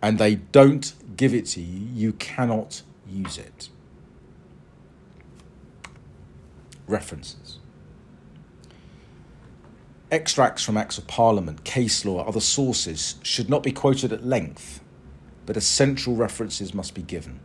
and 0.01 0.17
they 0.17 0.37
don't 0.37 0.95
give 1.19 1.35
it 1.35 1.45
to 1.49 1.61
you, 1.61 1.87
you 1.93 2.13
cannot 2.15 2.81
use 3.07 3.37
it. 3.37 3.69
references. 6.87 7.59
Extracts 10.11 10.63
from 10.63 10.79
Acts 10.79 10.97
of 10.97 11.07
Parliament, 11.07 11.65
case 11.65 12.05
law, 12.07 12.27
other 12.27 12.41
sources 12.41 13.17
should 13.23 13.51
not 13.51 13.63
be 13.63 13.73
quoted 13.73 14.13
at 14.13 14.25
length, 14.25 14.82
but 15.47 15.57
essential 15.57 16.15
references 16.15 16.75
must 16.75 16.95
be 16.95 17.03
given. 17.03 17.41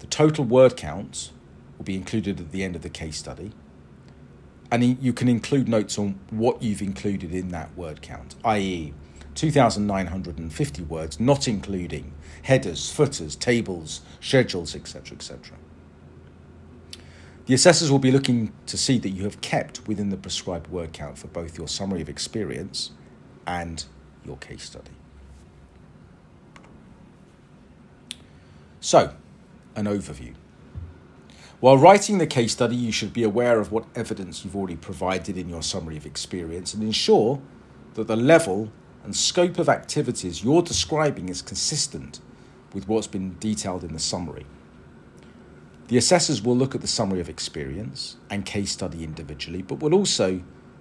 The 0.00 0.06
total 0.06 0.44
word 0.44 0.76
count 0.76 1.32
will 1.76 1.84
be 1.84 1.94
included 1.94 2.40
at 2.40 2.52
the 2.52 2.64
end 2.64 2.76
of 2.76 2.82
the 2.82 2.88
case 2.88 3.18
study, 3.18 3.52
and 4.70 5.02
you 5.02 5.12
can 5.12 5.28
include 5.28 5.68
notes 5.68 5.98
on 5.98 6.18
what 6.30 6.62
you've 6.62 6.82
included 6.82 7.34
in 7.34 7.48
that 7.48 7.76
word 7.76 8.02
count, 8.02 8.36
i.e., 8.44 8.94
2,950 9.34 10.82
words, 10.82 11.20
not 11.20 11.48
including 11.48 12.12
headers, 12.42 12.90
footers, 12.90 13.36
tables, 13.36 14.02
schedules, 14.20 14.74
etc., 14.74 15.16
etc. 15.16 15.56
The 17.46 17.54
assessors 17.54 17.90
will 17.90 17.98
be 17.98 18.12
looking 18.12 18.52
to 18.66 18.76
see 18.76 18.98
that 18.98 19.08
you 19.10 19.24
have 19.24 19.40
kept 19.40 19.86
within 19.88 20.10
the 20.10 20.16
prescribed 20.16 20.68
word 20.68 20.92
count 20.92 21.18
for 21.18 21.26
both 21.28 21.58
your 21.58 21.68
summary 21.68 22.00
of 22.00 22.08
experience 22.08 22.90
and 23.46 23.84
your 24.24 24.36
case 24.36 24.62
study. 24.62 24.92
So, 28.80 29.14
an 29.76 29.84
overview. 29.84 30.34
While 31.60 31.76
writing 31.76 32.16
the 32.16 32.26
case 32.26 32.52
study, 32.52 32.76
you 32.76 32.90
should 32.90 33.12
be 33.12 33.22
aware 33.22 33.60
of 33.60 33.70
what 33.70 33.84
evidence 33.94 34.42
you've 34.42 34.56
already 34.56 34.76
provided 34.76 35.36
in 35.36 35.50
your 35.50 35.62
summary 35.62 35.98
of 35.98 36.06
experience 36.06 36.72
and 36.72 36.82
ensure 36.82 37.42
that 37.94 38.06
the 38.06 38.16
level 38.16 38.72
and 39.04 39.14
scope 39.14 39.58
of 39.58 39.68
activities 39.68 40.42
you're 40.42 40.62
describing 40.62 41.28
is 41.28 41.42
consistent 41.42 42.20
with 42.72 42.88
what's 42.88 43.06
been 43.06 43.36
detailed 43.38 43.84
in 43.84 43.92
the 43.92 43.98
summary. 43.98 44.46
The 45.88 45.98
assessors 45.98 46.40
will 46.40 46.56
look 46.56 46.74
at 46.74 46.80
the 46.80 46.86
summary 46.86 47.20
of 47.20 47.28
experience 47.28 48.16
and 48.30 48.46
case 48.46 48.72
study 48.72 49.04
individually, 49.04 49.60
but 49.60 49.80
will 49.80 49.94
also 49.94 50.40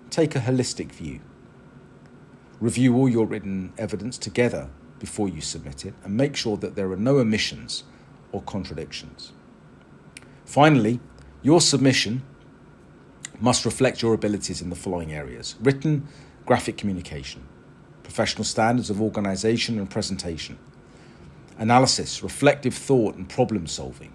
take 0.09 0.35
a 0.35 0.39
holistic 0.39 0.93
view. 0.93 1.19
Review 2.61 2.95
all 2.95 3.09
your 3.09 3.25
written 3.25 3.73
evidence 3.77 4.17
together 4.17 4.69
before 4.99 5.29
you 5.29 5.41
submit 5.41 5.85
it 5.85 5.93
and 6.03 6.15
make 6.15 6.35
sure 6.35 6.57
that 6.57 6.75
there 6.75 6.91
are 6.91 6.97
no 6.97 7.17
omissions 7.17 7.83
or 8.31 8.41
contradictions. 8.43 9.31
Finally, 10.45 10.99
your 11.41 11.61
submission 11.61 12.21
must 13.39 13.65
reflect 13.65 14.01
your 14.01 14.13
abilities 14.13 14.61
in 14.61 14.69
the 14.69 14.75
following 14.75 15.13
areas 15.13 15.55
written, 15.61 16.07
graphic 16.45 16.77
communication, 16.77 17.43
professional 18.03 18.43
standards 18.43 18.89
of 18.89 19.01
organisation 19.01 19.77
and 19.79 19.89
presentation, 19.89 20.57
analysis, 21.57 22.23
reflective 22.23 22.73
thought, 22.73 23.15
and 23.15 23.29
problem 23.29 23.67
solving, 23.67 24.13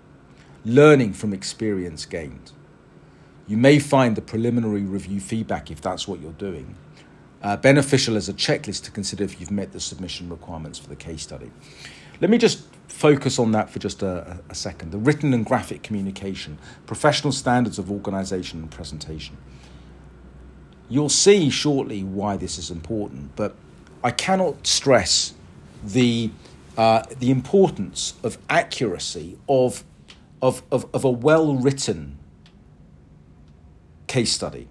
learning 0.64 1.12
from 1.12 1.32
experience 1.32 2.05
gained. 2.05 2.53
You 3.47 3.57
may 3.57 3.78
find 3.78 4.16
the 4.16 4.22
preliminary 4.22 4.82
review 4.82 5.20
feedback, 5.20 5.70
if 5.70 5.80
that's 5.80 6.09
what 6.09 6.20
you're 6.20 6.32
doing, 6.32 6.74
uh, 7.45 7.57
beneficial 7.59 8.16
as 8.16 8.28
a 8.28 8.32
checklist 8.32 8.84
to 8.84 8.90
consider 8.90 9.22
if 9.22 9.38
you've 9.38 9.51
met 9.51 9.72
the 9.72 9.78
submission 9.78 10.30
requirements 10.30 10.78
for 10.78 10.88
the 10.88 10.97
case 10.97 11.22
study. 11.22 11.51
Let 12.20 12.30
me 12.30 12.38
just 12.38 12.64
focus 12.88 13.38
on 13.38 13.53
that 13.53 13.68
for 13.68 13.78
just 13.78 14.03
a, 14.03 14.40
a 14.49 14.55
second. 14.55 14.92
The 14.92 14.99
written 14.99 15.34
and 15.34 15.45
graphic 15.45 15.82
communication, 15.82 16.59
professional 16.86 17.32
standards 17.32 17.78
of 17.78 17.90
organisation 17.90 18.61
and 18.61 18.70
presentation. 18.70 19.36
You'll 20.88 21.11
see 21.11 21.51
shortly 21.51 22.03
why 22.03 22.38
this 22.38 22.57
is 22.57 22.70
important, 22.70 23.36
but 23.36 23.55
I 24.03 24.11
cannot 24.11 24.66
stress 24.66 25.34
the, 25.82 26.30
uh, 26.78 27.03
the 27.18 27.30
importance 27.30 28.14
of 28.22 28.38
accuracy 28.49 29.38
of, 29.49 29.84
of, 30.40 30.62
of, 30.72 30.86
of 30.95 31.05
a 31.05 31.11
well 31.11 31.57
written 31.57 32.18
case 34.07 34.32
study. 34.32 34.68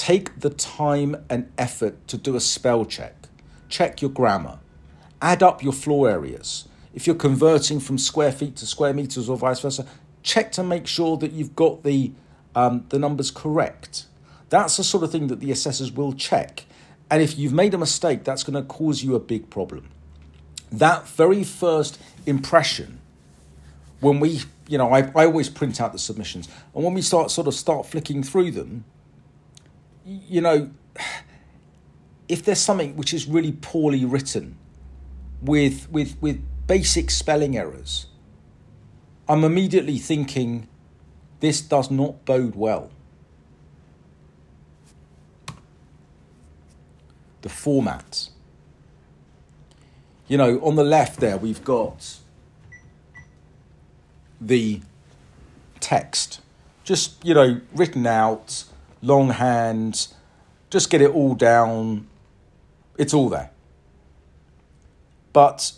Take 0.00 0.40
the 0.40 0.48
time 0.48 1.26
and 1.28 1.52
effort 1.58 2.08
to 2.08 2.16
do 2.16 2.34
a 2.34 2.40
spell 2.40 2.86
check, 2.86 3.28
check 3.68 4.00
your 4.00 4.10
grammar, 4.10 4.58
add 5.20 5.42
up 5.42 5.62
your 5.62 5.74
floor 5.74 6.08
areas. 6.08 6.66
If 6.94 7.06
you're 7.06 7.14
converting 7.14 7.80
from 7.80 7.98
square 7.98 8.32
feet 8.32 8.56
to 8.56 8.66
square 8.66 8.94
meters 8.94 9.28
or 9.28 9.36
vice 9.36 9.60
versa, 9.60 9.84
check 10.22 10.52
to 10.52 10.62
make 10.62 10.86
sure 10.86 11.18
that 11.18 11.32
you've 11.32 11.54
got 11.54 11.82
the, 11.82 12.12
um, 12.54 12.86
the 12.88 12.98
numbers 12.98 13.30
correct. 13.30 14.06
That's 14.48 14.78
the 14.78 14.84
sort 14.84 15.04
of 15.04 15.12
thing 15.12 15.26
that 15.26 15.40
the 15.40 15.50
assessors 15.50 15.92
will 15.92 16.14
check. 16.14 16.64
And 17.10 17.22
if 17.22 17.36
you've 17.36 17.52
made 17.52 17.74
a 17.74 17.78
mistake, 17.78 18.24
that's 18.24 18.42
going 18.42 18.54
to 18.54 18.66
cause 18.66 19.04
you 19.04 19.14
a 19.14 19.20
big 19.20 19.50
problem. 19.50 19.90
That 20.72 21.06
very 21.08 21.44
first 21.44 22.00
impression, 22.24 23.02
when 24.00 24.18
we, 24.18 24.40
you 24.66 24.78
know, 24.78 24.94
I, 24.94 25.12
I 25.14 25.26
always 25.26 25.50
print 25.50 25.78
out 25.78 25.92
the 25.92 25.98
submissions, 25.98 26.48
and 26.74 26.84
when 26.84 26.94
we 26.94 27.02
start 27.02 27.30
sort 27.30 27.48
of 27.48 27.54
start 27.54 27.84
flicking 27.84 28.22
through 28.22 28.52
them, 28.52 28.86
you 30.28 30.40
know, 30.40 30.70
if 32.28 32.44
there's 32.44 32.60
something 32.60 32.96
which 32.96 33.14
is 33.14 33.26
really 33.26 33.52
poorly 33.52 34.04
written, 34.04 34.56
with 35.42 35.90
with 35.90 36.16
with 36.20 36.42
basic 36.66 37.10
spelling 37.10 37.56
errors, 37.56 38.06
I'm 39.28 39.44
immediately 39.44 39.98
thinking, 39.98 40.68
this 41.40 41.60
does 41.60 41.90
not 41.90 42.24
bode 42.24 42.54
well. 42.54 42.90
the 47.42 47.48
format. 47.48 48.28
You 50.28 50.38
know, 50.38 50.60
on 50.60 50.76
the 50.76 50.84
left 50.84 51.20
there, 51.20 51.36
we've 51.36 51.64
got 51.64 52.18
the 54.40 54.80
text, 55.80 56.40
just, 56.84 57.24
you 57.24 57.34
know, 57.34 57.60
written 57.74 58.06
out, 58.06 58.64
longhand, 59.02 60.08
just 60.70 60.90
get 60.90 61.00
it 61.02 61.10
all 61.10 61.34
down. 61.34 62.08
It's 62.98 63.14
all 63.14 63.28
there. 63.28 63.50
But 65.32 65.72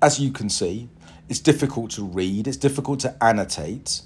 as 0.00 0.18
you 0.18 0.32
can 0.32 0.48
see, 0.48 0.88
it's 1.28 1.40
difficult 1.40 1.92
to 1.92 2.04
read, 2.04 2.46
it's 2.46 2.56
difficult 2.56 3.00
to 3.00 3.22
annotate. 3.22 4.02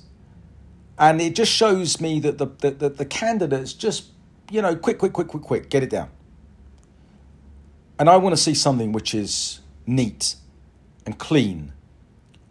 And 0.99 1.21
it 1.21 1.35
just 1.35 1.53
shows 1.53 2.01
me 2.01 2.21
that 2.21 2.39
the, 2.39 2.47
the, 2.47 2.71
the, 2.71 2.89
the 2.89 3.05
candidates 3.05 3.73
just 3.73 4.11
you 4.51 4.63
know, 4.63 4.77
quick, 4.77 4.99
quick, 4.99 5.13
quick, 5.13 5.29
quick, 5.29 5.43
quick, 5.43 5.71
get 5.71 5.83
it 5.83 5.91
down. 5.91 6.11
And 7.99 8.09
I 8.09 8.17
want 8.17 8.37
to 8.37 8.41
see 8.41 8.55
something 8.55 8.93
which 8.93 9.15
is 9.15 9.61
neat 9.87 10.37
and 11.05 11.19
clean 11.19 11.73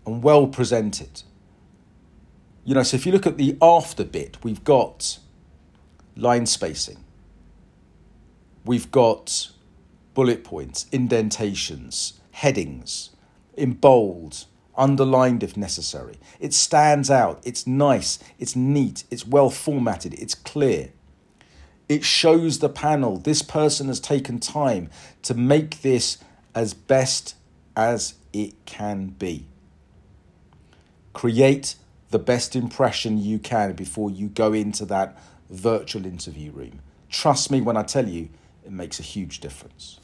and 0.05 0.23
well 0.23 0.47
presented. 0.47 1.23
You 2.65 2.73
know, 2.73 2.81
so 2.81 2.95
if 2.95 3.05
you 3.05 3.11
look 3.11 3.27
at 3.27 3.37
the 3.37 3.57
after 3.61 4.03
bit, 4.03 4.37
we've 4.43 4.63
got 4.63 5.19
line 6.17 6.47
spacing, 6.47 6.97
we've 8.65 8.89
got 8.89 9.51
bullet 10.15 10.43
points, 10.43 10.87
indentations, 10.91 12.19
headings 12.31 13.11
in 13.53 13.73
bold, 13.73 14.45
underlined 14.75 15.43
if 15.43 15.55
necessary. 15.55 16.17
It 16.39 16.55
stands 16.55 17.11
out, 17.11 17.39
it's 17.45 17.67
nice, 17.67 18.17
it's 18.39 18.55
neat, 18.55 19.03
it's 19.11 19.27
well 19.27 19.51
formatted, 19.51 20.15
it's 20.15 20.33
clear. 20.35 20.91
It 21.87 22.03
shows 22.03 22.59
the 22.59 22.69
panel 22.69 23.17
this 23.17 23.43
person 23.43 23.89
has 23.89 23.99
taken 23.99 24.39
time 24.39 24.89
to 25.21 25.35
make 25.35 25.83
this 25.83 26.17
as 26.55 26.73
best 26.73 27.35
as 27.75 28.15
it 28.33 28.53
can 28.65 29.09
be. 29.09 29.45
Create 31.13 31.75
the 32.15 32.19
best 32.19 32.55
impression 32.55 33.17
you 33.21 33.37
can 33.37 33.73
before 33.73 34.09
you 34.09 34.29
go 34.29 34.53
into 34.53 34.85
that 34.85 35.21
virtual 35.49 36.05
interview 36.05 36.49
room. 36.49 36.79
Trust 37.09 37.51
me 37.51 37.59
when 37.59 37.75
I 37.75 37.83
tell 37.83 38.07
you, 38.07 38.29
it 38.65 38.71
makes 38.71 39.01
a 39.01 39.03
huge 39.03 39.41
difference. 39.41 39.99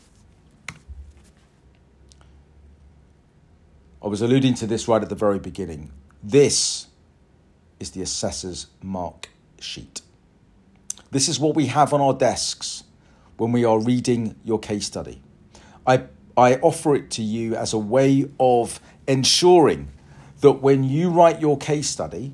I 4.04 4.10
was 4.10 4.22
alluding 4.22 4.56
to 4.56 4.68
this 4.68 4.90
right 4.90 5.02
at 5.02 5.08
the 5.08 5.16
very 5.16 5.40
beginning. 5.40 5.94
This 6.22 6.88
is 7.80 7.92
the 7.92 8.02
assessor's 8.02 8.68
mark 8.84 9.30
sheet. 9.62 10.02
This 11.12 11.30
is 11.30 11.40
what 11.40 11.56
we 11.56 11.68
have 11.68 11.94
on 11.94 12.02
our 12.02 12.14
desks 12.14 12.84
when 13.38 13.54
we 13.54 13.64
are 13.64 13.80
reading 13.80 14.36
your 14.44 14.60
case 14.60 14.86
study. 14.86 15.22
I, 15.88 16.04
I 16.36 16.56
offer 16.56 16.94
it 16.94 17.10
to 17.12 17.22
you 17.22 17.56
as 17.56 17.72
a 17.72 17.80
way 17.80 18.30
of 18.38 18.82
ensuring 19.08 19.94
that 20.42 20.54
when 20.54 20.84
you 20.84 21.10
write 21.10 21.40
your 21.40 21.58
case 21.58 21.90
study, 21.90 22.34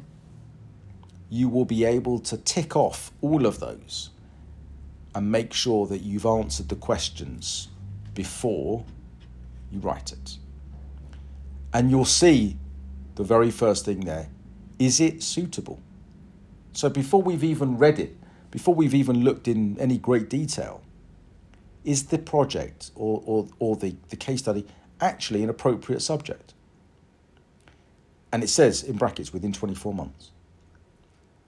you 1.29 1.49
will 1.49 1.65
be 1.65 1.83
able 1.83 2.19
to 2.19 2.37
tick 2.37 2.75
off 2.75 3.11
all 3.21 3.45
of 3.45 3.59
those 3.59 4.09
and 5.13 5.31
make 5.31 5.53
sure 5.53 5.85
that 5.87 5.99
you've 5.99 6.25
answered 6.25 6.69
the 6.69 6.75
questions 6.75 7.67
before 8.13 8.85
you 9.71 9.79
write 9.79 10.11
it. 10.11 10.37
And 11.73 11.91
you'll 11.91 12.05
see 12.05 12.57
the 13.15 13.23
very 13.23 13.51
first 13.51 13.85
thing 13.85 14.01
there 14.01 14.29
is 14.79 14.99
it 14.99 15.23
suitable? 15.23 15.79
So 16.73 16.87
before 16.87 17.23
we've 17.23 17.43
even 17.43 17.79
read 17.79 17.97
it, 17.97 18.15
before 18.51 18.75
we've 18.75 18.93
even 18.93 19.23
looked 19.23 19.47
in 19.47 19.75
any 19.79 19.97
great 19.97 20.29
detail, 20.29 20.83
is 21.83 22.05
the 22.05 22.19
project 22.19 22.91
or, 22.93 23.23
or, 23.25 23.47
or 23.57 23.75
the, 23.75 23.95
the 24.09 24.15
case 24.15 24.39
study 24.39 24.67
actually 25.01 25.41
an 25.41 25.49
appropriate 25.49 26.01
subject? 26.01 26.53
And 28.31 28.43
it 28.43 28.49
says 28.49 28.83
in 28.83 28.97
brackets 28.97 29.33
within 29.33 29.53
24 29.53 29.93
months. 29.93 30.31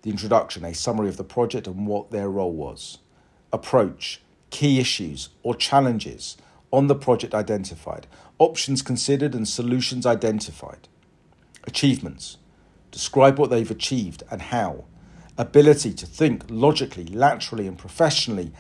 The 0.02 0.10
introduction, 0.10 0.64
a 0.64 0.74
summary 0.74 1.10
of 1.10 1.18
the 1.18 1.24
project 1.24 1.68
and 1.68 1.86
what 1.86 2.12
their 2.12 2.30
role 2.30 2.54
was. 2.54 3.00
Approach, 3.52 4.22
key 4.50 4.80
issues 4.80 5.30
or 5.44 5.56
challenges 5.56 6.38
on 6.72 6.88
the 6.88 6.96
project 6.96 7.34
identified, 7.34 8.08
options 8.38 8.82
considered 8.82 9.34
and 9.34 9.48
solutions 9.48 10.06
identified. 10.06 10.88
Achievements, 11.66 12.38
describe 12.92 13.38
what 13.38 13.50
they've 13.50 13.72
achieved 13.72 14.24
and 14.32 14.42
how 14.42 14.86
ability 15.38 15.94
to 15.94 16.06
think 16.06 16.44
logically, 16.50 17.06
laterally, 17.06 17.68
and 17.68 17.78
professionally, 17.78 18.52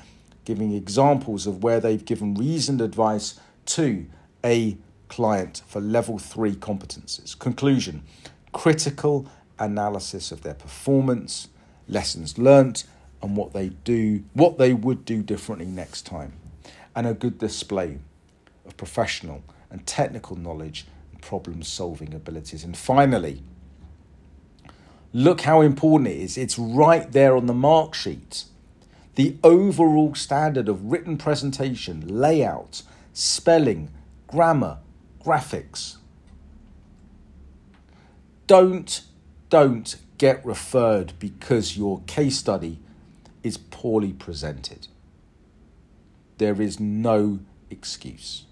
giving 0.46 0.74
examples 0.74 1.46
of 1.46 1.64
where 1.64 1.80
they've 1.80 2.06
given 2.06 2.34
reasoned 2.34 2.82
advice 2.82 3.40
to 3.66 4.06
a 4.44 4.78
client 5.10 5.62
for 5.68 5.82
level 5.82 6.18
three 6.18 6.56
competences. 6.56 7.38
Conclusion 7.38 8.04
critical 8.52 9.28
analysis 9.60 10.32
of 10.32 10.42
their 10.42 10.54
performance, 10.54 11.50
lessons 11.88 12.38
learnt, 12.38 12.84
and 13.22 13.36
what 13.36 13.54
they 13.54 13.70
do, 13.70 14.24
what 14.34 14.58
they 14.58 14.74
would 14.74 15.06
do 15.06 15.22
differently 15.22 15.66
next 15.66 16.06
time, 16.06 16.34
and 16.96 17.06
a 17.06 17.14
good 17.14 17.38
display 17.38 18.00
of 18.66 18.78
professional 18.78 19.44
and 19.70 19.86
technical 19.86 20.36
knowledge 20.36 20.86
and 21.12 21.22
problem 21.22 21.62
solving 21.62 22.14
abilities. 22.14 22.64
And 22.64 22.78
finally, 22.78 23.44
look 25.14 25.42
how 25.42 25.62
important 25.62 26.10
it 26.10 26.18
is. 26.18 26.38
It's 26.38 26.58
right 26.58 27.12
there 27.12 27.36
on 27.36 27.46
the 27.46 27.54
mark 27.54 27.94
sheet. 27.94 28.46
The 29.16 29.36
overall 29.44 30.16
standard 30.16 30.70
of 30.70 30.92
written 30.92 31.18
presentation, 31.18 32.08
layout, 32.08 32.84
spelling, 33.14 33.92
grammar, 34.28 34.78
graphics. 35.30 35.98
Don't, 38.48 39.02
don't 39.50 39.96
get 40.18 40.44
referred 40.44 41.14
because 41.20 41.78
your 41.78 42.02
case 42.08 42.40
study 42.40 42.80
is 43.44 43.58
poorly 43.58 44.12
presented. 44.12 44.88
There 46.40 46.60
is 46.60 46.80
no 46.80 47.42
excuse. 47.70 48.46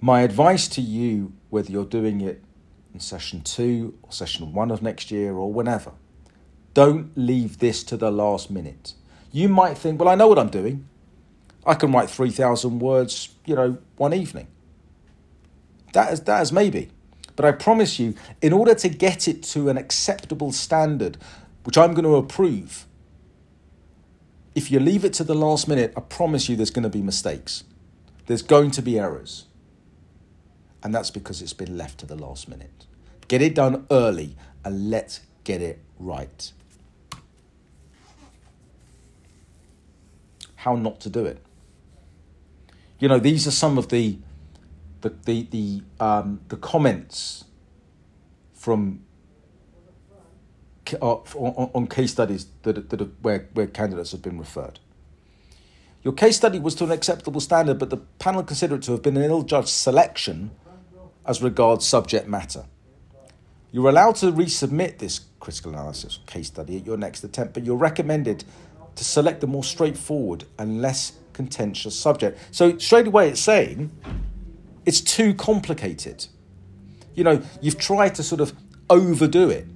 My 0.00 0.22
advice 0.22 0.66
to 0.68 0.80
you, 0.80 1.34
whether 1.50 1.70
you're 1.70 1.84
doing 1.84 2.22
it 2.22 2.42
in 2.94 3.00
session 3.00 3.42
two 3.42 3.98
or 4.02 4.12
session 4.12 4.54
one 4.54 4.70
of 4.70 4.80
next 4.80 5.10
year 5.10 5.34
or 5.34 5.52
whenever, 5.52 5.92
don't 6.72 7.12
leave 7.16 7.58
this 7.58 7.84
to 7.84 7.98
the 7.98 8.10
last 8.10 8.50
minute. 8.50 8.94
You 9.30 9.50
might 9.50 9.76
think, 9.76 10.00
well, 10.00 10.08
I 10.08 10.14
know 10.14 10.26
what 10.26 10.38
I'm 10.38 10.48
doing. 10.48 10.88
I 11.64 11.74
can 11.74 11.92
write 11.92 12.10
3,000 12.10 12.80
words, 12.80 13.34
you 13.46 13.54
know, 13.54 13.78
one 13.96 14.12
evening. 14.12 14.48
That 15.92 16.12
is, 16.12 16.20
that 16.22 16.42
is 16.42 16.52
maybe. 16.52 16.90
But 17.36 17.44
I 17.44 17.52
promise 17.52 17.98
you, 17.98 18.14
in 18.40 18.52
order 18.52 18.74
to 18.74 18.88
get 18.88 19.28
it 19.28 19.42
to 19.44 19.68
an 19.68 19.78
acceptable 19.78 20.52
standard, 20.52 21.18
which 21.64 21.78
I'm 21.78 21.94
going 21.94 22.04
to 22.04 22.16
approve, 22.16 22.86
if 24.54 24.70
you 24.70 24.80
leave 24.80 25.04
it 25.04 25.12
to 25.14 25.24
the 25.24 25.34
last 25.34 25.68
minute, 25.68 25.94
I 25.96 26.00
promise 26.00 26.48
you 26.48 26.56
there's 26.56 26.70
going 26.70 26.82
to 26.82 26.90
be 26.90 27.00
mistakes. 27.00 27.64
There's 28.26 28.42
going 28.42 28.70
to 28.72 28.82
be 28.82 28.98
errors. 28.98 29.46
And 30.82 30.94
that's 30.94 31.10
because 31.10 31.40
it's 31.40 31.52
been 31.52 31.78
left 31.78 31.98
to 32.00 32.06
the 32.06 32.16
last 32.16 32.48
minute. 32.48 32.86
Get 33.28 33.40
it 33.40 33.54
done 33.54 33.86
early 33.90 34.36
and 34.64 34.90
let's 34.90 35.20
get 35.44 35.62
it 35.62 35.78
right. 35.98 36.52
How 40.56 40.76
not 40.76 41.00
to 41.00 41.10
do 41.10 41.24
it. 41.24 41.42
You 43.02 43.08
know, 43.08 43.18
these 43.18 43.48
are 43.48 43.50
some 43.50 43.78
of 43.78 43.88
the 43.88 44.16
the 45.00 45.08
the 45.24 45.42
the, 45.50 45.82
um, 45.98 46.40
the 46.46 46.56
comments 46.56 47.46
from 48.54 49.00
uh, 51.00 51.14
on, 51.34 51.70
on, 51.74 51.86
case 51.88 52.12
studies 52.12 52.46
that, 52.62 52.90
that 52.90 53.20
where, 53.20 53.48
where 53.54 53.66
candidates 53.66 54.12
have 54.12 54.22
been 54.22 54.38
referred. 54.38 54.78
Your 56.04 56.14
case 56.14 56.36
study 56.36 56.60
was 56.60 56.76
to 56.76 56.84
an 56.84 56.92
acceptable 56.92 57.40
standard, 57.40 57.80
but 57.80 57.90
the 57.90 57.96
panel 57.96 58.44
considered 58.44 58.76
it 58.76 58.82
to 58.82 58.92
have 58.92 59.02
been 59.02 59.16
an 59.16 59.24
ill 59.24 59.42
judged 59.42 59.70
selection 59.70 60.52
as 61.26 61.42
regards 61.42 61.84
subject 61.84 62.28
matter. 62.28 62.66
You're 63.72 63.88
allowed 63.88 64.14
to 64.16 64.30
resubmit 64.30 64.98
this 64.98 65.22
critical 65.40 65.72
analysis 65.72 66.20
case 66.26 66.46
study 66.46 66.76
at 66.76 66.86
your 66.86 66.98
next 66.98 67.24
attempt, 67.24 67.54
but 67.54 67.64
you're 67.64 67.74
recommended 67.74 68.44
to 68.94 69.02
select 69.02 69.42
a 69.42 69.48
more 69.48 69.64
straightforward 69.64 70.44
and 70.56 70.80
less 70.80 71.14
contentious 71.32 71.98
subject. 71.98 72.38
So, 72.50 72.78
straight 72.78 73.06
away, 73.06 73.30
it's 73.30 73.40
saying 73.40 73.90
it's 74.84 75.00
too 75.00 75.34
complicated. 75.34 76.26
You 77.14 77.24
know, 77.24 77.42
you've 77.60 77.78
tried 77.78 78.14
to 78.16 78.22
sort 78.22 78.40
of 78.40 78.52
overdo 78.88 79.50
it. 79.50 79.66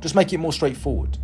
Just 0.00 0.14
make 0.14 0.32
it 0.32 0.38
more 0.38 0.52
straightforward. 0.52 1.18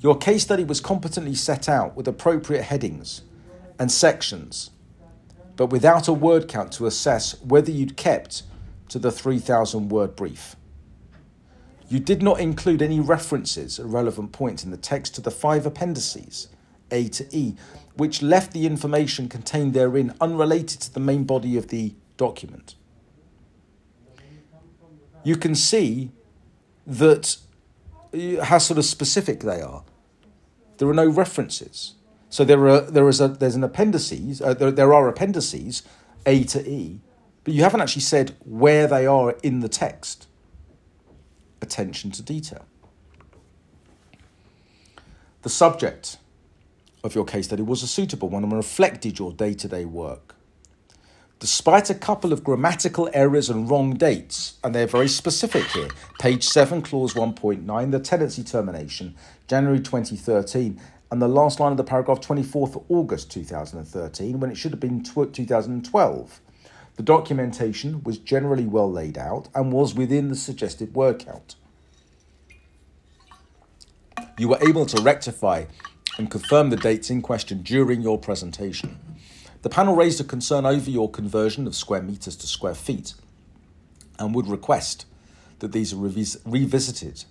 Your 0.00 0.16
case 0.16 0.42
study 0.42 0.64
was 0.64 0.80
competently 0.80 1.34
set 1.34 1.68
out 1.68 1.96
with 1.96 2.08
appropriate 2.08 2.62
headings 2.62 3.22
and 3.78 3.92
sections 3.92 4.70
but 5.60 5.66
without 5.66 6.08
a 6.08 6.12
word 6.14 6.48
count 6.48 6.72
to 6.72 6.86
assess 6.86 7.38
whether 7.42 7.70
you'd 7.70 7.94
kept 7.94 8.44
to 8.88 8.98
the 8.98 9.12
3,000 9.12 9.90
word 9.90 10.16
brief. 10.16 10.56
You 11.90 11.98
did 11.98 12.22
not 12.22 12.38
include 12.38 12.82
any 12.82 13.00
references 13.00 13.80
at 13.80 13.84
relevant 13.84 14.30
points 14.30 14.62
in 14.62 14.70
the 14.70 14.76
text 14.76 15.16
to 15.16 15.20
the 15.20 15.30
five 15.32 15.66
appendices, 15.66 16.46
A 16.92 17.08
to 17.08 17.26
E, 17.36 17.56
which 17.96 18.22
left 18.22 18.52
the 18.52 18.64
information 18.64 19.28
contained 19.28 19.74
therein 19.74 20.14
unrelated 20.20 20.80
to 20.82 20.94
the 20.94 21.00
main 21.00 21.24
body 21.24 21.56
of 21.56 21.66
the 21.66 21.94
document. 22.16 22.76
You 25.24 25.34
can 25.34 25.56
see 25.56 26.12
that 26.86 27.36
uh, 28.14 28.44
how 28.44 28.58
sort 28.58 28.78
of 28.78 28.84
specific 28.84 29.40
they 29.40 29.60
are. 29.60 29.82
There 30.78 30.88
are 30.88 30.94
no 30.94 31.08
references. 31.08 31.94
So 32.28 32.44
there 32.44 32.68
are 32.68 32.80
there 32.82 33.08
is 33.08 33.20
a 33.20 33.26
there's 33.26 33.56
an 33.56 33.64
appendices 33.64 34.40
uh, 34.40 34.54
there, 34.54 34.70
there 34.70 34.94
are 34.94 35.08
appendices 35.08 35.82
A 36.24 36.44
to 36.44 36.66
E, 36.70 37.00
but 37.42 37.52
you 37.52 37.62
haven't 37.62 37.80
actually 37.80 38.02
said 38.02 38.36
where 38.44 38.86
they 38.86 39.06
are 39.06 39.32
in 39.42 39.58
the 39.58 39.68
text. 39.68 40.28
Attention 41.62 42.10
to 42.12 42.22
detail. 42.22 42.64
The 45.42 45.48
subject 45.48 46.18
of 47.02 47.14
your 47.14 47.24
case 47.24 47.46
study 47.46 47.62
was 47.62 47.82
a 47.82 47.86
suitable 47.86 48.28
one 48.28 48.44
and 48.44 48.52
reflected 48.52 49.18
your 49.18 49.32
day 49.32 49.54
to 49.54 49.68
day 49.68 49.84
work. 49.84 50.34
Despite 51.38 51.88
a 51.88 51.94
couple 51.94 52.34
of 52.34 52.44
grammatical 52.44 53.08
errors 53.14 53.48
and 53.48 53.70
wrong 53.70 53.94
dates, 53.94 54.58
and 54.62 54.74
they're 54.74 54.86
very 54.86 55.08
specific 55.08 55.64
here, 55.68 55.88
page 56.18 56.46
7, 56.46 56.82
clause 56.82 57.14
1.9, 57.14 57.90
the 57.90 57.98
tenancy 57.98 58.44
termination, 58.44 59.14
January 59.48 59.80
2013, 59.80 60.78
and 61.10 61.22
the 61.22 61.28
last 61.28 61.58
line 61.58 61.72
of 61.72 61.78
the 61.78 61.84
paragraph 61.84 62.20
24th 62.20 62.84
August 62.90 63.30
2013 63.30 64.38
when 64.38 64.50
it 64.50 64.56
should 64.56 64.72
have 64.72 64.80
been 64.80 65.02
2012. 65.02 66.40
The 67.00 67.06
documentation 67.06 68.04
was 68.04 68.18
generally 68.18 68.66
well 68.66 68.92
laid 68.92 69.16
out 69.16 69.48
and 69.54 69.72
was 69.72 69.94
within 69.94 70.28
the 70.28 70.36
suggested 70.36 70.94
word 70.94 71.18
count. 71.18 71.54
You 74.36 74.48
were 74.48 74.58
able 74.60 74.84
to 74.84 75.00
rectify 75.00 75.64
and 76.18 76.30
confirm 76.30 76.68
the 76.68 76.76
dates 76.76 77.08
in 77.08 77.22
question 77.22 77.62
during 77.62 78.02
your 78.02 78.18
presentation. 78.18 78.98
The 79.62 79.70
panel 79.70 79.96
raised 79.96 80.20
a 80.20 80.24
concern 80.24 80.66
over 80.66 80.90
your 80.90 81.10
conversion 81.10 81.66
of 81.66 81.74
square 81.74 82.02
meters 82.02 82.36
to 82.36 82.46
square 82.46 82.74
feet 82.74 83.14
and 84.18 84.34
would 84.34 84.46
request 84.46 85.06
that 85.60 85.72
these 85.72 85.94
are 85.94 85.96
revis- 85.96 86.38
revisited, 86.44 87.24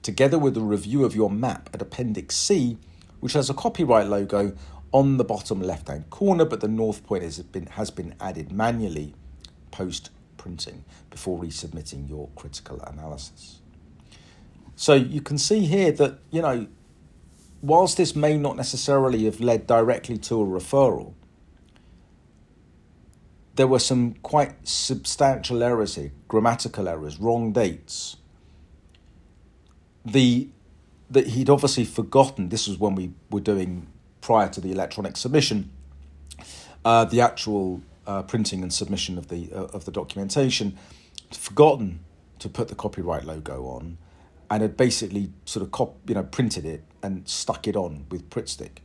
together 0.00 0.38
with 0.38 0.56
a 0.56 0.62
review 0.62 1.04
of 1.04 1.14
your 1.14 1.28
map 1.28 1.68
at 1.74 1.82
Appendix 1.82 2.38
C 2.38 2.78
which 3.20 3.34
has 3.34 3.50
a 3.50 3.54
copyright 3.54 4.06
logo 4.06 4.56
on 4.92 5.16
the 5.16 5.24
bottom 5.24 5.60
left 5.60 5.88
hand 5.88 6.10
corner, 6.10 6.44
but 6.44 6.60
the 6.60 6.68
north 6.68 7.04
point 7.04 7.22
has 7.22 7.38
been, 7.40 7.66
has 7.66 7.90
been 7.90 8.14
added 8.20 8.50
manually 8.52 9.14
post 9.70 10.10
printing 10.36 10.84
before 11.10 11.38
resubmitting 11.38 12.08
your 12.08 12.28
critical 12.34 12.80
analysis. 12.80 13.60
So 14.74 14.94
you 14.94 15.20
can 15.20 15.38
see 15.38 15.66
here 15.66 15.92
that, 15.92 16.18
you 16.30 16.42
know, 16.42 16.66
whilst 17.62 17.98
this 17.98 18.16
may 18.16 18.36
not 18.36 18.56
necessarily 18.56 19.24
have 19.26 19.40
led 19.40 19.66
directly 19.66 20.16
to 20.18 20.40
a 20.40 20.46
referral, 20.46 21.14
there 23.56 23.66
were 23.66 23.78
some 23.78 24.14
quite 24.22 24.66
substantial 24.66 25.62
errors 25.62 25.96
here, 25.96 26.12
grammatical 26.28 26.88
errors, 26.88 27.18
wrong 27.18 27.52
dates. 27.52 28.16
The 30.04 30.48
that 31.10 31.26
he'd 31.26 31.50
obviously 31.50 31.84
forgotten. 31.84 32.48
This 32.48 32.68
was 32.68 32.78
when 32.78 32.94
we 32.94 33.12
were 33.30 33.40
doing 33.40 33.88
prior 34.20 34.48
to 34.48 34.60
the 34.60 34.72
electronic 34.72 35.16
submission, 35.16 35.70
uh, 36.84 37.04
the 37.04 37.20
actual 37.20 37.82
uh, 38.06 38.22
printing 38.22 38.62
and 38.62 38.72
submission 38.72 39.18
of 39.18 39.28
the 39.28 39.50
uh, 39.52 39.64
of 39.76 39.84
the 39.84 39.90
documentation. 39.90 40.76
Forgotten 41.32 42.00
to 42.40 42.48
put 42.48 42.68
the 42.68 42.74
copyright 42.74 43.24
logo 43.24 43.64
on, 43.66 43.98
and 44.50 44.62
had 44.62 44.76
basically 44.76 45.32
sort 45.44 45.64
of 45.64 45.70
cop, 45.70 45.96
you 46.08 46.14
know 46.14 46.24
printed 46.24 46.64
it 46.64 46.84
and 47.02 47.28
stuck 47.28 47.68
it 47.68 47.76
on 47.76 48.06
with 48.10 48.28
Pritt 48.30 48.48
stick. 48.48 48.82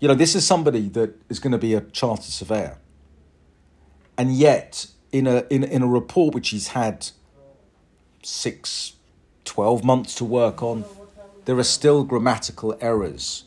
You 0.00 0.08
know, 0.08 0.14
this 0.14 0.34
is 0.34 0.46
somebody 0.46 0.88
that 0.90 1.14
is 1.28 1.38
going 1.38 1.52
to 1.52 1.58
be 1.58 1.74
a 1.74 1.80
chartered 1.80 2.24
surveyor, 2.24 2.78
and 4.16 4.32
yet 4.32 4.86
in 5.12 5.26
a 5.26 5.44
in 5.50 5.64
in 5.64 5.82
a 5.82 5.86
report 5.86 6.34
which 6.34 6.50
he's 6.50 6.68
had 6.68 7.10
six 8.22 8.94
12 9.44 9.84
months 9.84 10.14
to 10.16 10.24
work 10.24 10.62
on, 10.62 10.84
there 11.44 11.58
are 11.58 11.64
still 11.64 12.04
grammatical 12.04 12.76
errors. 12.80 13.44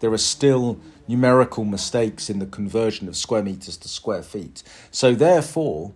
There 0.00 0.12
are 0.12 0.18
still 0.18 0.78
numerical 1.08 1.64
mistakes 1.64 2.28
in 2.28 2.38
the 2.38 2.46
conversion 2.46 3.08
of 3.08 3.16
square 3.16 3.42
meters 3.42 3.76
to 3.78 3.88
square 3.88 4.22
feet. 4.22 4.62
So, 4.90 5.14
therefore, 5.14 5.92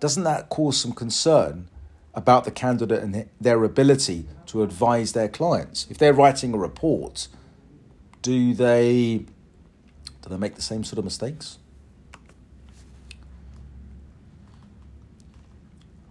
doesn't 0.00 0.24
that 0.24 0.48
cause 0.48 0.76
some 0.76 0.92
concern 0.92 1.68
about 2.14 2.44
the 2.44 2.50
candidate 2.50 3.02
and 3.02 3.28
their 3.40 3.64
ability 3.64 4.26
to 4.46 4.62
advise 4.62 5.12
their 5.12 5.28
clients? 5.28 5.86
If 5.90 5.98
they're 5.98 6.12
writing 6.12 6.54
a 6.54 6.58
report, 6.58 7.28
do 8.22 8.54
they 8.54 9.26
do 10.22 10.30
they 10.30 10.36
make 10.38 10.54
the 10.54 10.62
same 10.62 10.84
sort 10.84 10.98
of 10.98 11.04
mistakes? 11.04 11.58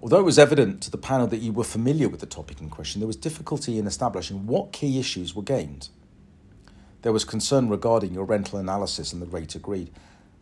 Although 0.03 0.19
it 0.19 0.25
was 0.25 0.37
evident 0.37 0.81
to 0.81 0.91
the 0.91 0.97
panel 0.97 1.27
that 1.27 1.37
you 1.37 1.53
were 1.53 1.63
familiar 1.63 2.09
with 2.09 2.19
the 2.19 2.25
topic 2.25 2.59
in 2.59 2.69
question, 2.69 2.99
there 2.99 3.07
was 3.07 3.15
difficulty 3.15 3.79
in 3.79 3.87
establishing 3.87 4.45
what 4.45 4.73
key 4.73 4.99
issues 4.99 5.33
were 5.33 5.41
gained. 5.41 5.89
There 7.03 7.13
was 7.13 7.25
concern 7.25 7.69
regarding 7.69 8.13
your 8.13 8.25
rental 8.25 8.57
analysis 8.57 9.13
and 9.13 9.21
the 9.21 9.27
rate 9.27 9.55
agreed. 9.55 9.91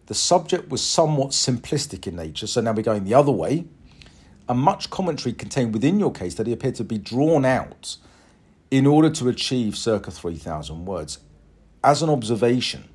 The 0.06 0.14
subject 0.14 0.70
was 0.70 0.82
somewhat 0.82 1.32
simplistic 1.32 2.08
in 2.08 2.16
nature, 2.16 2.48
so 2.48 2.62
now 2.62 2.72
we're 2.72 2.84
going 2.84 3.04
the 3.04 3.16
other 3.16 3.32
way. 3.32 3.66
And 4.48 4.60
much 4.60 4.90
commentary 4.90 5.34
contained 5.34 5.74
within 5.74 6.00
your 6.00 6.12
case 6.12 6.34
study 6.34 6.54
appeared 6.54 6.76
to 6.76 6.84
be 6.84 6.98
drawn 6.98 7.46
out 7.46 7.98
in 8.70 8.86
order 8.86 9.10
to 9.10 9.28
achieve 9.28 9.76
circa 9.76 10.12
3,000 10.12 10.86
words. 10.86 11.20
As 11.84 12.04
an 12.04 12.10
observation, 12.10 12.90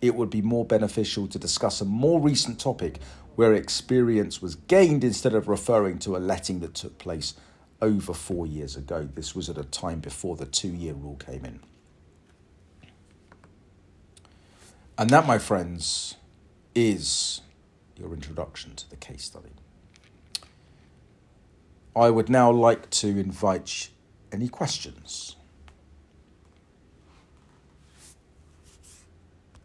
it 0.00 0.14
would 0.14 0.30
be 0.30 0.40
more 0.40 0.64
beneficial 0.64 1.26
to 1.28 1.38
discuss 1.38 1.80
a 1.80 1.84
more 1.84 2.20
recent 2.20 2.58
topic 2.58 3.00
where 3.34 3.52
experience 3.52 4.40
was 4.40 4.54
gained 4.54 5.04
instead 5.04 5.34
of 5.34 5.46
referring 5.46 5.98
to 5.98 6.16
a 6.16 6.18
letting 6.18 6.60
that 6.60 6.74
took 6.74 6.96
place 6.98 7.34
over 7.82 8.14
four 8.14 8.46
years 8.46 8.76
ago. 8.76 9.08
This 9.14 9.34
was 9.34 9.50
at 9.50 9.58
a 9.58 9.64
time 9.64 10.00
before 10.00 10.36
the 10.36 10.46
two 10.46 10.68
year 10.68 10.94
rule 10.94 11.16
came 11.16 11.44
in. 11.44 11.60
And 14.98 15.10
that, 15.10 15.28
my 15.28 15.38
friends, 15.38 16.16
is 16.74 17.42
your 17.96 18.12
introduction 18.12 18.74
to 18.74 18.90
the 18.90 18.96
case 18.96 19.22
study. 19.22 19.52
I 21.94 22.10
would 22.10 22.28
now 22.28 22.50
like 22.50 22.90
to 22.90 23.06
invite 23.06 23.90
any 24.32 24.48
questions 24.48 25.36